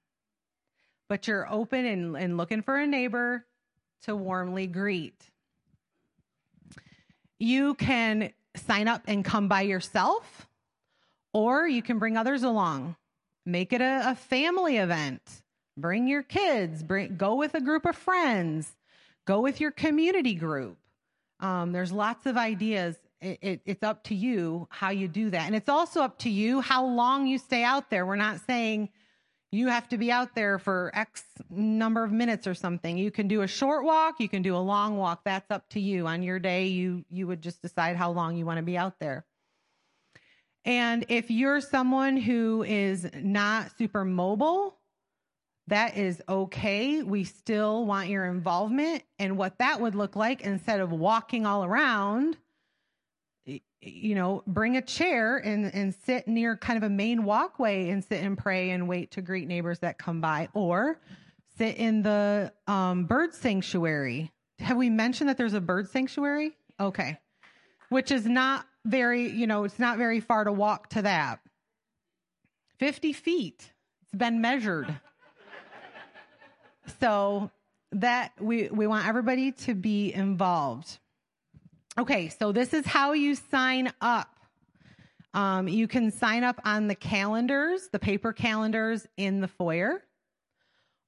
But 1.10 1.28
you're 1.28 1.50
open 1.52 1.84
and, 1.84 2.16
and 2.16 2.36
looking 2.38 2.62
for 2.62 2.78
a 2.78 2.86
neighbor 2.86 3.44
to 4.04 4.16
warmly 4.16 4.66
greet. 4.66 5.30
You 7.38 7.74
can 7.74 8.32
sign 8.59 8.88
up 8.88 9.02
and 9.06 9.24
come 9.24 9.48
by 9.48 9.62
yourself, 9.62 10.48
or 11.32 11.66
you 11.66 11.82
can 11.82 11.98
bring 11.98 12.16
others 12.16 12.42
along. 12.42 12.96
Make 13.46 13.72
it 13.72 13.80
a, 13.80 14.11
a 14.11 14.14
family 14.14 14.76
event. 14.76 15.22
Bring 15.76 16.09
your 16.09 16.22
kids, 16.22 16.82
bring, 16.82 17.16
go 17.16 17.36
with 17.36 17.54
a 17.54 17.61
group 17.61 17.86
of 17.86 17.96
friends, 17.96 18.76
go 19.26 19.40
with 19.40 19.61
your 19.61 19.70
community 19.70 20.34
group. 20.34 20.76
Um, 21.40 21.72
there's 21.72 21.92
lots 21.92 22.26
of 22.26 22.36
ideas. 22.36 22.96
It, 23.20 23.38
it, 23.40 23.61
it's 23.64 23.82
up 23.82 24.04
to 24.04 24.14
you 24.14 24.66
how 24.70 24.90
you 24.90 25.09
do 25.09 25.30
that. 25.30 25.46
And 25.46 25.54
it's 25.54 25.68
also 25.68 26.02
up 26.02 26.18
to 26.20 26.30
you 26.30 26.61
how 26.61 26.84
long 26.84 27.26
you 27.26 27.38
stay 27.38 27.62
out 27.62 27.90
there. 27.90 28.04
We're 28.04 28.16
not 28.16 28.40
saying 28.46 28.88
you 29.51 29.68
have 29.68 29.88
to 29.88 29.99
be 29.99 30.12
out 30.12 30.34
there 30.34 30.59
for 30.59 30.90
X 30.94 31.24
number 31.51 32.05
of 32.05 32.12
minutes 32.12 32.46
or 32.46 32.55
something. 32.55 32.99
You 32.99 33.11
can 33.11 33.28
do 33.28 33.42
a 33.42 33.46
short 33.46 33.84
walk, 33.84 34.20
you 34.20 34.28
can 34.28 34.42
do 34.42 34.55
a 34.55 34.59
long 34.59 34.96
walk. 34.96 35.22
That's 35.24 35.51
up 35.51 35.68
to 35.70 35.80
you. 35.80 36.07
On 36.07 36.22
your 36.22 36.38
day, 36.38 36.66
you 36.66 37.05
you 37.11 37.26
would 37.26 37.42
just 37.42 37.62
decide 37.62 37.96
how 37.96 38.11
long 38.11 38.36
you 38.36 38.44
want 38.44 38.59
to 38.59 38.62
be 38.62 38.76
out 38.76 38.99
there. 39.01 39.24
And 40.64 41.07
if 41.09 41.30
you're 41.30 41.61
someone 41.61 42.16
who 42.16 42.62
is 42.62 43.09
not 43.14 43.70
super 43.78 44.05
mobile, 44.05 44.76
that 45.68 45.96
is 45.96 46.22
okay. 46.28 47.03
We 47.03 47.24
still 47.24 47.86
want 47.86 48.09
your 48.09 48.26
involvement. 48.26 49.03
And 49.18 49.38
what 49.38 49.59
that 49.59 49.80
would 49.80 49.94
look 49.94 50.16
like 50.16 50.42
instead 50.42 50.80
of 50.80 50.90
walking 50.92 51.46
all 51.46 51.64
around, 51.64 52.36
you 53.80 54.14
know, 54.14 54.42
bring 54.46 54.76
a 54.76 54.82
chair 54.82 55.36
and, 55.36 55.72
and 55.72 55.94
sit 55.94 56.26
near 56.26 56.56
kind 56.56 56.76
of 56.76 56.82
a 56.82 56.92
main 56.92 57.24
walkway 57.24 57.90
and 57.90 58.04
sit 58.04 58.22
and 58.22 58.36
pray 58.36 58.70
and 58.70 58.88
wait 58.88 59.12
to 59.12 59.22
greet 59.22 59.46
neighbors 59.46 59.78
that 59.80 59.98
come 59.98 60.20
by, 60.20 60.48
or 60.52 61.00
sit 61.56 61.76
in 61.76 62.02
the 62.02 62.52
um, 62.66 63.04
bird 63.04 63.34
sanctuary. 63.34 64.32
Have 64.58 64.76
we 64.76 64.90
mentioned 64.90 65.28
that 65.28 65.36
there's 65.36 65.54
a 65.54 65.60
bird 65.60 65.88
sanctuary? 65.90 66.56
Okay. 66.80 67.18
Which 67.88 68.10
is 68.10 68.26
not 68.26 68.66
very, 68.84 69.28
you 69.30 69.46
know, 69.46 69.64
it's 69.64 69.78
not 69.78 69.98
very 69.98 70.20
far 70.20 70.44
to 70.44 70.52
walk 70.52 70.90
to 70.90 71.02
that. 71.02 71.40
50 72.78 73.12
feet. 73.12 73.72
It's 74.02 74.14
been 74.14 74.40
measured. 74.40 74.98
So 77.00 77.50
that 77.92 78.32
we, 78.40 78.68
we 78.68 78.86
want 78.86 79.06
everybody 79.06 79.52
to 79.52 79.74
be 79.74 80.12
involved. 80.12 80.98
Okay, 81.99 82.28
so 82.28 82.53
this 82.53 82.74
is 82.74 82.86
how 82.86 83.12
you 83.12 83.34
sign 83.34 83.92
up. 84.01 84.28
Um, 85.34 85.66
you 85.66 85.88
can 85.88 86.12
sign 86.12 86.44
up 86.44 86.61
on 86.64 86.86
the 86.86 86.94
calendars, 86.94 87.88
the 87.90 87.99
paper 87.99 88.32
calendars 88.32 89.09
in 89.16 89.40
the 89.40 89.49
foyer. 89.49 90.05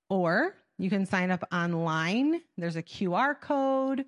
Or 0.09 0.57
you 0.79 0.91
can 0.91 1.07
sign 1.07 1.31
up 1.31 1.45
online. 1.53 2.41
There's 2.59 2.75
a 2.75 2.83
QR 2.83 3.41
code 3.41 4.05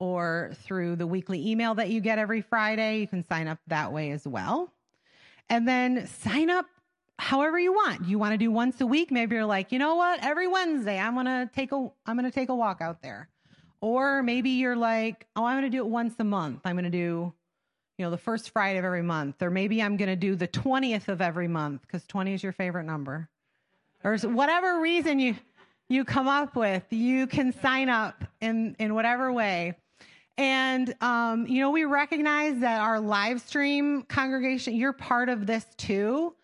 or 0.00 0.50
through 0.64 0.96
the 0.96 1.06
weekly 1.06 1.50
email 1.50 1.76
that 1.76 1.90
you 1.90 2.00
get 2.00 2.18
every 2.18 2.40
Friday. 2.40 2.98
You 2.98 3.06
can 3.06 3.24
sign 3.24 3.46
up 3.46 3.60
that 3.68 3.92
way 3.92 4.10
as 4.10 4.26
well. 4.26 4.72
And 5.48 5.68
then 5.68 6.08
sign 6.08 6.50
up 6.50 6.66
however 7.16 7.60
you 7.60 7.72
want. 7.72 8.06
You 8.06 8.18
want 8.18 8.32
to 8.32 8.38
do 8.38 8.50
once 8.50 8.80
a 8.80 8.86
week? 8.86 9.12
Maybe 9.12 9.36
you're 9.36 9.44
like, 9.44 9.70
you 9.70 9.78
know 9.78 9.94
what? 9.94 10.18
Every 10.24 10.48
Wednesday, 10.48 10.98
I'm 10.98 11.14
gonna 11.14 11.48
take 11.54 11.70
a 11.70 11.92
I'm 12.06 12.16
gonna 12.16 12.32
take 12.32 12.48
a 12.48 12.56
walk 12.56 12.80
out 12.80 13.02
there. 13.02 13.28
Or 13.80 14.22
maybe 14.22 14.50
you're 14.50 14.76
like, 14.76 15.26
oh, 15.36 15.44
I'm 15.44 15.56
gonna 15.56 15.70
do 15.70 15.78
it 15.78 15.86
once 15.86 16.14
a 16.18 16.24
month. 16.24 16.60
I'm 16.64 16.76
gonna 16.76 16.90
do, 16.90 17.32
you 17.98 18.04
know, 18.04 18.10
the 18.10 18.18
first 18.18 18.50
Friday 18.50 18.78
of 18.78 18.84
every 18.84 19.02
month. 19.02 19.42
Or 19.42 19.50
maybe 19.50 19.82
I'm 19.82 19.96
gonna 19.96 20.16
do 20.16 20.34
the 20.36 20.48
20th 20.48 21.08
of 21.08 21.20
every 21.20 21.48
month 21.48 21.82
because 21.82 22.06
20 22.06 22.34
is 22.34 22.42
your 22.42 22.52
favorite 22.52 22.84
number. 22.84 23.28
Or 24.02 24.16
whatever 24.18 24.80
reason 24.80 25.18
you 25.18 25.36
you 25.88 26.04
come 26.04 26.28
up 26.28 26.56
with, 26.56 26.84
you 26.90 27.26
can 27.26 27.52
sign 27.52 27.88
up 27.88 28.24
in 28.40 28.74
in 28.78 28.94
whatever 28.94 29.32
way. 29.32 29.76
And, 30.36 30.94
um, 31.00 31.46
you 31.46 31.60
know, 31.60 31.70
we 31.70 31.84
recognize 31.84 32.58
that 32.60 32.80
our 32.80 32.98
live 32.98 33.40
stream 33.40 34.02
congregation, 34.02 34.74
you're 34.74 34.92
part 34.92 35.28
of 35.28 35.46
this 35.46 35.64
too. 35.76 36.34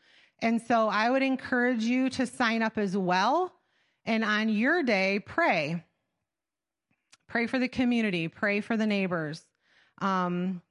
And 0.43 0.63
so 0.63 0.89
I 0.89 1.11
would 1.11 1.23
encourage 1.23 1.83
you 1.83 2.09
to 2.11 2.27
sign 2.27 2.63
up 2.63 2.79
as 2.79 2.97
well. 2.97 3.53
And 4.07 4.25
on 4.25 4.49
your 4.49 4.83
day, 4.83 5.19
pray. 5.19 5.85
Pray 7.31 7.47
for 7.47 7.61
the 7.61 7.69
community, 7.69 8.27
pray 8.27 8.61
for 8.61 8.77
the 8.77 8.89
neighbors. 8.89 9.41
Um, 10.03 10.63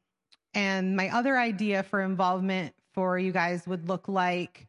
and 0.53 0.97
my 0.97 1.07
other 1.10 1.38
idea 1.38 1.84
for 1.84 2.01
involvement 2.01 2.74
for 2.93 3.18
you 3.18 3.32
guys 3.32 3.66
would 3.66 3.88
look 3.88 4.10
like 4.10 4.68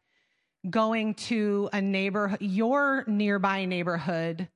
going 0.69 1.15
to 1.15 1.69
a 1.73 1.81
neighbor, 1.81 2.37
your 2.39 3.03
nearby 3.07 3.65
neighborhood, 3.65 4.47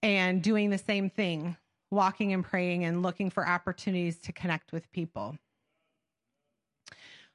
and 0.00 0.42
doing 0.42 0.70
the 0.70 0.78
same 0.78 1.10
thing, 1.10 1.56
walking 1.90 2.32
and 2.32 2.44
praying 2.44 2.84
and 2.84 3.02
looking 3.02 3.30
for 3.30 3.48
opportunities 3.48 4.18
to 4.18 4.32
connect 4.32 4.70
with 4.70 4.92
people. 4.92 5.36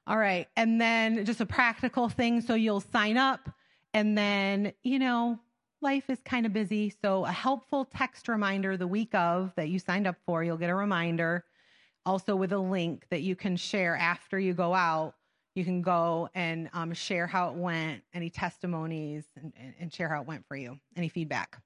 All 0.08 0.18
right. 0.18 0.48
And 0.56 0.80
then 0.80 1.26
just 1.26 1.42
a 1.42 1.46
practical 1.46 2.08
thing. 2.08 2.40
So 2.40 2.54
you'll 2.56 2.80
sign 2.80 3.18
up, 3.18 3.50
and 3.94 4.18
then, 4.18 4.72
you 4.82 4.98
know, 4.98 5.40
life 5.86 6.10
is 6.10 6.20
kind 6.26 6.48
of 6.48 6.52
busy. 6.52 6.92
So 7.04 7.26
a 7.26 7.32
helpful 7.32 7.86
text 7.86 8.28
reminder 8.28 8.76
the 8.76 8.88
week 8.88 9.14
of 9.14 9.54
that 9.56 9.70
you 9.70 9.78
signed 9.78 10.08
up 10.08 10.16
for, 10.26 10.44
you'll 10.44 10.58
get 10.58 10.72
a 10.72 10.76
reminder 10.76 11.46
also 12.08 12.36
with 12.36 12.52
a 12.52 12.58
link 12.58 13.06
that 13.12 13.22
you 13.22 13.36
can 13.36 13.56
share 13.56 13.96
after 13.96 14.40
you 14.40 14.56
go 14.56 14.74
out. 14.74 15.14
You 15.54 15.64
can 15.64 15.84
go 15.84 16.28
and 16.34 16.70
um, 16.74 16.92
share 16.94 17.28
how 17.28 17.50
it 17.50 17.56
went, 17.56 18.02
any 18.16 18.32
testimonies, 18.32 19.26
and, 19.36 19.54
and 19.80 19.94
share 19.94 20.10
how 20.10 20.22
it 20.22 20.28
went 20.28 20.44
for 20.48 20.58
you, 20.58 20.80
any 20.98 21.08
feedback. 21.08 21.62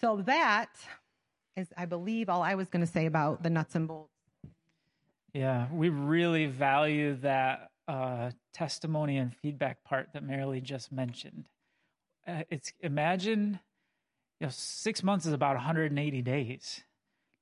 So 0.00 0.16
that 0.26 0.70
is, 1.56 1.68
I 1.76 1.86
believe, 1.86 2.28
all 2.28 2.42
I 2.42 2.56
was 2.56 2.68
going 2.68 2.84
to 2.84 2.92
say 2.92 3.06
about 3.06 3.44
the 3.44 3.50
nuts 3.50 3.76
and 3.76 3.86
bolts. 3.86 4.12
Yeah, 5.32 5.68
we 5.72 5.90
really 5.90 6.46
value 6.46 7.14
that 7.20 7.70
uh, 7.86 8.32
testimony 8.52 9.16
and 9.16 9.32
feedback 9.32 9.84
part 9.84 10.08
that 10.12 10.26
Marilee 10.26 10.62
just 10.62 10.90
mentioned. 10.90 11.48
Uh, 12.28 12.42
it's 12.50 12.72
imagine, 12.80 13.58
you 14.40 14.46
know, 14.46 14.50
six 14.50 15.02
months 15.02 15.24
is 15.24 15.32
about 15.32 15.56
180 15.56 16.22
days, 16.22 16.82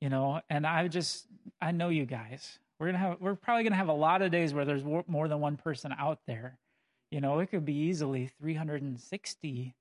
you 0.01 0.09
know, 0.09 0.41
and 0.49 0.67
I 0.67 0.87
just 0.89 1.27
I 1.61 1.73
know 1.73 1.89
you 1.89 2.07
guys. 2.07 2.59
We're 2.79 2.87
gonna 2.87 2.99
have 2.99 3.21
we're 3.21 3.35
probably 3.35 3.65
gonna 3.65 3.77
have 3.77 3.89
a 3.89 3.93
lot 3.93 4.23
of 4.23 4.31
days 4.31 4.55
where 4.55 4.65
there's 4.65 4.85
more 4.85 5.29
than 5.29 5.41
one 5.41 5.57
person 5.57 5.93
out 5.99 6.21
there. 6.27 6.59
You 7.11 7.21
know, 7.21 7.39
it 7.41 7.51
could 7.51 7.65
be 7.65 7.75
easily 7.75 8.31
360, 8.41 9.75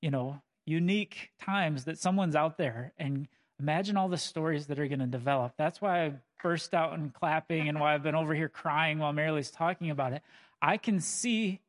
you 0.00 0.10
know, 0.10 0.40
unique 0.66 1.30
times 1.40 1.84
that 1.84 1.98
someone's 1.98 2.36
out 2.36 2.56
there 2.56 2.92
and 2.98 3.28
imagine 3.58 3.96
all 3.96 4.08
the 4.08 4.16
stories 4.16 4.66
that 4.66 4.78
are 4.78 4.88
going 4.88 5.00
to 5.00 5.06
develop. 5.06 5.52
That's 5.58 5.80
why 5.80 6.06
I 6.06 6.12
burst 6.42 6.72
out 6.72 6.94
and 6.94 7.12
clapping 7.12 7.68
and 7.68 7.78
why 7.78 7.94
I've 7.94 8.02
been 8.02 8.14
over 8.14 8.34
here 8.34 8.48
crying 8.48 8.98
while 8.98 9.12
Marilee's 9.12 9.50
talking 9.50 9.90
about 9.90 10.12
it. 10.12 10.22
I 10.62 10.76
can 10.76 11.00
see, 11.00 11.60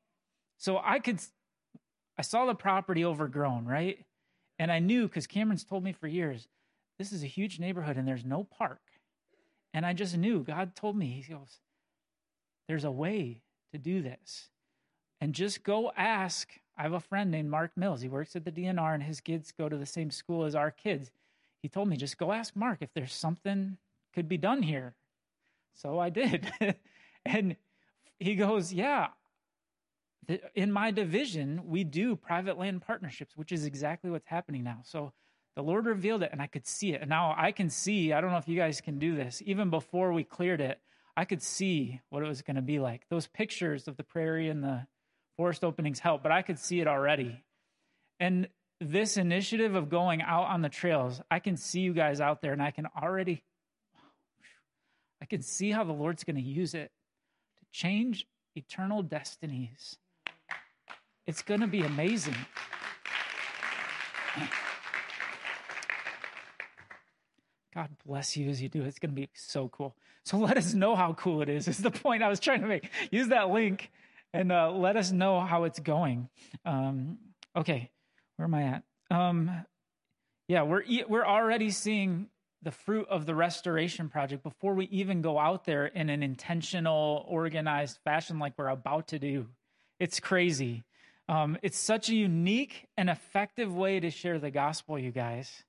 so 0.57 0.79
I 0.83 0.99
could, 0.99 1.19
I 2.22 2.24
saw 2.24 2.45
the 2.45 2.53
property 2.53 3.03
overgrown, 3.03 3.65
right? 3.65 4.05
And 4.59 4.72
I 4.72 4.78
knew 4.78 5.07
because 5.07 5.26
Cameron's 5.26 5.63
told 5.63 5.84
me 5.84 5.91
for 5.91 6.07
years, 6.07 6.47
this 6.99 7.11
is 7.11 7.24
a 7.24 7.28
huge 7.28 7.59
neighborhood 7.59 7.97
and 7.97 8.07
there's 8.07 8.24
no 8.24 8.43
park. 8.43 8.82
And 9.74 9.86
I 9.86 9.93
just 9.93 10.15
knew 10.15 10.43
God 10.43 10.76
told 10.76 10.95
me, 10.95 11.07
He 11.07 11.34
goes, 11.34 11.59
there's 12.67 12.84
a 12.84 12.91
way 12.91 13.41
to 13.72 13.80
do 13.80 14.03
this. 14.03 14.49
And 15.19 15.34
just 15.34 15.63
go 15.63 15.91
ask. 15.97 16.49
I 16.78 16.84
have 16.84 16.93
a 16.93 16.99
friend 16.99 17.32
named 17.32 17.49
Mark 17.49 17.72
Mills. 17.76 18.01
He 18.01 18.09
works 18.09 18.36
at 18.36 18.45
the 18.45 18.51
DNR 18.51 18.93
and 18.93 19.03
his 19.03 19.19
kids 19.19 19.51
go 19.51 19.67
to 19.67 19.78
the 19.78 19.86
same 19.86 20.11
school 20.11 20.45
as 20.45 20.55
our 20.55 20.72
kids 20.72 21.11
he 21.61 21.69
told 21.69 21.88
me, 21.88 21.97
just 21.97 22.17
go 22.17 22.32
ask 22.32 22.55
Mark 22.55 22.80
if 22.82 22.93
there's 22.93 23.13
something 23.13 23.78
could 24.13 24.28
be 24.28 24.38
done 24.38 24.63
here. 24.63 24.95
So 25.76 25.99
I 25.99 26.09
did. 26.09 26.51
and 27.26 27.55
he 28.19 28.36
goes, 28.36 28.74
yeah, 28.74 29.09
in 30.55 30.72
my 30.72 30.91
division, 30.91 31.61
we 31.65 31.84
do 31.84 32.15
private 32.15 32.57
land 32.57 32.82
partnerships, 32.82 33.36
which 33.36 33.51
is 33.51 33.65
exactly 33.65 34.09
what's 34.11 34.28
happening 34.28 34.63
now. 34.63 34.80
So 34.84 35.13
the 35.55 35.63
Lord 35.63 35.86
revealed 35.86 36.24
it 36.24 36.30
and 36.32 36.41
I 36.41 36.47
could 36.47 36.65
see 36.67 36.93
it. 36.93 37.01
And 37.01 37.09
now 37.09 37.36
I 37.38 37.51
can 37.51 37.69
see, 37.69 38.13
I 38.13 38.22
don't 38.22 38.32
know 38.32 38.38
if 38.38 38.47
you 38.47 38.57
guys 38.57 38.82
can 38.82 38.99
do 38.99 39.15
this, 39.15 39.41
even 39.45 39.69
before 39.69 40.13
we 40.13 40.24
cleared 40.24 40.61
it, 40.61 40.80
I 41.17 41.26
could 41.26 41.41
see 41.41 41.99
what 42.09 42.24
it 42.24 42.28
was 42.28 42.41
going 42.41 42.55
to 42.55 42.61
be 42.61 42.80
like. 42.80 43.03
Those 43.09 43.28
pictures 43.28 43.88
of 43.88 43.97
the 43.97 44.03
prairie 44.03 44.49
and 44.49 44.63
the 44.63 44.88
forest 45.38 45.63
openings 45.63 45.99
help, 45.99 46.24
but 46.24 46.32
I 46.32 46.41
could 46.41 46.59
see 46.59 46.80
it 46.80 46.88
already. 46.88 47.43
And 48.19 48.47
this 48.80 49.17
initiative 49.17 49.76
of 49.76 49.89
going 49.89 50.22
out 50.22 50.45
on 50.45 50.61
the 50.61 50.69
trails, 50.69 51.22
I 51.30 51.39
can 51.39 51.57
see 51.57 51.82
you 51.82 51.93
guys 51.93 52.22
out 52.22 52.41
there 52.41 52.53
and 52.53 52.61
I 52.61 52.72
can 52.72 52.88
already 52.88 53.43
I 55.22 55.26
can 55.26 55.43
see 55.43 55.69
how 55.69 55.84
the 55.84 55.93
Lord's 55.93 56.24
going 56.24 56.38
to 56.38 56.41
use 56.41 56.74
it 56.74 56.91
to 57.59 57.65
change 57.72 58.26
eternal 58.55 59.03
destinies. 59.03 59.97
It's 61.32 61.43
going 61.43 61.61
to 61.61 61.67
be 61.67 61.79
amazing. 61.84 62.36
God 67.73 67.88
bless 68.05 68.36
you 68.36 68.49
as 68.49 68.61
you 68.61 68.67
do. 68.67 68.84
It's 68.84 68.99
going 68.99 69.11
to 69.11 69.15
be 69.15 69.29
so 69.34 69.69
cool. 69.69 69.95
So 70.25 70.36
let 70.36 70.57
us 70.57 70.73
know 70.73 70.93
how 70.93 71.13
cool 71.13 71.41
it 71.41 71.47
is. 71.47 71.69
Is 71.69 71.77
the 71.77 71.89
point 71.89 72.21
I 72.21 72.27
was 72.27 72.41
trying 72.41 72.59
to 72.63 72.67
make. 72.67 72.89
Use 73.11 73.29
that 73.29 73.49
link 73.49 73.91
and 74.34 74.51
uh, 74.51 74.71
let 74.71 74.97
us 74.97 75.13
know 75.13 75.39
how 75.39 75.63
it's 75.63 75.79
going. 75.79 76.27
Um, 76.65 77.17
okay, 77.55 77.91
where 78.36 78.43
am 78.45 78.53
I 78.53 78.63
at? 78.63 78.84
Um, 79.09 79.65
yeah, 80.49 80.63
we're 80.63 80.84
we're 81.07 81.25
already 81.25 81.69
seeing 81.69 82.27
the 82.61 82.71
fruit 82.71 83.07
of 83.09 83.25
the 83.25 83.36
restoration 83.36 84.09
project 84.09 84.43
before 84.43 84.73
we 84.73 84.84
even 84.88 85.21
go 85.21 85.39
out 85.39 85.63
there 85.63 85.86
in 85.86 86.09
an 86.09 86.23
intentional, 86.23 87.25
organized 87.25 87.99
fashion 88.03 88.38
like 88.38 88.51
we're 88.57 88.67
about 88.67 89.07
to 89.07 89.17
do. 89.17 89.47
It's 89.97 90.19
crazy. 90.19 90.84
Um, 91.30 91.57
it's 91.61 91.78
such 91.78 92.09
a 92.09 92.15
unique 92.15 92.88
and 92.97 93.09
effective 93.09 93.74
way 93.74 93.99
to 93.99 94.09
share 94.09 94.39
the 94.39 94.51
gospel, 94.51 94.99
you 94.99 95.11
guys. 95.11 95.63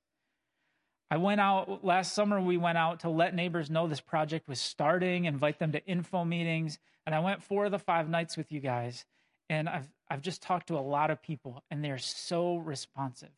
I 1.11 1.19
went 1.19 1.41
out 1.41 1.85
last 1.85 2.15
summer, 2.15 2.41
we 2.41 2.57
went 2.57 2.79
out 2.79 3.01
to 3.01 3.11
let 3.11 3.35
neighbors 3.35 3.71
know 3.71 3.87
this 3.87 4.01
project 4.01 4.49
was 4.49 4.61
starting, 4.61 5.27
invite 5.27 5.59
them 5.59 5.73
to 5.73 5.87
info 5.87 6.25
meetings. 6.25 6.79
And 7.05 7.15
I 7.15 7.21
went 7.21 7.43
four 7.43 7.67
of 7.67 7.71
the 7.71 7.79
five 7.79 8.09
nights 8.09 8.37
with 8.37 8.51
you 8.51 8.61
guys. 8.61 9.05
And 9.51 9.69
I've, 9.69 9.89
I've 10.09 10.23
just 10.23 10.41
talked 10.41 10.69
to 10.69 10.79
a 10.79 10.81
lot 10.81 11.11
of 11.11 11.23
people, 11.23 11.63
and 11.71 11.85
they're 11.85 11.99
so 11.99 12.57
responsive. 12.57 13.29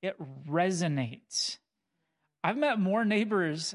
It 0.00 0.16
resonates. 0.48 1.58
I've 2.44 2.56
met 2.56 2.78
more 2.78 3.04
neighbors 3.04 3.74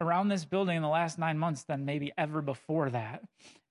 around 0.00 0.28
this 0.28 0.44
building 0.44 0.76
in 0.76 0.82
the 0.82 0.88
last 0.88 1.18
nine 1.18 1.38
months 1.38 1.62
than 1.64 1.84
maybe 1.84 2.12
ever 2.18 2.42
before 2.42 2.90
that. 2.90 3.22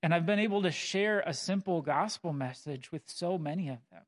And 0.01 0.13
I've 0.13 0.25
been 0.25 0.39
able 0.39 0.63
to 0.63 0.71
share 0.71 1.23
a 1.25 1.33
simple 1.33 1.81
gospel 1.81 2.33
message 2.33 2.91
with 2.91 3.03
so 3.05 3.37
many 3.37 3.69
of 3.69 3.79
them. 3.91 4.03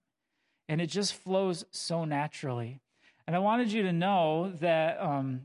And 0.69 0.81
it 0.81 0.87
just 0.87 1.13
flows 1.13 1.65
so 1.71 2.05
naturally. 2.05 2.79
And 3.25 3.35
I 3.35 3.39
wanted 3.39 3.71
you 3.71 3.83
to 3.83 3.93
know 3.93 4.51
that 4.59 5.01
um, 5.01 5.43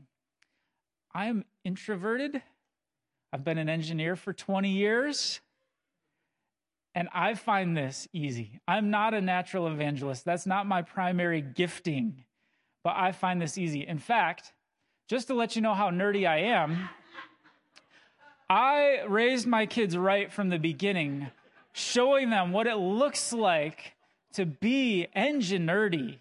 I'm 1.13 1.45
introverted. 1.63 2.41
I've 3.31 3.43
been 3.43 3.57
an 3.57 3.69
engineer 3.69 4.15
for 4.15 4.33
20 4.33 4.69
years. 4.69 5.41
And 6.95 7.09
I 7.13 7.33
find 7.33 7.75
this 7.75 8.07
easy. 8.13 8.59
I'm 8.67 8.91
not 8.91 9.13
a 9.13 9.21
natural 9.21 9.67
evangelist. 9.67 10.25
That's 10.25 10.45
not 10.45 10.67
my 10.67 10.83
primary 10.83 11.41
gifting, 11.41 12.23
but 12.83 12.93
I 12.95 13.11
find 13.11 13.41
this 13.41 13.57
easy. 13.57 13.87
In 13.87 13.97
fact, 13.97 14.53
just 15.13 15.27
to 15.27 15.35
let 15.35 15.55
you 15.55 15.61
know 15.61 15.75
how 15.75 15.91
nerdy 15.91 16.27
I 16.27 16.37
am, 16.37 16.89
I 18.49 19.03
raised 19.07 19.45
my 19.45 19.67
kids 19.67 19.95
right 19.95 20.33
from 20.33 20.49
the 20.49 20.57
beginning, 20.57 21.27
showing 21.71 22.31
them 22.31 22.51
what 22.51 22.65
it 22.65 22.77
looks 22.77 23.31
like 23.31 23.93
to 24.33 24.47
be 24.47 25.05
engine 25.13 25.67
nerdy 25.67 26.17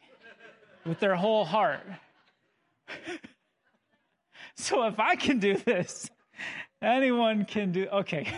with 0.84 1.00
their 1.00 1.16
whole 1.16 1.46
heart. 1.46 1.86
so 4.56 4.86
if 4.86 5.00
I 5.00 5.16
can 5.16 5.38
do 5.38 5.56
this, 5.56 6.10
anyone 6.82 7.46
can 7.46 7.72
do. 7.72 7.86
Okay. 7.86 8.28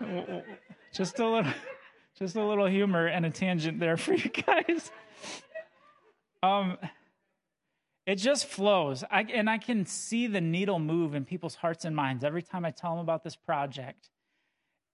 just 0.94 1.18
a 1.18 1.28
little 1.28 1.52
just 2.16 2.36
a 2.36 2.44
little 2.44 2.66
humor 2.66 3.08
and 3.08 3.26
a 3.26 3.30
tangent 3.30 3.80
there 3.80 3.96
for 3.96 4.14
you 4.14 4.30
guys 4.30 4.92
Um, 6.44 6.78
it 8.06 8.16
just 8.16 8.46
flows. 8.46 9.02
I, 9.10 9.22
and 9.22 9.50
I 9.50 9.58
can 9.58 9.84
see 9.84 10.28
the 10.28 10.40
needle 10.40 10.78
move 10.78 11.14
in 11.14 11.24
people's 11.24 11.56
hearts 11.56 11.84
and 11.84 11.94
minds 11.94 12.22
every 12.22 12.42
time 12.42 12.64
I 12.64 12.70
tell 12.70 12.92
them 12.92 13.00
about 13.00 13.24
this 13.24 13.36
project 13.36 14.10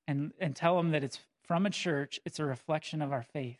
and, 0.08 0.32
and 0.40 0.56
tell 0.56 0.76
them 0.76 0.90
that 0.92 1.04
it's 1.04 1.18
from 1.46 1.66
a 1.66 1.70
church, 1.70 2.18
it's 2.24 2.38
a 2.38 2.44
reflection 2.44 3.02
of 3.02 3.12
our 3.12 3.22
faith. 3.22 3.58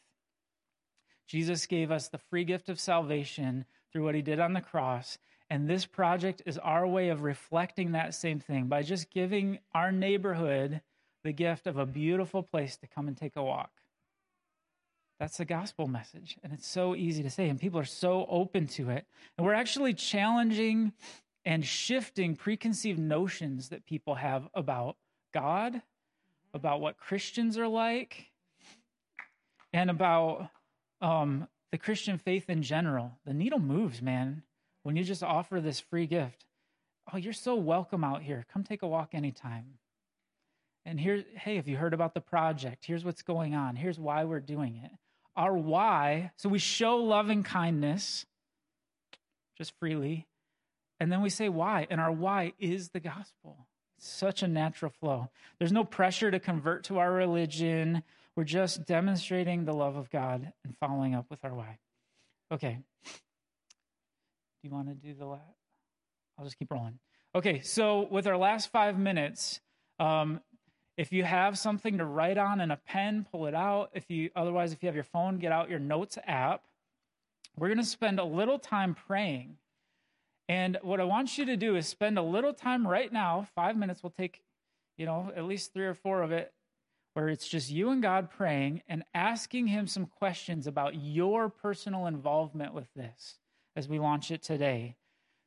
Jesus 1.27 1.67
gave 1.67 1.91
us 1.91 2.09
the 2.09 2.19
free 2.19 2.45
gift 2.45 2.69
of 2.69 2.81
salvation 2.81 3.67
through 3.93 4.05
what 4.05 4.15
he 4.15 4.23
did 4.23 4.41
on 4.41 4.55
the 4.55 4.61
cross. 4.61 5.19
And 5.51 5.69
this 5.69 5.85
project 5.85 6.43
is 6.47 6.57
our 6.59 6.87
way 6.87 7.11
of 7.11 7.23
reflecting 7.23 7.93
that 7.93 8.15
same 8.15 8.41
thing 8.41 8.67
by 8.69 8.83
just 8.83 9.11
giving 9.11 9.59
our 9.75 9.93
neighborhood 9.93 10.81
the 11.25 11.33
gift 11.33 11.67
of 11.67 11.77
a 11.77 11.87
beautiful 11.87 12.43
place 12.43 12.77
to 12.79 12.87
come 12.87 13.07
and 13.07 13.17
take 13.17 13.37
a 13.37 13.43
walk. 13.43 13.71
That's 15.19 15.37
the 15.37 15.45
gospel 15.45 15.87
message. 15.87 16.37
And 16.43 16.53
it's 16.53 16.67
so 16.67 16.97
easy 16.97 17.23
to 17.23 17.31
say, 17.31 17.49
and 17.49 17.61
people 17.61 17.79
are 17.79 17.85
so 17.85 18.27
open 18.29 18.67
to 18.69 18.91
it. 18.91 19.07
And 19.37 19.47
we're 19.47 19.55
actually 19.55 19.95
challenging 19.95 20.93
and 21.45 21.65
shifting 21.65 22.37
preconceived 22.37 22.99
notions 22.99 23.69
that 23.69 23.87
people 23.87 24.17
have 24.17 24.49
about 24.55 24.97
God, 25.33 25.81
about 26.55 26.81
what 26.81 26.99
Christians 26.99 27.57
are 27.57 27.69
like, 27.69 28.31
and 29.73 29.91
about 29.91 30.49
um, 31.01 31.49
the 31.71 31.79
Christian 31.79 32.19
faith 32.19 32.51
in 32.51 32.63
general. 32.63 33.19
The 33.25 33.35
needle 33.35 33.59
moves, 33.59 34.03
man, 34.03 34.43
when 34.83 34.97
you 34.97 35.05
just 35.05 35.23
offer 35.23 35.61
this 35.61 35.81
free 35.81 36.07
gift. 36.07 36.47
Oh, 37.13 37.17
you're 37.17 37.33
so 37.33 37.55
welcome 37.57 38.05
out 38.05 38.23
here. 38.23 38.45
Come 38.53 38.63
take 38.63 38.83
a 38.83 38.89
walk 38.89 39.11
anytime. 39.13 39.79
And 40.85 40.99
here, 40.99 41.25
hey, 41.37 41.57
have 41.57 41.69
you 41.69 41.77
heard 41.77 41.95
about 41.95 42.15
the 42.15 42.21
project? 42.21 42.85
Here's 42.87 43.05
what's 43.05 43.23
going 43.23 43.55
on. 43.55 43.77
Here's 43.77 43.99
why 43.99 44.25
we're 44.25 44.41
doing 44.41 44.81
it 44.83 44.91
our 45.37 45.57
why. 45.57 46.33
So 46.37 46.49
we 46.49 46.59
show 46.59 46.97
loving 46.99 47.43
kindness 47.43 48.27
just 49.57 49.73
freely. 49.79 50.27
And 51.01 51.11
then 51.11 51.23
we 51.23 51.31
say 51.31 51.49
why. 51.49 51.87
And 51.91 52.01
our 52.01 52.13
why 52.13 52.53
is 52.59 52.91
the 52.91 53.01
gospel. 53.01 53.67
It's 53.99 54.09
such 54.09 54.43
a 54.43 54.49
natural 54.49 54.93
flow. 55.01 55.31
There's 55.59 55.73
no 55.73 55.85
pressure 55.85 56.31
to 56.31 56.41
convert 56.41 56.85
to 56.85 56.99
our 56.99 57.13
religion. 57.13 58.03
We're 58.37 58.45
just 58.45 58.87
demonstrating 58.87 59.65
the 59.65 59.73
love 59.73 59.97
of 59.97 60.11
God 60.11 60.53
and 60.65 60.77
following 60.79 61.15
up 61.15 61.27
with 61.31 61.45
our 61.45 61.55
why. 61.55 61.79
Okay. 62.51 62.79
Do 63.05 64.69
you 64.69 64.71
want 64.71 64.89
to 64.89 64.95
do 64.95 65.15
the 65.15 65.27
last? 65.27 65.43
I'll 66.39 66.45
just 66.45 66.59
keep 66.59 66.71
rolling. 66.71 66.99
Okay, 67.35 67.61
so 67.61 68.07
with 68.11 68.27
our 68.27 68.37
last 68.37 68.71
five 68.71 68.99
minutes, 68.99 69.61
um, 69.99 70.41
if 70.97 71.13
you 71.13 71.25
have 71.25 71.59
something 71.59 71.99
to 71.99 72.05
write 72.05 72.39
on 72.39 72.61
and 72.61 72.71
a 72.71 72.77
pen, 72.77 73.27
pull 73.31 73.47
it 73.47 73.55
out. 73.55 73.91
If 73.95 74.11
you 74.11 74.31
otherwise, 74.37 74.73
if 74.73 74.83
you 74.83 74.89
have 74.89 74.95
your 74.95 75.05
phone, 75.05 75.39
get 75.39 75.53
out 75.53 75.71
your 75.71 75.79
notes 75.79 76.19
app. 76.27 76.65
We're 77.57 77.69
going 77.69 77.79
to 77.79 77.85
spend 77.85 78.19
a 78.19 78.25
little 78.25 78.59
time 78.59 78.95
praying. 78.95 79.57
And 80.49 80.79
what 80.83 81.01
I 81.01 81.05
want 81.05 81.39
you 81.39 81.47
to 81.47 81.57
do 81.57 81.77
is 81.77 81.87
spend 81.87 82.19
a 82.19 82.23
little 82.23 82.53
time 82.53 82.87
right 82.87 83.13
now, 83.13 83.47
five 83.55 83.77
minutes, 83.77 84.03
we'll 84.03 84.11
take, 84.11 84.43
you 84.99 85.07
know, 85.07 85.33
at 85.35 85.45
least 85.45 85.73
three 85.73 85.87
or 85.87 85.95
four 85.95 86.23
of 86.23 86.33
it, 86.33 86.53
where 87.15 87.29
it's 87.29 87.49
just 87.49 87.71
you 87.71 87.91
and 87.91 88.03
God 88.03 88.31
praying 88.31 88.83
and 88.89 89.05
asking 89.15 89.69
Him 89.69 89.87
some 89.87 90.07
questions 90.07 90.67
about 90.67 90.95
your 90.95 91.49
personal 91.49 92.07
involvement 92.07 92.75
with 92.75 92.89
this 92.95 93.39
as 93.77 93.89
we 93.89 93.99
launch 93.99 94.31
it 94.31 94.43
today. 94.43 94.97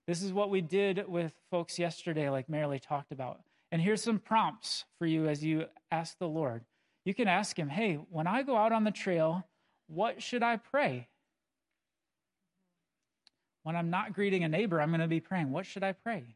This 0.08 0.24
is 0.24 0.32
what 0.32 0.50
we 0.50 0.62
did 0.62 1.08
with 1.08 1.34
folks 1.52 1.78
yesterday, 1.78 2.30
like 2.30 2.48
Marilee 2.48 2.82
talked 2.82 3.12
about. 3.12 3.42
And 3.72 3.82
here's 3.82 4.04
some 4.04 4.20
prompts 4.20 4.86
for 5.00 5.06
you 5.06 5.28
as 5.28 5.44
you 5.44 5.66
ask 5.92 6.18
the 6.18 6.28
Lord. 6.28 6.64
You 7.04 7.14
can 7.14 7.28
ask 7.28 7.58
Him, 7.58 7.70
hey, 7.70 7.96
when 8.10 8.28
I 8.28 8.44
go 8.44 8.56
out 8.56 8.72
on 8.72 8.84
the 8.84 8.92
trail, 8.92 9.48
what 9.88 10.22
should 10.22 10.44
I 10.44 10.58
pray? 10.58 11.08
When 13.64 13.76
I'm 13.76 13.90
not 13.90 14.14
greeting 14.14 14.44
a 14.44 14.50
neighbor, 14.50 14.80
I'm 14.80 14.90
going 14.90 15.02
to 15.02 15.08
be 15.08 15.20
praying, 15.20 15.52
what 15.52 15.66
should 15.66 15.84
I 15.84 15.92
pray? 15.92 16.36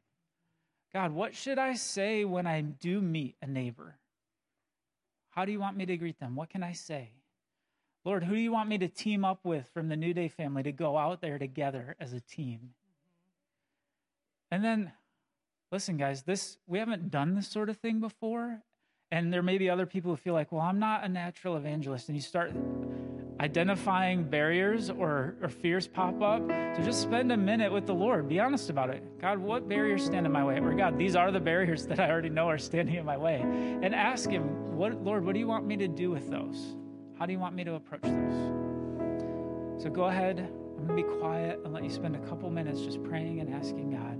God, 0.94 1.12
what 1.12 1.36
should 1.36 1.60
I 1.60 1.76
say 1.76 2.26
when 2.26 2.48
I 2.48 2.62
do 2.62 3.02
meet 3.02 3.36
a 3.42 3.48
neighbor? 3.48 3.96
How 5.30 5.46
do 5.46 5.52
you 5.52 5.60
want 5.60 5.78
me 5.78 5.86
to 5.86 5.98
greet 5.98 6.20
them? 6.20 6.36
What 6.36 6.50
can 6.50 6.64
I 6.64 6.74
say? 6.74 7.12
Lord, 8.06 8.24
who 8.24 8.34
do 8.34 8.42
you 8.42 8.52
want 8.52 8.70
me 8.70 8.78
to 8.80 8.88
team 8.88 9.24
up 9.24 9.42
with 9.44 9.70
from 9.74 9.90
the 9.90 9.96
New 9.96 10.14
Day 10.14 10.30
family 10.30 10.64
to 10.64 10.72
go 10.72 10.98
out 10.98 11.22
there 11.22 11.38
together 11.38 11.96
as 12.00 12.14
a 12.14 12.20
team? 12.20 12.72
And 14.52 14.64
then 14.64 14.92
listen, 15.72 15.98
guys, 15.98 16.24
this 16.24 16.58
we 16.68 16.80
haven't 16.80 17.12
done 17.12 17.36
this 17.36 17.48
sort 17.48 17.70
of 17.70 17.78
thing 17.78 18.00
before. 18.00 18.62
And 19.12 19.34
there 19.34 19.42
may 19.42 19.58
be 19.58 19.70
other 19.70 19.88
people 19.88 20.12
who 20.12 20.18
feel 20.18 20.36
like, 20.36 20.52
well, 20.52 20.62
I'm 20.62 20.78
not 20.78 21.04
a 21.04 21.10
natural 21.10 21.58
evangelist. 21.58 22.10
And 22.10 22.16
you 22.16 22.22
start 22.22 22.54
identifying 23.40 24.24
barriers 24.24 24.90
or, 24.90 25.36
or 25.42 25.50
fears 25.50 25.88
pop 25.88 26.22
up. 26.22 26.42
So 26.76 26.84
just 26.84 27.02
spend 27.02 27.32
a 27.32 27.38
minute 27.38 27.72
with 27.72 27.88
the 27.88 27.94
Lord. 27.94 28.28
Be 28.28 28.40
honest 28.40 28.70
about 28.70 28.90
it. 28.90 29.04
God, 29.20 29.40
what 29.40 29.68
barriers 29.68 30.06
stand 30.06 30.26
in 30.26 30.32
my 30.32 30.44
way? 30.44 30.60
Or 30.60 30.74
God, 30.74 30.98
these 30.98 31.16
are 31.16 31.32
the 31.32 31.40
barriers 31.40 31.86
that 31.88 32.00
I 32.00 32.10
already 32.10 32.30
know 32.30 32.50
are 32.50 32.58
standing 32.58 32.96
in 32.96 33.06
my 33.06 33.18
way. 33.18 33.42
And 33.42 33.96
ask 33.96 34.30
Him, 34.30 34.76
what, 34.76 35.04
Lord, 35.04 35.26
what 35.26 35.34
do 35.34 35.40
you 35.40 35.48
want 35.48 35.66
me 35.66 35.78
to 35.78 35.88
do 35.88 36.12
with 36.12 36.30
those? 36.30 36.76
How 37.18 37.26
do 37.26 37.34
you 37.34 37.40
want 37.40 37.56
me 37.56 37.64
to 37.64 37.76
approach 37.76 38.04
those? 38.04 39.82
So 39.82 39.90
go 39.90 40.06
ahead. 40.06 40.40
I'm 40.78 40.88
going 40.88 41.04
to 41.04 41.08
be 41.08 41.18
quiet 41.20 41.60
and 41.64 41.74
let 41.74 41.84
you 41.84 41.90
spend 41.90 42.16
a 42.16 42.20
couple 42.20 42.50
minutes 42.50 42.82
just 42.82 43.04
praying 43.04 43.40
and 43.40 43.54
asking 43.54 43.92
God. 43.92 44.19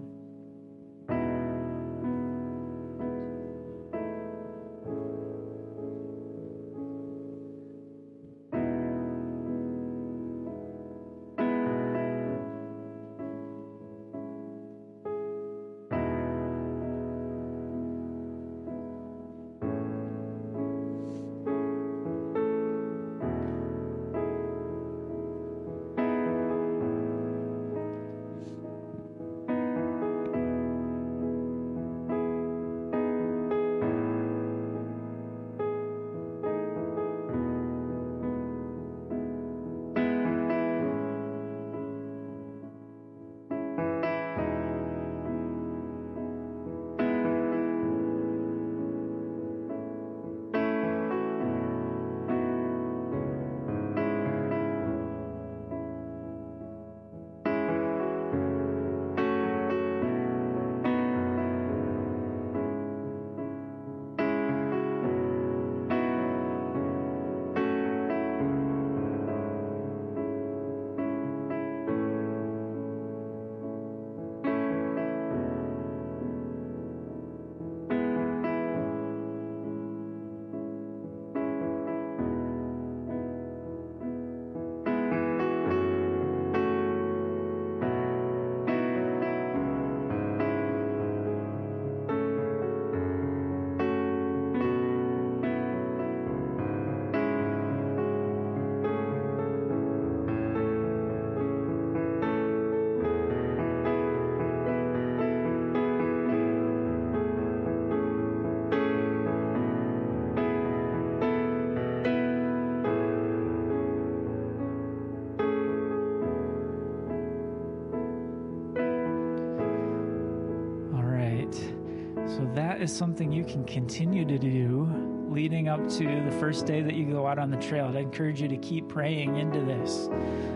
Is 122.80 122.96
something 122.96 123.32
you 123.32 123.44
can 123.44 123.66
continue 123.66 124.26
to 124.26 124.38
do 124.38 125.28
leading 125.30 125.68
up 125.68 125.88
to 125.90 126.24
the 126.24 126.36
first 126.40 126.66
day 126.66 126.82
that 126.82 126.96
you 126.96 127.06
go 127.06 127.28
out 127.28 127.38
on 127.38 127.52
the 127.52 127.58
trail. 127.58 127.86
I'd 127.86 127.96
encourage 127.96 128.42
you 128.42 128.48
to 128.48 128.58
keep 128.58 128.88
praying 128.88 129.36
into 129.36 129.60
this 129.60 130.08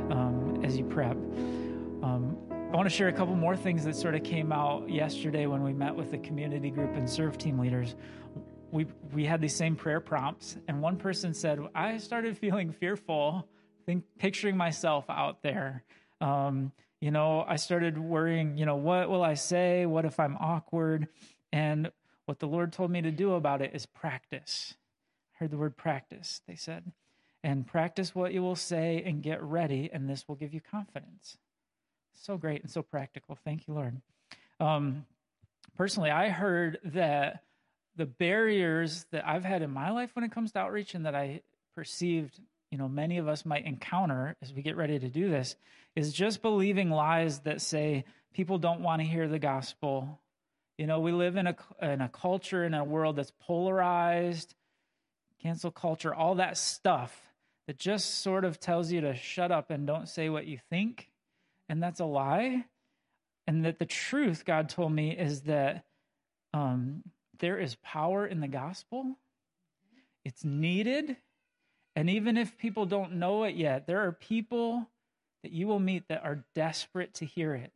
um, 0.09 0.61
as 0.63 0.78
you 0.78 0.86
prep. 0.86 1.17
Um, 2.01 2.38
I 2.49 2.76
want 2.76 2.89
to 2.89 2.95
share 2.95 3.09
a 3.09 3.13
couple 3.13 3.36
more 3.36 3.55
things 3.55 3.84
that 3.86 3.95
sort 3.95 4.15
of 4.15 4.24
came 4.24 4.51
out 4.51 4.89
yesterday 4.89 5.45
when 5.47 5.63
we 5.63 5.74
met 5.74 5.93
with 5.93 6.11
the 6.11 6.17
community 6.17 6.71
group 6.71 6.95
and 6.95 7.09
serve 7.09 7.38
team 7.38 7.59
leaders. 7.59 7.95
We, 8.71 8.88
we 9.11 9.26
had 9.26 9.41
these 9.41 9.55
same 9.55 9.76
prayer 9.76 9.99
prompts, 9.99 10.57
and 10.67 10.82
one 10.82 10.97
person 10.97 11.34
said, 11.34 11.59
I 11.76 11.97
started 11.97 12.38
feeling 12.38 12.71
fearful, 12.71 13.47
think, 13.86 14.05
picturing 14.17 14.57
myself 14.57 15.05
out 15.09 15.43
there. 15.43 15.84
Um, 16.19 16.71
you 16.99 17.11
know, 17.11 17.45
I 17.47 17.57
started 17.57 17.97
worrying, 17.97 18.57
you 18.57 18.65
know, 18.65 18.78
what 18.78 19.09
will 19.09 19.24
I 19.24 19.34
say? 19.34 19.86
What 19.86 20.05
if 20.05 20.19
I'm 20.19 20.38
awkward? 20.38 21.09
And 21.51 21.91
what 22.26 22.39
the 22.39 22.47
Lord 22.47 22.71
told 22.71 22.91
me 22.91 23.01
to 23.01 23.11
do 23.11 23.34
about 23.34 23.61
it 23.61 23.71
is 23.74 23.86
practice. 23.86 24.76
I 25.36 25.43
heard 25.43 25.51
the 25.51 25.57
word 25.57 25.76
practice, 25.76 26.41
they 26.47 26.55
said. 26.55 26.91
And 27.43 27.67
practice 27.67 28.15
what 28.15 28.34
you 28.34 28.41
will 28.41 28.55
say 28.55 29.03
and 29.05 29.21
get 29.21 29.43
ready, 29.43 29.89
and 29.91 30.09
this 30.09 30.28
will 30.28 30.36
give 30.36 30.53
you 30.53 30.61
confidence. 30.61 31.38
So 32.13 32.38
great 32.38 32.61
and 32.61 32.71
so 32.71 32.82
practical. 32.82 33.38
Thank 33.43 33.67
you, 33.67 33.74
Lord. 33.74 34.01
Um, 34.59 35.05
personally, 35.76 36.09
I 36.09 36.30
heard 36.30 36.80
that 36.86 37.43
the 37.95 38.05
barriers 38.05 39.05
that 39.11 39.28
I've 39.28 39.43
had 39.43 39.61
in 39.61 39.71
my 39.71 39.91
life 39.91 40.11
when 40.15 40.24
it 40.24 40.32
comes 40.32 40.51
to 40.53 40.59
outreach 40.59 40.95
and 40.95 41.05
that 41.05 41.15
I 41.15 41.41
perceived, 41.76 42.39
you 42.71 42.78
know, 42.78 42.88
many 42.88 43.17
of 43.17 43.28
us 43.28 43.45
might 43.45 43.65
encounter 43.65 44.36
as 44.41 44.53
we 44.53 44.61
get 44.61 44.78
ready 44.78 44.97
to 44.97 45.09
do 45.09 45.30
this 45.30 45.55
is 45.95 46.13
just 46.13 46.41
believing 46.41 46.89
lies 46.89 47.39
that 47.39 47.61
say 47.61 48.05
people 48.34 48.57
don't 48.57 48.82
want 48.82 49.01
to 49.01 49.07
hear 49.07 49.28
the 49.28 49.39
gospel. 49.39 50.19
You 50.78 50.88
know, 50.88 50.99
we 50.99 51.11
live 51.11 51.36
in 51.36 51.47
a 51.47 51.55
in 51.82 52.01
a 52.01 52.09
culture 52.09 52.63
in 52.63 52.74
a 52.74 52.84
world 52.84 53.15
that's 53.15 53.32
polarized, 53.39 54.55
cancel 55.41 55.71
culture, 55.71 56.13
all 56.13 56.36
that 56.36 56.57
stuff 56.57 57.34
that 57.67 57.78
just 57.78 58.19
sort 58.19 58.43
of 58.43 58.59
tells 58.59 58.91
you 58.91 59.01
to 59.01 59.15
shut 59.15 59.51
up 59.51 59.69
and 59.69 59.88
don't 59.88 60.09
say 60.09 60.30
what 60.30 60.47
you 60.47 60.57
think 60.69 61.09
and 61.69 61.82
that's 61.82 61.99
a 61.99 62.05
lie. 62.05 62.65
And 63.47 63.65
that 63.65 63.80
the 63.80 63.86
truth, 63.86 64.45
God 64.45 64.69
told 64.69 64.93
me, 64.93 65.11
is 65.11 65.41
that 65.41 65.84
um, 66.53 67.03
there 67.39 67.57
is 67.57 67.76
power 67.84 68.26
in 68.26 68.39
the 68.39 68.47
gospel. 68.47 69.17
It's 70.24 70.45
needed. 70.45 71.17
And 71.95 72.09
even 72.09 72.38
if 72.38 72.57
people 72.57 72.86
don't 72.86 73.13
know 73.13 73.43
it 73.43 73.55
yet, 73.55 73.86
there 73.86 74.05
are 74.05 74.11
people 74.11 74.88
that 75.43 75.51
you 75.51 75.67
will 75.67 75.80
meet 75.80 76.07
that 76.07 76.24
are 76.24 76.45
desperate 76.55 77.15
to 77.15 77.26
hear 77.26 77.53
it. 77.53 77.74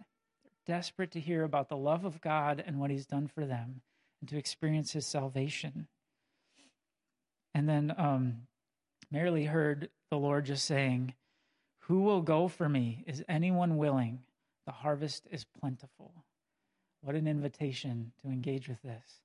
Desperate 0.67 1.11
to 1.11 1.19
hear 1.19 1.43
about 1.43 1.69
the 1.69 1.77
love 1.77 2.05
of 2.05 2.21
God 2.21 2.63
and 2.65 2.79
what 2.79 2.91
He's 2.91 3.05
done 3.05 3.27
for 3.27 3.45
them 3.45 3.81
and 4.19 4.29
to 4.29 4.37
experience 4.37 4.91
His 4.91 5.05
salvation. 5.05 5.87
And 7.53 7.67
then 7.67 7.93
um, 7.97 8.41
Marilee 9.13 9.47
heard 9.47 9.89
the 10.11 10.17
Lord 10.17 10.45
just 10.45 10.65
saying, 10.65 11.13
who 11.87 12.01
will 12.01 12.21
go 12.21 12.49
for 12.49 12.67
me? 12.67 13.03
Is 13.07 13.23
anyone 13.29 13.77
willing? 13.77 14.19
The 14.65 14.73
harvest 14.73 15.25
is 15.31 15.45
plentiful. 15.59 16.25
What 17.01 17.15
an 17.15 17.27
invitation 17.27 18.11
to 18.21 18.27
engage 18.27 18.67
with 18.67 18.81
this. 18.81 19.21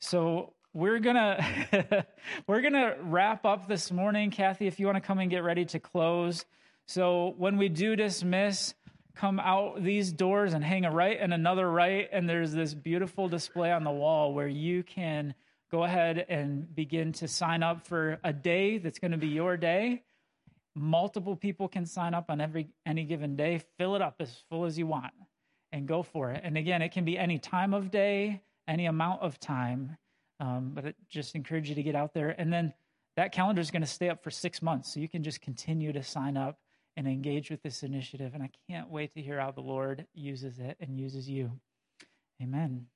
So 0.00 0.54
we're 0.72 1.00
gonna 1.00 2.06
we're 2.46 2.62
gonna 2.62 2.96
wrap 3.02 3.44
up 3.44 3.68
this 3.68 3.92
morning. 3.92 4.30
Kathy, 4.30 4.66
if 4.66 4.80
you 4.80 4.86
want 4.86 4.96
to 4.96 5.06
come 5.06 5.18
and 5.18 5.30
get 5.30 5.42
ready 5.44 5.66
to 5.66 5.78
close. 5.78 6.46
So 6.86 7.34
when 7.36 7.58
we 7.58 7.68
do 7.68 7.96
dismiss, 7.96 8.72
come 9.18 9.40
out 9.40 9.82
these 9.82 10.12
doors 10.12 10.54
and 10.54 10.64
hang 10.64 10.84
a 10.84 10.90
right 10.90 11.18
and 11.20 11.34
another 11.34 11.70
right, 11.70 12.08
and 12.12 12.28
there's 12.28 12.52
this 12.52 12.72
beautiful 12.72 13.28
display 13.28 13.72
on 13.72 13.84
the 13.84 13.90
wall 13.90 14.32
where 14.32 14.48
you 14.48 14.82
can 14.82 15.34
go 15.70 15.84
ahead 15.84 16.24
and 16.28 16.74
begin 16.74 17.12
to 17.12 17.28
sign 17.28 17.62
up 17.62 17.86
for 17.86 18.18
a 18.24 18.32
day 18.32 18.78
that's 18.78 18.98
going 18.98 19.10
to 19.10 19.18
be 19.18 19.28
your 19.28 19.56
day. 19.56 20.02
Multiple 20.74 21.36
people 21.36 21.68
can 21.68 21.84
sign 21.84 22.14
up 22.14 22.30
on 22.30 22.40
every 22.40 22.68
any 22.86 23.04
given 23.04 23.36
day. 23.36 23.60
Fill 23.76 23.96
it 23.96 24.02
up 24.02 24.16
as 24.20 24.44
full 24.48 24.64
as 24.64 24.78
you 24.78 24.86
want 24.86 25.12
and 25.72 25.86
go 25.86 26.02
for 26.02 26.30
it. 26.30 26.40
And 26.44 26.56
again 26.56 26.80
it 26.80 26.92
can 26.92 27.04
be 27.04 27.18
any 27.18 27.38
time 27.38 27.74
of 27.74 27.90
day 27.90 28.42
any 28.68 28.86
amount 28.86 29.22
of 29.22 29.40
time 29.40 29.96
um, 30.40 30.72
but 30.74 30.84
it 30.84 30.96
just 31.08 31.34
encourage 31.34 31.68
you 31.68 31.74
to 31.74 31.82
get 31.82 31.96
out 31.96 32.14
there. 32.14 32.28
And 32.38 32.52
then 32.52 32.72
that 33.16 33.32
calendar 33.32 33.60
is 33.60 33.70
going 33.70 33.82
to 33.82 33.88
stay 33.88 34.08
up 34.08 34.22
for 34.22 34.30
six 34.30 34.62
months 34.62 34.94
so 34.94 35.00
you 35.00 35.08
can 35.08 35.24
just 35.24 35.40
continue 35.40 35.92
to 35.92 36.02
sign 36.02 36.36
up 36.36 36.58
and 36.98 37.06
engage 37.06 37.48
with 37.48 37.62
this 37.62 37.84
initiative 37.84 38.34
and 38.34 38.42
i 38.42 38.50
can't 38.68 38.90
wait 38.90 39.14
to 39.14 39.22
hear 39.22 39.38
how 39.40 39.52
the 39.52 39.60
lord 39.60 40.04
uses 40.12 40.58
it 40.58 40.76
and 40.80 40.98
uses 40.98 41.30
you. 41.30 41.52
Amen 42.42 42.86